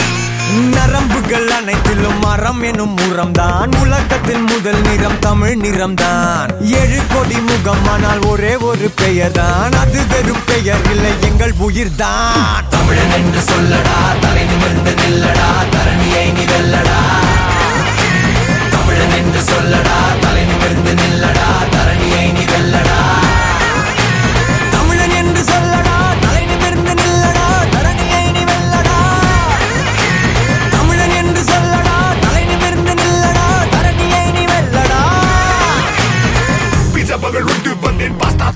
நரம்புகள் 0.50 1.50
அனைத்திலும் 1.52 2.20
மரம் 2.22 2.62
எனும் 2.64 2.96
தான் 3.34 3.74
உலகத்தில் 3.82 4.44
முதல் 4.44 4.82
நிறம் 4.82 5.20
தமிழ் 5.20 5.60
நிறம்தான். 5.62 6.50
ஏழு 6.80 7.00
கோடி 7.12 7.38
முகம் 7.42 7.86
ஆனால் 7.88 8.22
ஒரே 8.32 8.54
ஒரு 8.70 8.88
பெயர் 8.96 9.32
தான் 9.32 9.76
அது 9.82 10.00
வெறும் 10.12 10.44
பெயர் 10.46 10.86
இல்லை 10.94 11.14
எங்கள் 11.30 11.54
உயிர்தான். 11.60 12.66
தமிழன் 12.70 13.14
என்று 13.20 13.42
சொல்லடா 13.50 13.98
தலை 14.22 14.44
நிமிர்ந்து 14.46 14.94
நில்லடா 15.02 15.50
தரணியை 15.76 16.26
நீ 16.38 16.46
வெல்லடா 16.52 17.00
தமிழன் 18.74 19.16
என்று 19.20 19.42
சொல்லடா 19.52 20.00
தலை 20.22 20.44
நிமிர்ந்து 20.46 20.94
நில்லடா 21.02 21.50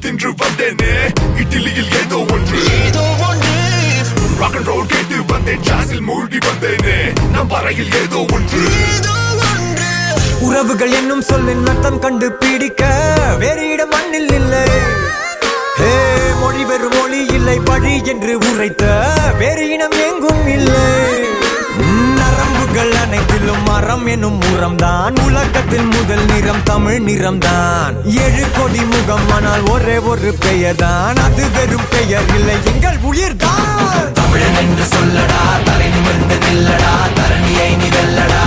தின்று 0.03 0.31
வந்தேனே. 0.31 0.93
இட்லியில் 1.37 1.91
ஏதோ 2.03 2.15
ஒன்று. 2.15 2.59
ராக் 4.39 4.55
அண்ட் 4.55 4.65
ரோல் 4.65 4.85
கேட்டு 4.85 5.15
வந்தேன். 5.27 5.59
ஜாஸில் 5.59 6.01
மூழ்கி 6.01 6.37
வந்தேனே. 6.37 7.19
நம் 7.31 7.47
வரையில் 7.47 7.93
ஏதோ 7.93 8.25
ஒன்று. 8.33 8.61
உறவுகள் 10.39 10.91
என்னும் 10.91 11.21
சொல்லின் 11.21 11.67
அர்த்தம் 11.67 11.99
கண்டு 11.99 12.31
பிடிக்க 12.31 12.85
வேறு 13.39 13.71
இடம் 13.71 13.89
மண்ணில் 13.89 14.31
இல்லை. 14.31 14.67
ஹே 15.75 15.93
மொழி 16.39 16.63
வெறும் 16.63 16.97
மொழி 16.99 17.25
இல்லை 17.25 17.59
பழி 17.59 18.01
என்று 18.05 18.37
உரைத்த 18.37 19.13
வேறு 19.37 19.69
இனம் 19.69 19.97
எங்கும் 20.09 20.47
இல்லை. 20.47 20.81
நிறங்கள் 22.75 23.01
அனைத்திலும் 23.01 23.65
மரம் 23.67 24.05
எனும் 24.13 24.37
உரம்தான். 24.49 25.17
உலகத்தில் 25.25 25.89
முதல் 25.91 26.23
நிறம் 26.29 26.63
தமிழ் 26.69 27.03
நிறம்தான். 27.07 27.93
ஏழு 28.23 28.45
கோடி 28.55 28.81
முகம் 28.91 29.27
ஆனால் 29.35 29.63
ஒரே 29.73 29.97
ஒரு 30.11 30.31
பெயர் 30.45 30.79
தான் 30.81 31.19
அது 31.25 31.43
வெறும் 31.55 31.87
பெயர் 31.93 32.31
இல்லை 32.37 32.55
எங்கள் 32.71 32.97
உயிர்தான். 33.09 34.09
தமிழன் 34.19 34.57
என்று 34.63 34.85
சொல்லடா 34.93 35.43
தலை 35.67 35.89
நிமிர்ந்து 35.95 36.37
நில்லடா 36.45 36.93
தரணியை 37.19 37.69
நீ 37.81 37.89
வெல்லடா 37.97 38.43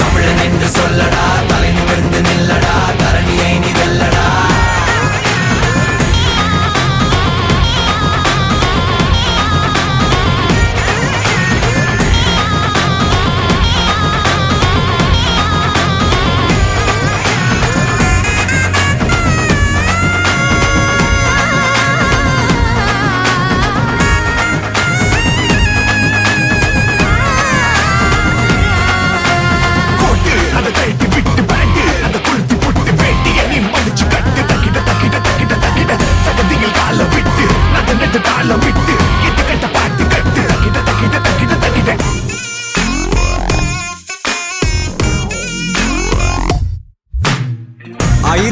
தமிழன் 0.00 0.42
என்று 0.46 0.70
சொல்லடா 0.78 1.26
தலை 1.50 1.72
நிமிர்ந்து 1.78 2.22
நில்லடா 2.28 2.74
தரணியை 3.02 3.52
நீ 3.64 3.72
வெல்லடா 3.80 4.15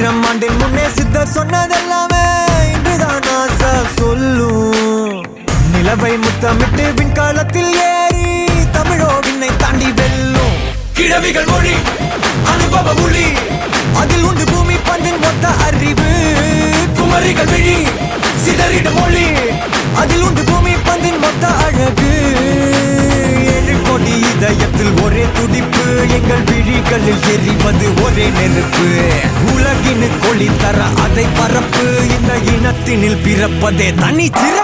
ஆயிரம் 0.05 0.25
ஆண்டின் 0.29 0.57
முன்னே 0.61 0.83
சித்தர் 0.95 1.31
சொன்னதெல்லாமே 1.35 2.25
இன்றுதான் 2.73 3.29
ஆசா 3.37 3.71
சொல்லும். 3.99 5.23
நிலவை 5.73 6.11
முத்தமிட்டு 6.25 6.85
விண்காலத்தில் 6.99 7.71
ஏறி 7.85 8.27
தமிழோ 8.77 9.09
விண்ணை 9.27 9.51
தாண்டி 9.63 9.89
வெல்லும். 10.01 10.59
கிழவிகள் 10.99 11.49
மொழி 11.53 11.75
அனுபவ 12.53 12.87
மொழி 13.01 13.27
அதில் 14.03 14.27
உண்டு 14.31 14.47
பூமி 14.53 14.77
பந்தின் 14.91 15.21
மொத்த 15.25 15.55
அறிவு. 15.69 16.11
குமரிகள் 17.01 17.51
விழி 17.55 17.79
சிதறிடும் 18.45 18.99
மொழி 19.01 19.27
அதில் 20.03 20.27
உண்டு 20.29 20.45
பூமி 20.51 20.75
பந்தின் 20.91 21.21
மொத்த 21.25 21.47
அழகு. 21.67 22.13
இதயத்தில் 24.45 24.95
ஒரே 25.03 25.23
துடிப்பு 25.35 25.85
எங்கள் 26.17 26.43
விழிகளில் 26.49 27.23
எரிவது 27.35 27.87
ஒரே 28.05 28.27
நெருப்பு. 28.29 28.85
உலகினு 29.53 30.09
கொளி 30.25 30.51
தர 30.61 30.79
அதை 31.05 31.27
பரப்பு 31.39 31.87
இந்த 32.15 32.33
இனத்தினில் 32.55 33.19
பிறப்பதே 33.25 33.89
தனி 34.01 34.29
சிறப்பு. 34.35 34.64